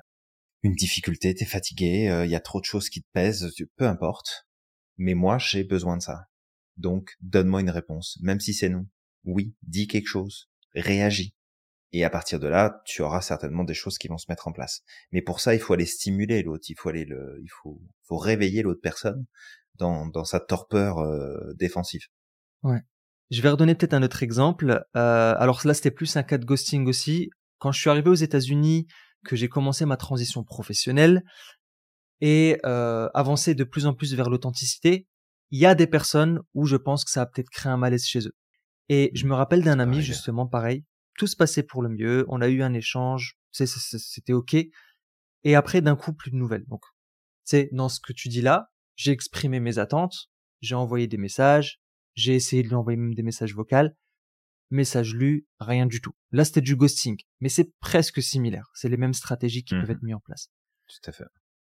une 0.62 0.76
difficulté, 0.76 1.34
t'es 1.34 1.46
fatigué, 1.46 2.10
euh, 2.10 2.26
il 2.26 2.32
y 2.32 2.36
a 2.36 2.40
trop 2.40 2.60
de 2.60 2.66
choses 2.66 2.90
qui 2.90 3.02
te 3.02 3.08
pèsent, 3.14 3.52
peu 3.78 3.88
importe. 3.88 4.46
Mais 4.98 5.14
moi, 5.14 5.38
j'ai 5.38 5.64
besoin 5.64 5.98
de 5.98 6.02
ça. 6.02 6.26
Donc, 6.78 7.16
donne-moi 7.22 7.62
une 7.62 7.70
réponse, 7.70 8.18
même 8.22 8.40
si 8.40 8.54
c'est 8.54 8.70
non. 8.70 8.86
Oui, 9.24 9.56
dis 9.64 9.88
quelque 9.88 10.08
chose, 10.08 10.50
réagis. 10.74 11.34
Et 11.92 12.04
à 12.04 12.10
partir 12.10 12.40
de 12.40 12.48
là, 12.48 12.82
tu 12.86 13.02
auras 13.02 13.22
certainement 13.22 13.64
des 13.64 13.74
choses 13.74 13.98
qui 13.98 14.10
vont 14.10 14.18
se 14.18 14.26
mettre 14.28 14.48
en 14.48 14.52
place. 14.52 14.82
Mais 15.12 15.22
pour 15.22 15.40
ça, 15.40 15.54
il 15.54 15.62
faut 15.62 15.74
aller 15.74 15.86
stimuler 15.86 16.44
l'autre, 16.44 16.66
il 16.68 16.76
faut 16.76 16.90
aller 16.90 17.06
le, 17.06 17.40
il 17.42 17.50
faut, 17.50 17.82
faut 18.04 18.18
réveiller 18.18 18.64
l'autre 18.64 18.82
personne 18.82 19.26
dans, 19.76 20.06
dans 20.08 20.26
sa 20.26 20.40
torpeur 20.40 21.00
euh, 21.00 21.54
défensive. 21.54 22.08
Ouais. 22.64 22.82
Je 23.32 23.42
vais 23.42 23.50
redonner 23.50 23.76
peut-être 23.76 23.94
un 23.94 24.04
autre 24.04 24.24
exemple. 24.24 24.86
Euh, 24.96 25.36
alors 25.38 25.66
là, 25.66 25.74
c'était 25.74 25.92
plus 25.92 26.18
un 26.18 26.24
cas 26.24 26.38
de 26.38 26.46
ghosting 26.46 26.86
aussi 26.88 27.30
quand 27.66 27.72
je 27.72 27.80
suis 27.80 27.90
arrivé 27.90 28.12
aux 28.12 28.14
États-Unis, 28.14 28.86
que 29.26 29.36
j'ai 29.36 29.50
commencé 29.50 29.88
ma 29.88 29.98
transition 29.98 30.44
professionnelle 30.44 31.24
et 32.22 32.60
euh, 32.64 33.10
avancé 33.16 33.56
de 33.56 33.64
plus 33.64 33.88
en 33.88 33.96
plus 33.96 34.14
vers 34.14 34.30
l'authenticité, 34.30 35.08
il 35.50 35.58
y 35.58 35.66
a 35.66 35.74
des 35.74 35.88
personnes 35.88 36.42
où 36.54 36.68
je 36.68 36.76
pense 36.76 37.04
que 37.04 37.10
ça 37.10 37.24
a 37.24 37.26
peut-être 37.26 37.50
créé 37.50 37.72
un 37.72 37.78
malaise 37.78 38.06
chez 38.06 38.28
eux. 38.28 38.36
Et 38.88 39.10
je 39.16 39.26
me 39.26 39.34
rappelle 39.34 39.64
d'un 39.64 39.80
ami 39.80 40.04
justement 40.04 40.46
pareil, 40.46 40.86
tout 41.18 41.26
se 41.26 41.36
passait 41.36 41.64
pour 41.64 41.82
le 41.82 41.90
mieux, 41.90 42.24
on 42.28 42.40
a 42.40 42.50
eu 42.50 42.62
un 42.62 42.76
échange, 42.76 43.36
c'était 43.52 44.34
ok. 44.34 44.56
Et 45.44 45.56
après 45.56 45.82
d'un 45.82 45.96
coup 45.96 46.14
plus 46.14 46.30
de 46.30 46.36
nouvelles. 46.36 46.66
Donc 46.68 46.84
c'est 47.46 47.70
dans 47.72 47.90
ce 47.90 48.00
que 48.00 48.14
tu 48.14 48.30
dis 48.30 48.42
là, 48.42 48.70
j'ai 48.96 49.12
exprimé 49.12 49.60
mes 49.60 49.80
attentes, 49.80 50.30
j'ai 50.62 50.76
envoyé 50.76 51.08
des 51.08 51.18
messages, 51.18 51.80
j'ai 52.14 52.36
essayé 52.36 52.62
de 52.62 52.68
lui 52.68 52.76
envoyer 52.76 52.98
même 52.98 53.16
des 53.16 53.24
messages 53.24 53.56
vocaux, 53.56 53.90
message 54.76 55.16
lu, 55.16 55.48
rien 55.60 55.86
du 55.86 56.02
tout. 56.02 56.14
Là, 56.32 56.46
c'était 56.46 56.62
du 56.62 56.76
ghosting, 56.76 57.18
mais 57.40 57.50
c'est 57.50 57.74
presque 57.80 58.22
similaire. 58.22 58.70
C'est 58.74 58.90
les 58.90 58.98
mêmes 58.98 59.14
stratégies 59.14 59.64
qui 59.64 59.74
peuvent 59.74 59.88
mmh 59.88 59.92
être 59.92 60.04
mises 60.04 60.16
en 60.16 60.20
place. 60.20 60.50
Tout 60.88 61.10
à 61.10 61.12
fait. 61.12 61.26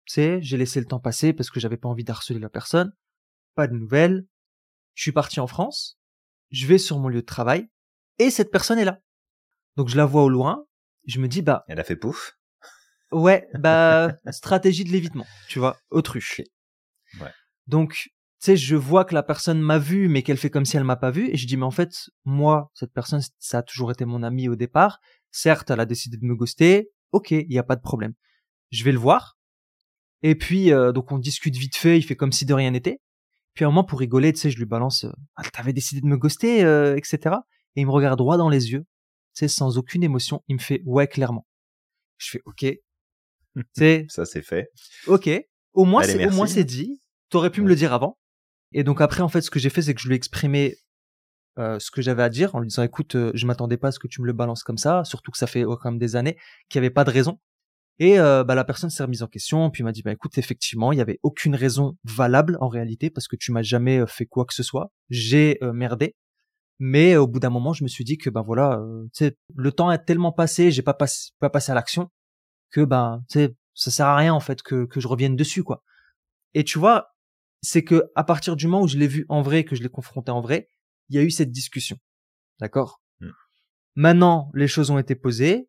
Tu 0.05 0.13
sais, 0.13 0.41
j'ai 0.41 0.57
laissé 0.57 0.79
le 0.79 0.85
temps 0.85 0.99
passer 0.99 1.33
parce 1.33 1.49
que 1.49 1.59
j'avais 1.59 1.77
pas 1.77 1.89
envie 1.89 2.03
d'harceler 2.03 2.39
la 2.39 2.49
personne. 2.49 2.91
Pas 3.55 3.67
de 3.67 3.73
nouvelles. 3.73 4.25
Je 4.95 5.03
suis 5.03 5.11
parti 5.11 5.39
en 5.39 5.47
France. 5.47 5.99
Je 6.51 6.67
vais 6.67 6.77
sur 6.77 6.99
mon 6.99 7.07
lieu 7.07 7.21
de 7.21 7.25
travail 7.25 7.69
et 8.19 8.29
cette 8.29 8.51
personne 8.51 8.79
est 8.79 8.85
là. 8.85 8.99
Donc 9.75 9.89
je 9.89 9.97
la 9.97 10.05
vois 10.05 10.23
au 10.23 10.29
loin. 10.29 10.65
Je 11.05 11.19
me 11.19 11.27
dis 11.27 11.41
bah. 11.41 11.63
Elle 11.67 11.79
a 11.79 11.83
fait 11.83 11.95
pouf. 11.95 12.37
Ouais, 13.11 13.47
bah 13.53 14.15
stratégie 14.31 14.83
de 14.83 14.89
l'évitement, 14.89 15.25
tu 15.47 15.59
vois, 15.59 15.77
autruche. 15.91 16.41
Ouais. 17.19 17.31
Donc 17.67 18.09
sais, 18.45 18.57
je 18.57 18.75
vois 18.75 19.05
que 19.05 19.13
la 19.13 19.23
personne 19.23 19.61
m'a 19.61 19.77
vu, 19.77 20.07
mais 20.07 20.21
qu'elle 20.23 20.37
fait 20.37 20.49
comme 20.49 20.65
si 20.65 20.77
elle 20.77 20.83
m'a 20.83 20.95
pas 20.95 21.11
vu, 21.11 21.29
et 21.29 21.37
je 21.37 21.47
dis, 21.47 21.57
mais 21.57 21.65
en 21.65 21.71
fait, 21.71 22.09
moi, 22.25 22.71
cette 22.73 22.93
personne, 22.93 23.21
ça 23.39 23.59
a 23.59 23.63
toujours 23.63 23.91
été 23.91 24.05
mon 24.05 24.23
ami 24.23 24.47
au 24.49 24.55
départ. 24.55 24.99
Certes, 25.31 25.71
elle 25.71 25.79
a 25.79 25.85
décidé 25.85 26.17
de 26.17 26.25
me 26.25 26.35
ghoster. 26.35 26.89
Ok, 27.11 27.31
il 27.31 27.47
n'y 27.47 27.57
a 27.57 27.63
pas 27.63 27.75
de 27.75 27.81
problème. 27.81 28.13
Je 28.71 28.83
vais 28.83 28.91
le 28.91 28.99
voir. 28.99 29.37
Et 30.23 30.35
puis, 30.35 30.71
euh, 30.71 30.91
donc 30.91 31.11
on 31.11 31.19
discute 31.19 31.55
vite 31.55 31.75
fait, 31.75 31.97
il 31.97 32.03
fait 32.03 32.15
comme 32.15 32.31
si 32.31 32.45
de 32.45 32.53
rien 32.53 32.71
n'était. 32.71 32.99
Puis 33.53 33.65
à 33.65 33.67
un 33.67 33.71
moment, 33.71 33.83
pour 33.83 33.99
rigoler, 33.99 34.33
tu 34.33 34.39
sais, 34.39 34.49
je 34.49 34.57
lui 34.57 34.65
balance, 34.65 35.03
euh, 35.03 35.11
ah, 35.35 35.43
t'avais 35.43 35.73
décidé 35.73 36.01
de 36.01 36.07
me 36.07 36.17
ghoster, 36.17 36.63
euh, 36.63 36.95
etc. 36.95 37.35
Et 37.75 37.81
il 37.81 37.85
me 37.85 37.91
regarde 37.91 38.17
droit 38.17 38.37
dans 38.37 38.49
les 38.49 38.71
yeux, 38.71 38.81
tu 38.81 39.39
sais, 39.39 39.47
sans 39.47 39.77
aucune 39.77 40.03
émotion. 40.03 40.43
Il 40.47 40.55
me 40.55 40.61
fait, 40.61 40.81
ouais, 40.85 41.07
clairement. 41.07 41.45
Je 42.17 42.31
fais, 42.31 42.41
ok. 42.45 42.59
tu 43.55 43.63
sais. 43.73 44.05
Ça, 44.09 44.25
c'est 44.25 44.41
fait. 44.41 44.69
Ok. 45.07 45.29
Au 45.73 45.85
moins, 45.85 46.03
c'est, 46.03 46.25
au 46.25 46.31
moins, 46.31 46.47
c'est 46.47 46.63
dit. 46.63 46.99
T'aurais 47.29 47.49
pu 47.49 47.61
me 47.61 47.67
le 47.67 47.75
dire 47.75 47.93
avant. 47.93 48.17
Et 48.73 48.83
donc 48.83 49.01
après, 49.01 49.21
en 49.21 49.29
fait, 49.29 49.41
ce 49.41 49.51
que 49.51 49.59
j'ai 49.59 49.69
fait, 49.69 49.81
c'est 49.83 49.93
que 49.93 50.01
je 50.01 50.07
lui 50.07 50.15
ai 50.15 50.17
exprimé 50.17 50.77
euh, 51.59 51.79
ce 51.79 51.91
que 51.91 52.01
j'avais 52.01 52.23
à 52.23 52.29
dire 52.29 52.55
en 52.55 52.59
lui 52.59 52.67
disant, 52.67 52.83
écoute, 52.83 53.15
euh, 53.15 53.31
je 53.35 53.45
m'attendais 53.45 53.77
pas 53.77 53.89
à 53.89 53.91
ce 53.91 53.99
que 53.99 54.07
tu 54.07 54.21
me 54.21 54.27
le 54.27 54.33
balances 54.33 54.63
comme 54.63 54.77
ça, 54.77 55.03
surtout 55.03 55.31
que 55.31 55.37
ça 55.37 55.47
fait 55.47 55.63
quand 55.63 55.85
même 55.85 55.99
des 55.99 56.15
années 56.15 56.37
qu'il 56.69 56.81
n'y 56.81 56.87
avait 56.87 56.93
pas 56.93 57.03
de 57.03 57.11
raison. 57.11 57.39
Et 57.99 58.19
euh, 58.19 58.43
bah, 58.43 58.55
la 58.55 58.63
personne 58.63 58.89
s'est 58.89 59.03
remise 59.03 59.23
en 59.23 59.27
question, 59.27 59.69
puis 59.69 59.83
m'a 59.83 59.91
dit, 59.91 60.01
bah 60.01 60.11
écoute, 60.11 60.37
effectivement, 60.37 60.91
il 60.91 60.97
y 60.97 61.01
avait 61.01 61.19
aucune 61.23 61.55
raison 61.55 61.97
valable 62.03 62.57
en 62.59 62.67
réalité 62.67 63.09
parce 63.09 63.27
que 63.27 63.35
tu 63.35 63.51
m'as 63.51 63.61
jamais 63.61 63.99
euh, 63.99 64.07
fait 64.07 64.25
quoi 64.25 64.45
que 64.45 64.53
ce 64.53 64.63
soit. 64.63 64.91
J'ai 65.09 65.57
euh, 65.61 65.73
merdé, 65.73 66.15
mais 66.79 67.15
au 67.17 67.27
bout 67.27 67.39
d'un 67.39 67.51
moment, 67.51 67.73
je 67.73 67.83
me 67.83 67.89
suis 67.89 68.03
dit 68.03 68.17
que 68.17 68.29
ben 68.29 68.41
voilà, 68.41 68.81
tu 69.13 69.25
sais, 69.25 69.37
le 69.55 69.71
temps 69.71 69.91
est 69.91 70.05
tellement 70.05 70.31
passé, 70.31 70.71
j'ai 70.71 70.81
pas, 70.81 70.93
passé, 70.95 71.31
pas 71.39 71.49
passé 71.49 71.71
à 71.71 71.75
l'action 71.75 72.09
que 72.71 72.81
ben 72.81 73.23
ça 73.75 73.91
sert 73.91 74.07
à 74.07 74.17
rien 74.17 74.33
en 74.33 74.39
fait 74.39 74.63
que 74.63 74.85
que 74.85 74.99
je 74.99 75.07
revienne 75.07 75.35
dessus 75.35 75.63
quoi. 75.63 75.83
Et 76.55 76.63
tu 76.63 76.79
vois, 76.79 77.12
c'est 77.63 77.83
que 77.83 78.03
à 78.13 78.23
partir 78.23 78.55
du 78.55 78.67
moment 78.67 78.83
où 78.83 78.87
je 78.87 78.97
l'ai 78.97 79.07
vu 79.07 79.25
en 79.29 79.41
vrai, 79.41 79.63
que 79.63 79.75
je 79.75 79.81
l'ai 79.81 79.89
confronté 79.89 80.29
en 80.31 80.41
vrai, 80.41 80.69
il 81.09 81.15
y 81.15 81.19
a 81.19 81.23
eu 81.23 81.31
cette 81.31 81.49
discussion. 81.49 81.97
D'accord? 82.59 83.01
Mm. 83.21 83.29
Maintenant, 83.95 84.51
les 84.53 84.67
choses 84.67 84.91
ont 84.91 84.99
été 84.99 85.15
posées, 85.15 85.67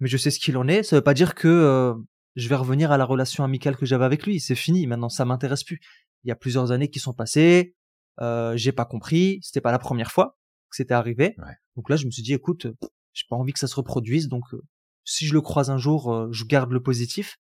mais 0.00 0.08
je 0.08 0.16
sais 0.16 0.30
ce 0.30 0.38
qu'il 0.38 0.56
en 0.56 0.68
est. 0.68 0.82
Ça 0.82 0.96
veut 0.96 1.02
pas 1.02 1.14
dire 1.14 1.34
que 1.34 1.48
euh, 1.48 1.94
je 2.36 2.48
vais 2.48 2.54
revenir 2.54 2.92
à 2.92 2.98
la 2.98 3.04
relation 3.04 3.42
amicale 3.42 3.76
que 3.76 3.86
j'avais 3.86 4.04
avec 4.04 4.24
lui. 4.26 4.38
C'est 4.38 4.54
fini. 4.54 4.86
Maintenant, 4.86 5.08
ça 5.08 5.24
m'intéresse 5.24 5.64
plus. 5.64 5.80
Il 6.24 6.28
y 6.28 6.30
a 6.30 6.36
plusieurs 6.36 6.70
années 6.72 6.88
qui 6.88 7.00
sont 7.00 7.14
passées. 7.14 7.74
Euh, 8.20 8.56
j'ai 8.56 8.72
pas 8.72 8.84
compris. 8.84 9.40
C'était 9.42 9.62
pas 9.62 9.72
la 9.72 9.78
première 9.78 10.12
fois 10.12 10.38
que 10.70 10.76
c'était 10.76 10.94
arrivé. 10.94 11.34
Ouais. 11.38 11.54
Donc 11.76 11.88
là, 11.88 11.96
je 11.96 12.04
me 12.04 12.10
suis 12.10 12.22
dit, 12.22 12.34
écoute, 12.34 12.66
j'ai 13.14 13.24
pas 13.30 13.36
envie 13.36 13.52
que 13.52 13.58
ça 13.58 13.66
se 13.66 13.74
reproduise. 13.74 14.28
Donc, 14.28 14.44
euh, 14.52 14.60
si 15.04 15.26
je 15.26 15.32
le 15.32 15.40
croise 15.40 15.70
un 15.70 15.78
jour, 15.78 16.12
euh, 16.12 16.28
je 16.32 16.44
garde 16.44 16.70
le 16.70 16.82
positif. 16.82 17.38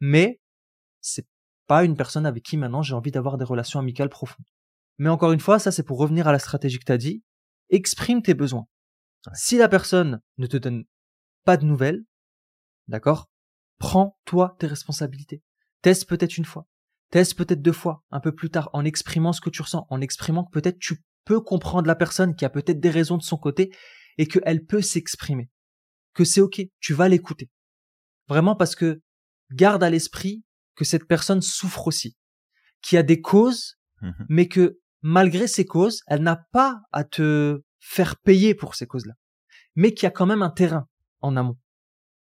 Mais 0.00 0.40
c'est 1.00 1.26
pas 1.66 1.84
une 1.84 1.96
personne 1.96 2.26
avec 2.26 2.42
qui 2.42 2.56
maintenant 2.56 2.82
j'ai 2.82 2.94
envie 2.94 3.10
d'avoir 3.10 3.38
des 3.38 3.44
relations 3.44 3.80
amicales 3.80 4.08
profondes. 4.08 4.46
Mais 4.98 5.08
encore 5.08 5.32
une 5.32 5.40
fois, 5.40 5.58
ça 5.58 5.72
c'est 5.72 5.82
pour 5.82 5.98
revenir 5.98 6.28
à 6.28 6.32
la 6.32 6.38
stratégie 6.38 6.78
que 6.78 6.84
tu 6.84 6.92
as 6.92 6.98
dit. 6.98 7.22
Exprime 7.70 8.22
tes 8.22 8.34
besoins. 8.34 8.66
Ouais. 9.26 9.32
Si 9.34 9.58
la 9.58 9.68
personne 9.68 10.20
ne 10.38 10.46
te 10.46 10.56
donne 10.56 10.84
pas 11.44 11.56
de 11.56 11.64
nouvelles, 11.64 12.04
d'accord 12.88 13.28
Prends 13.78 14.18
toi 14.24 14.56
tes 14.58 14.66
responsabilités. 14.66 15.42
Teste 15.82 16.08
peut-être 16.08 16.38
une 16.38 16.44
fois. 16.44 16.66
Teste 17.10 17.36
peut-être 17.36 17.62
deux 17.62 17.72
fois, 17.72 18.02
un 18.10 18.20
peu 18.20 18.34
plus 18.34 18.50
tard, 18.50 18.70
en 18.72 18.84
exprimant 18.84 19.32
ce 19.32 19.40
que 19.40 19.50
tu 19.50 19.62
ressens, 19.62 19.86
en 19.90 20.00
exprimant 20.00 20.44
que 20.44 20.50
peut-être 20.50 20.78
tu 20.78 21.04
peux 21.24 21.40
comprendre 21.40 21.86
la 21.86 21.94
personne 21.94 22.34
qui 22.34 22.44
a 22.44 22.50
peut-être 22.50 22.80
des 22.80 22.90
raisons 22.90 23.18
de 23.18 23.22
son 23.22 23.36
côté 23.36 23.70
et 24.18 24.26
qu'elle 24.26 24.64
peut 24.64 24.80
s'exprimer. 24.80 25.50
Que 26.14 26.24
c'est 26.24 26.40
ok, 26.40 26.62
tu 26.80 26.94
vas 26.94 27.08
l'écouter. 27.08 27.50
Vraiment 28.28 28.56
parce 28.56 28.74
que 28.74 29.02
garde 29.52 29.82
à 29.84 29.90
l'esprit 29.90 30.42
que 30.76 30.84
cette 30.84 31.06
personne 31.08 31.42
souffre 31.42 31.86
aussi, 31.88 32.16
qui 32.82 32.96
a 32.96 33.02
des 33.02 33.20
causes, 33.20 33.78
Mhm. 34.02 34.26
mais 34.28 34.46
que 34.48 34.78
malgré 35.02 35.46
ces 35.48 35.64
causes, 35.64 36.02
elle 36.06 36.22
n'a 36.22 36.36
pas 36.52 36.82
à 36.92 37.02
te 37.04 37.62
faire 37.80 38.16
payer 38.16 38.54
pour 38.54 38.74
ces 38.74 38.86
causes-là, 38.86 39.14
mais 39.74 39.94
qu'il 39.94 40.04
y 40.04 40.06
a 40.06 40.10
quand 40.10 40.26
même 40.26 40.42
un 40.42 40.50
terrain 40.50 40.86
en 41.22 41.36
amont. 41.36 41.58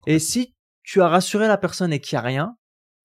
Et 0.06 0.18
si 0.18 0.54
tu 0.82 1.02
as 1.02 1.08
rassuré 1.08 1.46
la 1.48 1.58
personne 1.58 1.92
et 1.92 2.00
qu'il 2.00 2.16
n'y 2.16 2.20
a 2.20 2.22
rien, 2.22 2.56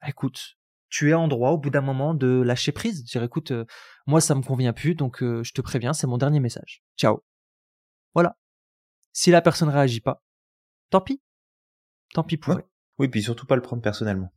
écoute, 0.07 0.55
tu 0.89 1.09
es 1.09 1.13
en 1.13 1.27
droit 1.27 1.49
au 1.51 1.57
bout 1.57 1.69
d'un 1.69 1.81
moment 1.81 2.13
de 2.13 2.41
lâcher 2.41 2.71
prise, 2.71 3.03
dire 3.03 3.23
écoute, 3.23 3.51
euh, 3.51 3.65
moi 4.07 4.21
ça 4.21 4.33
me 4.35 4.41
convient 4.41 4.71
plus, 4.71 4.95
donc 4.95 5.21
euh, 5.21 5.43
je 5.43 5.51
te 5.51 5.59
préviens, 5.61 5.91
c'est 5.93 6.07
mon 6.07 6.17
dernier 6.17 6.39
message. 6.39 6.83
Ciao. 6.97 7.23
Voilà. 8.13 8.37
Si 9.11 9.31
la 9.31 9.41
personne 9.41 9.67
réagit 9.69 9.99
pas, 10.01 10.23
tant 10.91 11.01
pis. 11.01 11.21
Tant 12.13 12.23
pis 12.23 12.37
pour 12.37 12.55
Ouais. 12.55 12.61
elle. 12.61 12.69
Oui, 12.99 13.07
puis 13.09 13.21
surtout 13.23 13.45
pas 13.45 13.55
le 13.57 13.61
prendre 13.61 13.81
personnellement. 13.81 14.31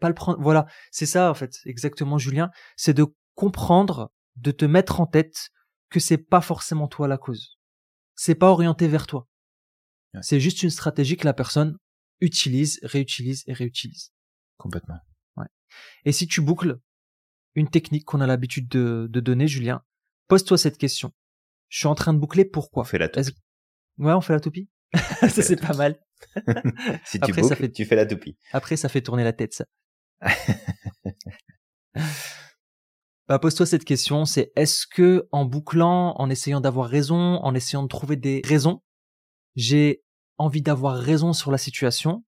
Pas 0.00 0.08
le 0.08 0.14
prendre. 0.14 0.40
Voilà, 0.40 0.66
c'est 0.90 1.06
ça 1.06 1.30
en 1.30 1.34
fait, 1.34 1.58
exactement 1.64 2.18
Julien, 2.18 2.50
c'est 2.76 2.94
de 2.94 3.06
comprendre, 3.34 4.12
de 4.36 4.50
te 4.50 4.64
mettre 4.64 5.00
en 5.00 5.06
tête 5.06 5.50
que 5.90 6.00
c'est 6.00 6.18
pas 6.18 6.40
forcément 6.40 6.88
toi 6.88 7.08
la 7.08 7.18
cause. 7.18 7.58
C'est 8.14 8.34
pas 8.34 8.50
orienté 8.50 8.88
vers 8.88 9.06
toi. 9.06 9.26
Ouais. 10.14 10.20
C'est 10.22 10.40
juste 10.40 10.62
une 10.62 10.70
stratégie 10.70 11.16
que 11.16 11.24
la 11.24 11.34
personne 11.34 11.76
utilise, 12.20 12.80
réutilise 12.82 13.44
et 13.46 13.52
réutilise. 13.52 14.12
Complètement. 14.56 14.98
Et 16.04 16.12
si 16.12 16.26
tu 16.26 16.40
boucles 16.40 16.80
une 17.54 17.68
technique 17.68 18.04
qu'on 18.04 18.20
a 18.20 18.26
l'habitude 18.26 18.68
de, 18.68 19.06
de 19.10 19.20
donner, 19.20 19.46
Julien, 19.46 19.82
pose-toi 20.26 20.56
cette 20.58 20.78
question. 20.78 21.12
Je 21.68 21.78
suis 21.78 21.86
en 21.86 21.94
train 21.94 22.14
de 22.14 22.18
boucler 22.18 22.44
pourquoi? 22.44 22.82
On 22.82 22.84
fait 22.84 22.98
la 22.98 23.08
toupie. 23.08 23.36
Ouais, 23.98 24.12
on 24.12 24.20
fait 24.20 24.32
la 24.32 24.40
toupie? 24.40 24.68
ça 25.20 25.28
c'est 25.42 25.60
pas 25.60 25.74
mal. 25.74 26.00
Si 27.04 27.18
tu 27.20 27.24
Après, 27.24 27.42
boucles, 27.42 27.48
ça 27.48 27.56
fait- 27.56 27.70
tu 27.70 27.84
fais 27.84 27.96
la 27.96 28.06
toupie. 28.06 28.36
Après, 28.52 28.76
ça 28.76 28.88
fait 28.88 29.02
tourner 29.02 29.22
la 29.24 29.32
tête, 29.32 29.54
ça. 29.54 29.66
Bah, 33.28 33.38
pose-toi 33.38 33.66
cette 33.66 33.84
question, 33.84 34.24
c'est 34.24 34.52
est-ce 34.56 34.86
que 34.86 35.28
en 35.32 35.44
bouclant, 35.44 36.14
en 36.16 36.30
essayant 36.30 36.60
d'avoir 36.60 36.88
raison, 36.88 37.36
en 37.42 37.54
essayant 37.54 37.82
de 37.82 37.88
trouver 37.88 38.16
des 38.16 38.42
raisons, 38.44 38.82
j'ai 39.56 40.02
envie 40.38 40.62
d'avoir 40.62 40.96
raison 40.96 41.32
sur 41.32 41.50
la 41.50 41.58
situation, 41.58 42.24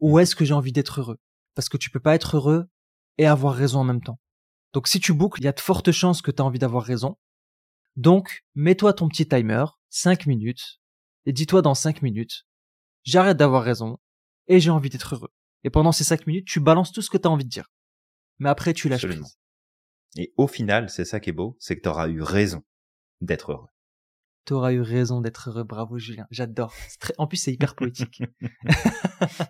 ou 0.00 0.18
est-ce 0.18 0.36
que 0.36 0.44
j'ai 0.44 0.54
envie 0.54 0.72
d'être 0.72 1.00
heureux? 1.00 1.18
Parce 1.54 1.68
que 1.68 1.76
tu 1.76 1.90
peux 1.90 2.00
pas 2.00 2.14
être 2.14 2.36
heureux 2.36 2.68
et 3.16 3.26
avoir 3.26 3.54
raison 3.54 3.80
en 3.80 3.84
même 3.84 4.02
temps. 4.02 4.20
Donc 4.72 4.86
si 4.86 5.00
tu 5.00 5.12
boucles, 5.12 5.40
il 5.40 5.44
y 5.44 5.48
a 5.48 5.52
de 5.52 5.60
fortes 5.60 5.92
chances 5.92 6.22
que 6.22 6.30
tu 6.30 6.42
as 6.42 6.44
envie 6.44 6.58
d'avoir 6.58 6.84
raison. 6.84 7.16
Donc, 7.96 8.44
mets-toi 8.54 8.92
ton 8.92 9.08
petit 9.08 9.26
timer, 9.26 9.64
5 9.90 10.26
minutes, 10.26 10.78
et 11.26 11.32
dis-toi 11.32 11.62
dans 11.62 11.74
5 11.74 12.00
minutes, 12.02 12.46
j'arrête 13.02 13.36
d'avoir 13.36 13.64
raison, 13.64 13.98
et 14.46 14.60
j'ai 14.60 14.70
envie 14.70 14.88
d'être 14.88 15.16
heureux. 15.16 15.32
Et 15.68 15.70
pendant 15.70 15.92
ces 15.92 16.02
5 16.02 16.26
minutes, 16.26 16.46
tu 16.48 16.60
balances 16.60 16.92
tout 16.92 17.02
ce 17.02 17.10
que 17.10 17.18
tu 17.18 17.28
as 17.28 17.30
envie 17.30 17.44
de 17.44 17.50
dire. 17.50 17.70
Mais 18.38 18.48
après, 18.48 18.72
tu 18.72 18.88
lâches 18.88 19.04
Absolument. 19.04 19.26
prise. 19.26 19.38
Et 20.16 20.32
au 20.38 20.46
final, 20.46 20.88
c'est 20.88 21.04
ça 21.04 21.20
qui 21.20 21.28
est 21.28 21.34
beau, 21.34 21.58
c'est 21.60 21.76
que 21.76 21.82
tu 21.82 21.88
auras 21.90 22.08
eu 22.08 22.22
raison 22.22 22.62
d'être 23.20 23.52
heureux. 23.52 23.68
T'auras 24.46 24.72
eu 24.72 24.80
raison 24.80 25.20
d'être 25.20 25.50
heureux. 25.50 25.64
Bravo, 25.64 25.98
Julien. 25.98 26.26
J'adore. 26.30 26.72
Très- 27.00 27.12
En 27.18 27.26
plus, 27.26 27.36
c'est 27.36 27.52
hyper 27.52 27.74
poétique. 27.74 28.22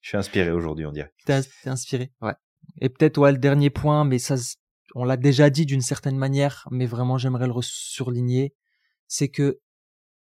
Je 0.00 0.08
suis 0.10 0.16
inspiré 0.16 0.52
aujourd'hui, 0.52 0.86
on 0.86 0.92
dirait. 0.92 1.12
T'es 1.26 1.32
ins- 1.32 1.42
t'es 1.64 1.70
inspiré. 1.70 2.12
Ouais. 2.20 2.34
Et 2.80 2.88
peut-être, 2.88 3.18
ouais, 3.18 3.32
le 3.32 3.38
dernier 3.38 3.70
point, 3.70 4.04
mais 4.04 4.20
ça, 4.20 4.36
on 4.94 5.04
l'a 5.04 5.16
déjà 5.16 5.50
dit 5.50 5.66
d'une 5.66 5.80
certaine 5.80 6.16
manière, 6.16 6.68
mais 6.70 6.86
vraiment, 6.86 7.18
j'aimerais 7.18 7.48
le 7.48 7.54
surligner. 7.62 8.54
C'est 9.08 9.28
que 9.30 9.58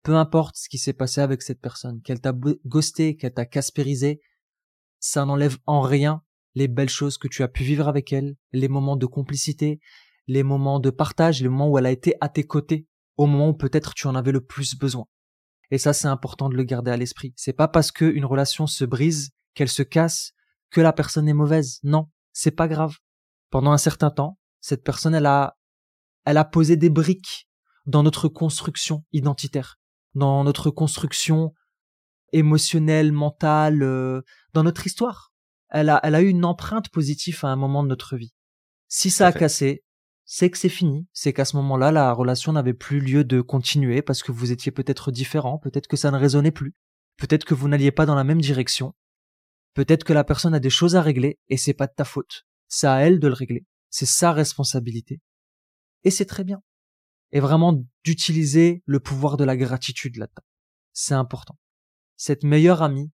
peu 0.03 0.15
importe 0.15 0.57
ce 0.57 0.69
qui 0.69 0.77
s'est 0.77 0.93
passé 0.93 1.21
avec 1.21 1.41
cette 1.41 1.61
personne, 1.61 2.01
qu'elle 2.03 2.21
t'a 2.21 2.33
ghosté, 2.65 3.15
qu'elle 3.15 3.33
t'a 3.33 3.45
caspérisé, 3.45 4.21
ça 5.04 5.26
n'enlève 5.26 5.58
en 5.66 5.82
rien 5.82 6.24
les 6.56 6.70
belles 6.70 6.88
choses 6.89 7.18
que 7.18 7.28
tu 7.28 7.43
as 7.43 7.49
pu 7.49 7.64
vivre 7.64 7.89
avec 7.89 8.14
elle, 8.14 8.38
les 8.54 8.70
moments 8.70 8.95
de 8.95 9.06
complicité, 9.06 9.82
les 10.28 10.43
moments 10.43 10.80
de 10.80 10.91
partage, 10.91 11.41
les 11.41 11.49
moments 11.49 11.70
où 11.70 11.78
elle 11.78 11.86
a 11.86 11.91
été 11.91 12.16
à 12.22 12.30
tes 12.30 12.45
côtés, 12.45 12.88
au 13.18 13.26
moment 13.26 13.49
où 13.49 13.54
peut-être 13.54 13.93
tu 13.95 14.08
en 14.08 14.16
avais 14.16 14.32
le 14.32 14.39
plus 14.39 14.78
besoin. 14.78 15.06
Et 15.72 15.78
ça, 15.78 15.91
c'est 15.91 16.08
important 16.08 16.47
de 16.47 16.56
le 16.56 16.64
garder 16.64 16.89
à 16.89 16.95
l'esprit. 16.95 17.34
C'est 17.36 17.51
pas 17.51 17.68
parce 17.68 17.91
qu'une 17.91 18.24
relation 18.24 18.66
se 18.66 18.86
brise, 18.86 19.32
qu'elle 19.56 19.68
se 19.68 19.84
casse, 19.84 20.32
que 20.72 20.80
la 20.80 20.93
personne 20.93 21.28
est 21.28 21.34
mauvaise. 21.34 21.80
Non, 21.84 22.08
c'est 22.32 22.51
pas 22.51 22.70
grave. 22.70 22.95
Pendant 23.49 23.74
un 23.74 23.78
certain 23.78 24.10
temps, 24.10 24.39
cette 24.62 24.86
personne, 24.86 25.16
elle 25.16 25.26
a, 25.26 25.58
elle 26.24 26.38
a 26.38 26.45
posé 26.45 26.78
des 26.78 26.89
briques 26.89 27.49
dans 27.86 28.04
notre 28.04 28.30
construction 28.30 29.04
identitaire, 29.12 29.82
dans 30.16 30.45
notre 30.45 30.70
construction 30.70 31.54
émotionnelle, 32.32 33.12
mentale, 33.12 33.84
euh, 33.84 34.22
dans 34.54 34.64
notre 34.64 34.86
histoire. 34.86 35.34
Elle 35.70 35.89
a, 35.89 35.99
elle 36.04 36.16
a 36.16 36.22
eu 36.22 36.28
une 36.28 36.45
empreinte 36.45 36.89
positive 36.89 37.39
à 37.43 37.47
un 37.47 37.56
moment 37.56 37.84
de 37.84 37.89
notre 37.89 38.16
vie. 38.16 38.34
Si 38.88 39.10
ça 39.10 39.28
a 39.28 39.32
cassé, 39.32 39.84
c'est 40.26 40.49
que 40.49 40.58
c'est 40.58 40.70
fini. 40.70 41.08
C'est 41.14 41.34
qu'à 41.34 41.45
ce 41.45 41.56
moment-là, 41.58 41.91
la 41.91 42.14
relation 42.14 42.54
n'avait 42.54 42.74
plus 42.74 42.99
lieu 42.99 43.24
de 43.24 43.41
continuer 43.41 44.01
parce 44.01 44.24
que 44.24 44.32
vous 44.32 44.51
étiez 44.51 44.72
peut-être 44.72 45.12
différents, 45.12 45.58
peut-être 45.58 45.88
que 45.88 45.97
ça 45.97 46.12
ne 46.12 46.18
résonnait 46.18 46.51
plus, 46.51 46.76
peut-être 47.18 47.45
que 47.45 47.54
vous 47.54 47.68
n'alliez 47.68 47.91
pas 47.91 48.06
dans 48.06 48.16
la 48.16 48.24
même 48.24 48.41
direction, 48.41 48.93
peut-être 49.74 50.04
que 50.04 50.14
la 50.14 50.24
personne 50.24 50.54
a 50.54 50.60
des 50.60 50.70
choses 50.70 50.95
à 50.95 51.01
régler 51.01 51.39
et 51.49 51.58
c'est 51.58 51.74
pas 51.74 51.88
de 51.88 51.93
ta 51.95 52.06
faute. 52.06 52.45
C'est 52.68 52.88
à 52.88 52.97
elle 52.99 53.20
de 53.20 53.28
le 53.28 53.34
régler. 53.34 53.66
C'est 53.89 54.06
sa 54.06 54.32
responsabilité. 54.32 55.22
Et 56.04 56.12
c'est 56.12 56.26
très 56.26 56.43
bien. 56.43 56.62
Et 57.32 57.39
vraiment 57.39 57.84
d'utiliser 58.04 58.84
le 58.86 58.99
pouvoir 58.99 59.38
de 59.38 59.43
la 59.43 59.58
gratitude 59.58 60.18
là-dedans. 60.18 60.43
C'est 60.93 61.16
important. 61.16 61.58
Cette 62.16 62.43
meilleure 62.43 62.82
amie 62.82 63.12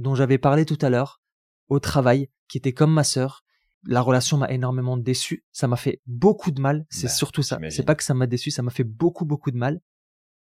dont 0.00 0.14
j'avais 0.14 0.38
parlé 0.38 0.64
tout 0.64 0.78
à 0.80 0.90
l'heure, 0.90 1.20
au 1.68 1.78
travail, 1.78 2.28
qui 2.48 2.58
était 2.58 2.72
comme 2.72 2.92
ma 2.92 3.04
sœur, 3.04 3.44
la 3.84 4.00
relation 4.00 4.36
m'a 4.36 4.50
énormément 4.50 4.96
déçu. 4.96 5.44
Ça 5.52 5.68
m'a 5.68 5.76
fait 5.76 6.00
beaucoup 6.06 6.50
de 6.50 6.60
mal. 6.60 6.86
C'est 6.90 7.06
Bah, 7.06 7.12
surtout 7.12 7.42
ça. 7.42 7.58
C'est 7.70 7.84
pas 7.84 7.94
que 7.94 8.04
ça 8.04 8.14
m'a 8.14 8.26
déçu, 8.26 8.50
ça 8.50 8.62
m'a 8.62 8.70
fait 8.70 8.84
beaucoup, 8.84 9.24
beaucoup 9.24 9.50
de 9.50 9.56
mal. 9.56 9.80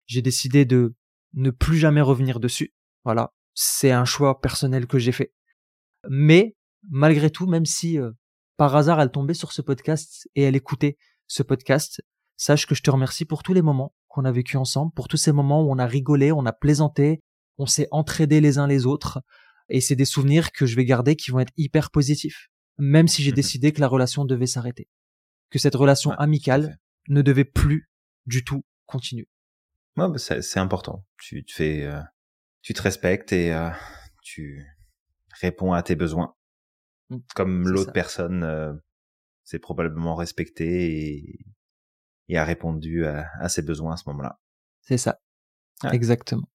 J'ai 0.06 0.22
décidé 0.22 0.66
de 0.66 0.96
ne 1.34 1.52
plus 1.52 1.78
jamais 1.78 2.02
revenir 2.02 2.40
dessus. 2.40 2.74
Voilà. 3.04 3.34
C'est 3.54 3.92
un 3.92 4.06
choix 4.06 4.40
personnel 4.40 4.88
que 4.88 5.00
j'ai 5.00 5.12
fait. 5.12 5.34
Mais, 6.10 6.56
malgré 6.90 7.30
tout, 7.30 7.48
même 7.48 7.66
si 7.66 8.00
euh, 8.00 8.12
par 8.56 8.76
hasard 8.76 9.02
elle 9.02 9.12
tombait 9.12 9.34
sur 9.34 9.52
ce 9.52 9.62
podcast 9.62 10.30
et 10.36 10.44
elle 10.44 10.56
écoutait 10.56 10.98
ce 11.28 11.44
podcast, 11.44 12.02
sache 12.38 12.66
que 12.68 12.76
je 12.76 12.84
te 12.84 12.92
remercie 12.92 13.26
pour 13.26 13.44
tous 13.44 13.54
les 13.54 13.62
moments 13.62 13.94
qu'on 14.08 14.26
a 14.26 14.32
vécu 14.32 14.58
ensemble, 14.58 14.94
pour 14.94 15.08
tous 15.08 15.18
ces 15.18 15.32
moments 15.32 15.64
où 15.64 15.72
on 15.72 15.80
a 15.80 15.86
rigolé, 15.86 16.32
on 16.32 16.46
a 16.46 16.54
plaisanté, 16.54 17.22
on 17.58 17.66
s'est 17.66 17.88
entraidés 17.92 18.42
les 18.42 18.58
uns 18.58 18.68
les 18.68 18.86
autres. 18.86 19.22
Et 19.70 19.82
c'est 19.82 19.96
des 19.96 20.06
souvenirs 20.06 20.52
que 20.52 20.66
je 20.66 20.76
vais 20.76 20.86
garder 20.86 21.16
qui 21.16 21.32
vont 21.32 21.40
être 21.40 21.54
hyper 21.58 21.92
positifs. 21.92 22.50
Même 22.78 23.08
si 23.08 23.24
j'ai 23.24 23.32
Mhm. 23.32 23.36
décidé 23.36 23.72
que 23.74 23.82
la 23.82 23.88
relation 23.88 24.24
devait 24.26 24.46
s'arrêter. 24.48 24.88
Que 25.50 25.60
cette 25.60 25.76
relation 25.76 26.12
Ouais, 26.12 26.16
amicale 26.20 26.78
ne 27.10 27.22
devait 27.22 27.46
plus 27.46 27.90
du 28.26 28.44
tout 28.44 28.64
continuer. 28.86 29.28
Ouais, 29.98 30.08
bah, 30.10 30.18
c'est 30.18 30.42
c'est 30.42 30.60
important. 30.60 31.06
Tu 31.18 31.44
te 31.44 31.52
fais, 31.52 31.84
euh, 31.86 32.02
tu 32.62 32.74
te 32.74 32.82
respectes 32.82 33.34
et 33.34 33.54
euh, 33.54 33.70
tu 34.22 34.66
réponds 35.42 35.74
à 35.74 35.82
tes 35.84 35.96
besoins. 35.96 36.36
Mm, 37.10 37.18
Comme 37.36 37.68
l'autre 37.68 37.92
personne 37.94 38.44
euh, 38.44 38.74
s'est 39.44 39.60
probablement 39.60 40.16
respectée 40.16 41.14
et, 41.16 41.40
et 42.28 42.38
a 42.38 42.44
répondu 42.46 43.06
à, 43.06 43.30
à 43.40 43.50
ses 43.50 43.62
besoins 43.64 43.94
à 43.94 43.98
ce 43.98 44.04
moment-là. 44.10 44.40
C'est 44.82 44.98
ça. 44.98 45.20
Ouais. 45.84 45.96
Exactement. 45.96 46.48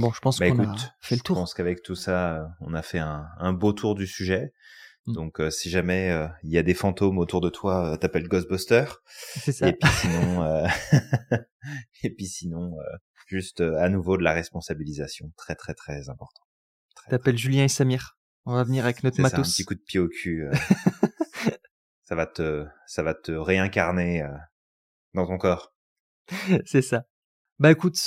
Bon, 0.00 0.12
je 0.12 0.20
pense 0.20 0.38
Bah 0.38 0.50
qu'on 0.50 0.58
a 0.64 0.76
fait 1.00 1.14
le 1.16 1.18
je 1.18 1.22
tour. 1.24 1.36
pense 1.36 1.54
qu'avec 1.54 1.82
tout 1.82 1.94
ça, 1.94 2.36
euh, 2.36 2.44
on 2.60 2.74
a 2.74 2.82
fait 2.82 2.98
un, 2.98 3.26
un 3.38 3.52
beau 3.52 3.72
tour 3.72 3.94
du 3.94 4.06
sujet. 4.06 4.52
Mmh. 5.06 5.12
Donc 5.14 5.42
si 5.50 5.70
jamais 5.70 6.14
il 6.42 6.50
y 6.50 6.58
a 6.58 6.62
des 6.62 6.74
fantômes 6.74 7.18
autour 7.18 7.40
de 7.40 7.48
toi, 7.48 7.96
t'appelles 7.98 8.28
Ghostbuster. 8.28 8.84
C'est 9.06 9.52
ça. 9.52 9.68
Et 9.68 9.72
puis 9.72 9.90
sinon, 9.90 10.66
et 12.02 12.10
puis 12.10 12.26
sinon, 12.26 12.76
juste 13.26 13.60
à 13.60 13.88
nouveau 13.88 14.16
de 14.18 14.22
la 14.22 14.32
responsabilisation, 14.32 15.32
très 15.36 15.54
très 15.54 15.74
très 15.74 16.10
important. 16.10 16.42
T'appelles 17.08 17.38
Julien 17.38 17.64
et 17.64 17.68
Samir. 17.68 18.18
On 18.44 18.54
va 18.54 18.64
venir 18.64 18.84
avec 18.84 19.02
notre 19.02 19.20
matos. 19.20 19.36
Ça, 19.36 19.40
un 19.40 19.50
petit 19.50 19.64
coup 19.64 19.74
de 19.74 19.80
pied 19.80 20.00
au 20.00 20.08
cul. 20.08 20.46
ça 22.04 22.14
va 22.14 22.26
te, 22.26 22.66
ça 22.86 23.02
va 23.02 23.14
te 23.14 23.32
réincarner 23.32 24.22
dans 25.14 25.26
ton 25.26 25.38
corps. 25.38 25.74
C'est 26.66 26.82
ça. 26.82 27.04
Bah 27.58 27.70
écoute, 27.70 27.98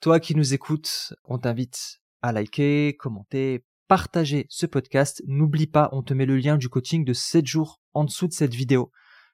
toi 0.00 0.20
qui 0.20 0.34
nous 0.34 0.54
écoutes, 0.54 1.14
on 1.24 1.38
t'invite 1.38 2.00
à 2.22 2.32
liker, 2.32 2.96
commenter, 2.96 3.64
partager 3.88 4.46
ce 4.48 4.66
podcast. 4.66 5.22
N'oublie 5.26 5.66
pas, 5.66 5.88
on 5.92 6.02
te 6.02 6.14
met 6.14 6.26
le 6.26 6.36
lien 6.36 6.56
du 6.56 6.68
coaching 6.68 7.04
de 7.04 7.12
7 7.12 7.46
jours 7.46 7.80
en 7.94 8.04
dessous 8.04 8.28
de 8.28 8.32
cette 8.32 8.54
vidéo. 8.54 8.92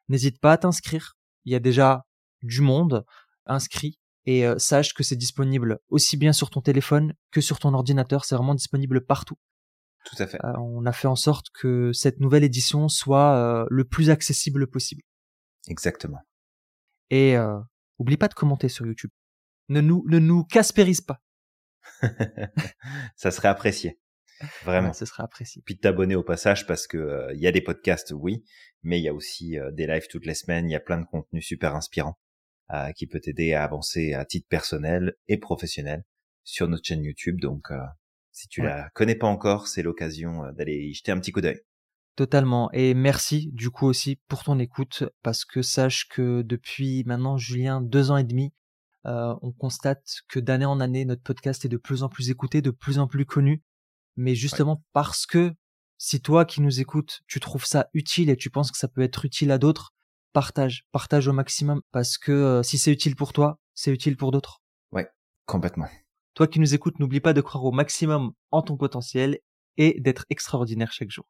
N'hésite 0.08 0.40
pas 0.40 0.52
à 0.52 0.58
t'inscrire. 0.58 1.16
Il 1.44 1.52
y 1.52 1.56
a 1.56 1.60
déjà 1.60 2.06
du 2.42 2.60
monde 2.60 3.04
inscrit 3.46 3.98
et 4.26 4.46
euh, 4.46 4.58
sache 4.58 4.94
que 4.94 5.02
c'est 5.02 5.16
disponible 5.16 5.80
aussi 5.88 6.16
bien 6.16 6.32
sur 6.32 6.48
ton 6.48 6.62
téléphone 6.62 7.14
que 7.30 7.40
sur 7.40 7.58
ton 7.58 7.74
ordinateur. 7.74 8.24
C'est 8.24 8.34
vraiment 8.34 8.54
disponible 8.54 9.04
partout. 9.04 9.36
Tout 10.06 10.22
à 10.22 10.26
fait. 10.26 10.42
Euh, 10.44 10.52
on 10.58 10.86
a 10.86 10.92
fait 10.92 11.08
en 11.08 11.16
sorte 11.16 11.46
que 11.50 11.92
cette 11.92 12.20
nouvelle 12.20 12.44
édition 12.44 12.88
soit 12.88 13.36
euh, 13.36 13.66
le 13.70 13.84
plus 13.84 14.10
accessible 14.10 14.66
possible. 14.66 15.02
Exactement. 15.68 16.20
Et 17.10 17.36
oublie 17.98 18.16
pas 18.16 18.28
de 18.28 18.34
commenter 18.34 18.68
sur 18.68 18.86
YouTube. 18.86 19.10
Ne 19.68 19.80
nous, 19.80 20.04
ne 20.08 20.18
nous 20.18 20.44
caspérise 20.44 21.00
pas. 21.00 21.22
ça 23.16 23.30
serait 23.30 23.48
apprécié. 23.48 23.98
Vraiment. 24.64 24.92
ce 24.92 25.06
serait 25.06 25.22
apprécié. 25.22 25.62
Puis 25.64 25.76
de 25.76 25.80
t'abonner 25.80 26.14
au 26.16 26.22
passage 26.22 26.66
parce 26.66 26.86
que 26.86 27.28
il 27.34 27.40
y 27.40 27.46
a 27.46 27.52
des 27.52 27.60
podcasts, 27.60 28.12
oui, 28.14 28.44
mais 28.82 28.98
il 28.98 29.02
y 29.02 29.08
a 29.08 29.14
aussi 29.14 29.56
des 29.72 29.86
lives 29.86 30.08
toutes 30.10 30.26
les 30.26 30.34
semaines. 30.34 30.68
Il 30.68 30.72
y 30.72 30.76
a 30.76 30.80
plein 30.80 30.98
de 30.98 31.06
contenus 31.06 31.46
super 31.46 31.74
inspirants 31.74 32.18
qui 32.96 33.06
peut 33.06 33.20
t'aider 33.20 33.54
à 33.54 33.62
avancer 33.64 34.12
à 34.12 34.24
titre 34.24 34.48
personnel 34.48 35.14
et 35.28 35.38
professionnel 35.38 36.02
sur 36.42 36.68
notre 36.68 36.84
chaîne 36.84 37.04
YouTube. 37.04 37.40
Donc, 37.40 37.68
si 38.32 38.48
tu 38.48 38.62
la 38.62 38.90
connais 38.90 39.14
pas 39.14 39.28
encore, 39.28 39.68
c'est 39.68 39.82
l'occasion 39.82 40.52
d'aller 40.52 40.76
y 40.76 40.94
jeter 40.94 41.12
un 41.12 41.20
petit 41.20 41.32
coup 41.32 41.40
d'œil. 41.40 41.60
Totalement. 42.16 42.70
Et 42.72 42.94
merci 42.94 43.50
du 43.52 43.70
coup 43.70 43.86
aussi 43.86 44.20
pour 44.28 44.44
ton 44.44 44.58
écoute, 44.58 45.04
parce 45.22 45.44
que 45.44 45.62
sache 45.62 46.08
que 46.08 46.42
depuis 46.42 47.02
maintenant, 47.06 47.36
Julien, 47.36 47.80
deux 47.80 48.10
ans 48.10 48.16
et 48.16 48.24
demi, 48.24 48.52
euh, 49.06 49.34
on 49.42 49.52
constate 49.52 50.22
que 50.28 50.40
d'année 50.40 50.64
en 50.64 50.80
année, 50.80 51.04
notre 51.04 51.22
podcast 51.22 51.64
est 51.64 51.68
de 51.68 51.76
plus 51.76 52.02
en 52.02 52.08
plus 52.08 52.30
écouté, 52.30 52.62
de 52.62 52.70
plus 52.70 52.98
en 52.98 53.06
plus 53.06 53.26
connu. 53.26 53.62
Mais 54.16 54.34
justement 54.34 54.82
parce 54.92 55.26
que 55.26 55.52
si 55.98 56.20
toi 56.20 56.44
qui 56.44 56.60
nous 56.60 56.80
écoutes, 56.80 57.20
tu 57.26 57.40
trouves 57.40 57.64
ça 57.64 57.88
utile 57.94 58.30
et 58.30 58.36
tu 58.36 58.50
penses 58.50 58.70
que 58.70 58.78
ça 58.78 58.88
peut 58.88 59.02
être 59.02 59.24
utile 59.24 59.50
à 59.50 59.58
d'autres, 59.58 59.94
partage, 60.32 60.86
partage 60.92 61.28
au 61.28 61.32
maximum, 61.32 61.80
parce 61.92 62.18
que 62.18 62.32
euh, 62.32 62.62
si 62.62 62.78
c'est 62.78 62.92
utile 62.92 63.16
pour 63.16 63.32
toi, 63.32 63.58
c'est 63.74 63.90
utile 63.90 64.16
pour 64.16 64.30
d'autres. 64.30 64.62
Ouais, 64.92 65.08
complètement. 65.46 65.88
Toi 66.34 66.46
qui 66.46 66.60
nous 66.60 66.74
écoutes, 66.74 66.98
n'oublie 66.98 67.20
pas 67.20 67.32
de 67.32 67.40
croire 67.40 67.64
au 67.64 67.72
maximum 67.72 68.32
en 68.50 68.62
ton 68.62 68.76
potentiel 68.76 69.38
et 69.76 70.00
d'être 70.00 70.26
extraordinaire 70.30 70.92
chaque 70.92 71.10
jour. 71.10 71.26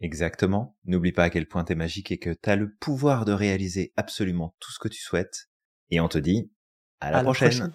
Exactement. 0.00 0.76
N'oublie 0.84 1.12
pas 1.12 1.24
à 1.24 1.30
quel 1.30 1.48
point 1.48 1.64
t'es 1.64 1.74
magique 1.74 2.12
et 2.12 2.18
que 2.18 2.30
t'as 2.30 2.56
le 2.56 2.74
pouvoir 2.74 3.24
de 3.24 3.32
réaliser 3.32 3.92
absolument 3.96 4.54
tout 4.60 4.72
ce 4.72 4.78
que 4.78 4.88
tu 4.88 5.00
souhaites. 5.00 5.48
Et 5.90 6.00
on 6.00 6.08
te 6.08 6.18
dit 6.18 6.50
à 7.00 7.10
la. 7.10 7.18
La 7.18 7.22
prochaine. 7.22 7.72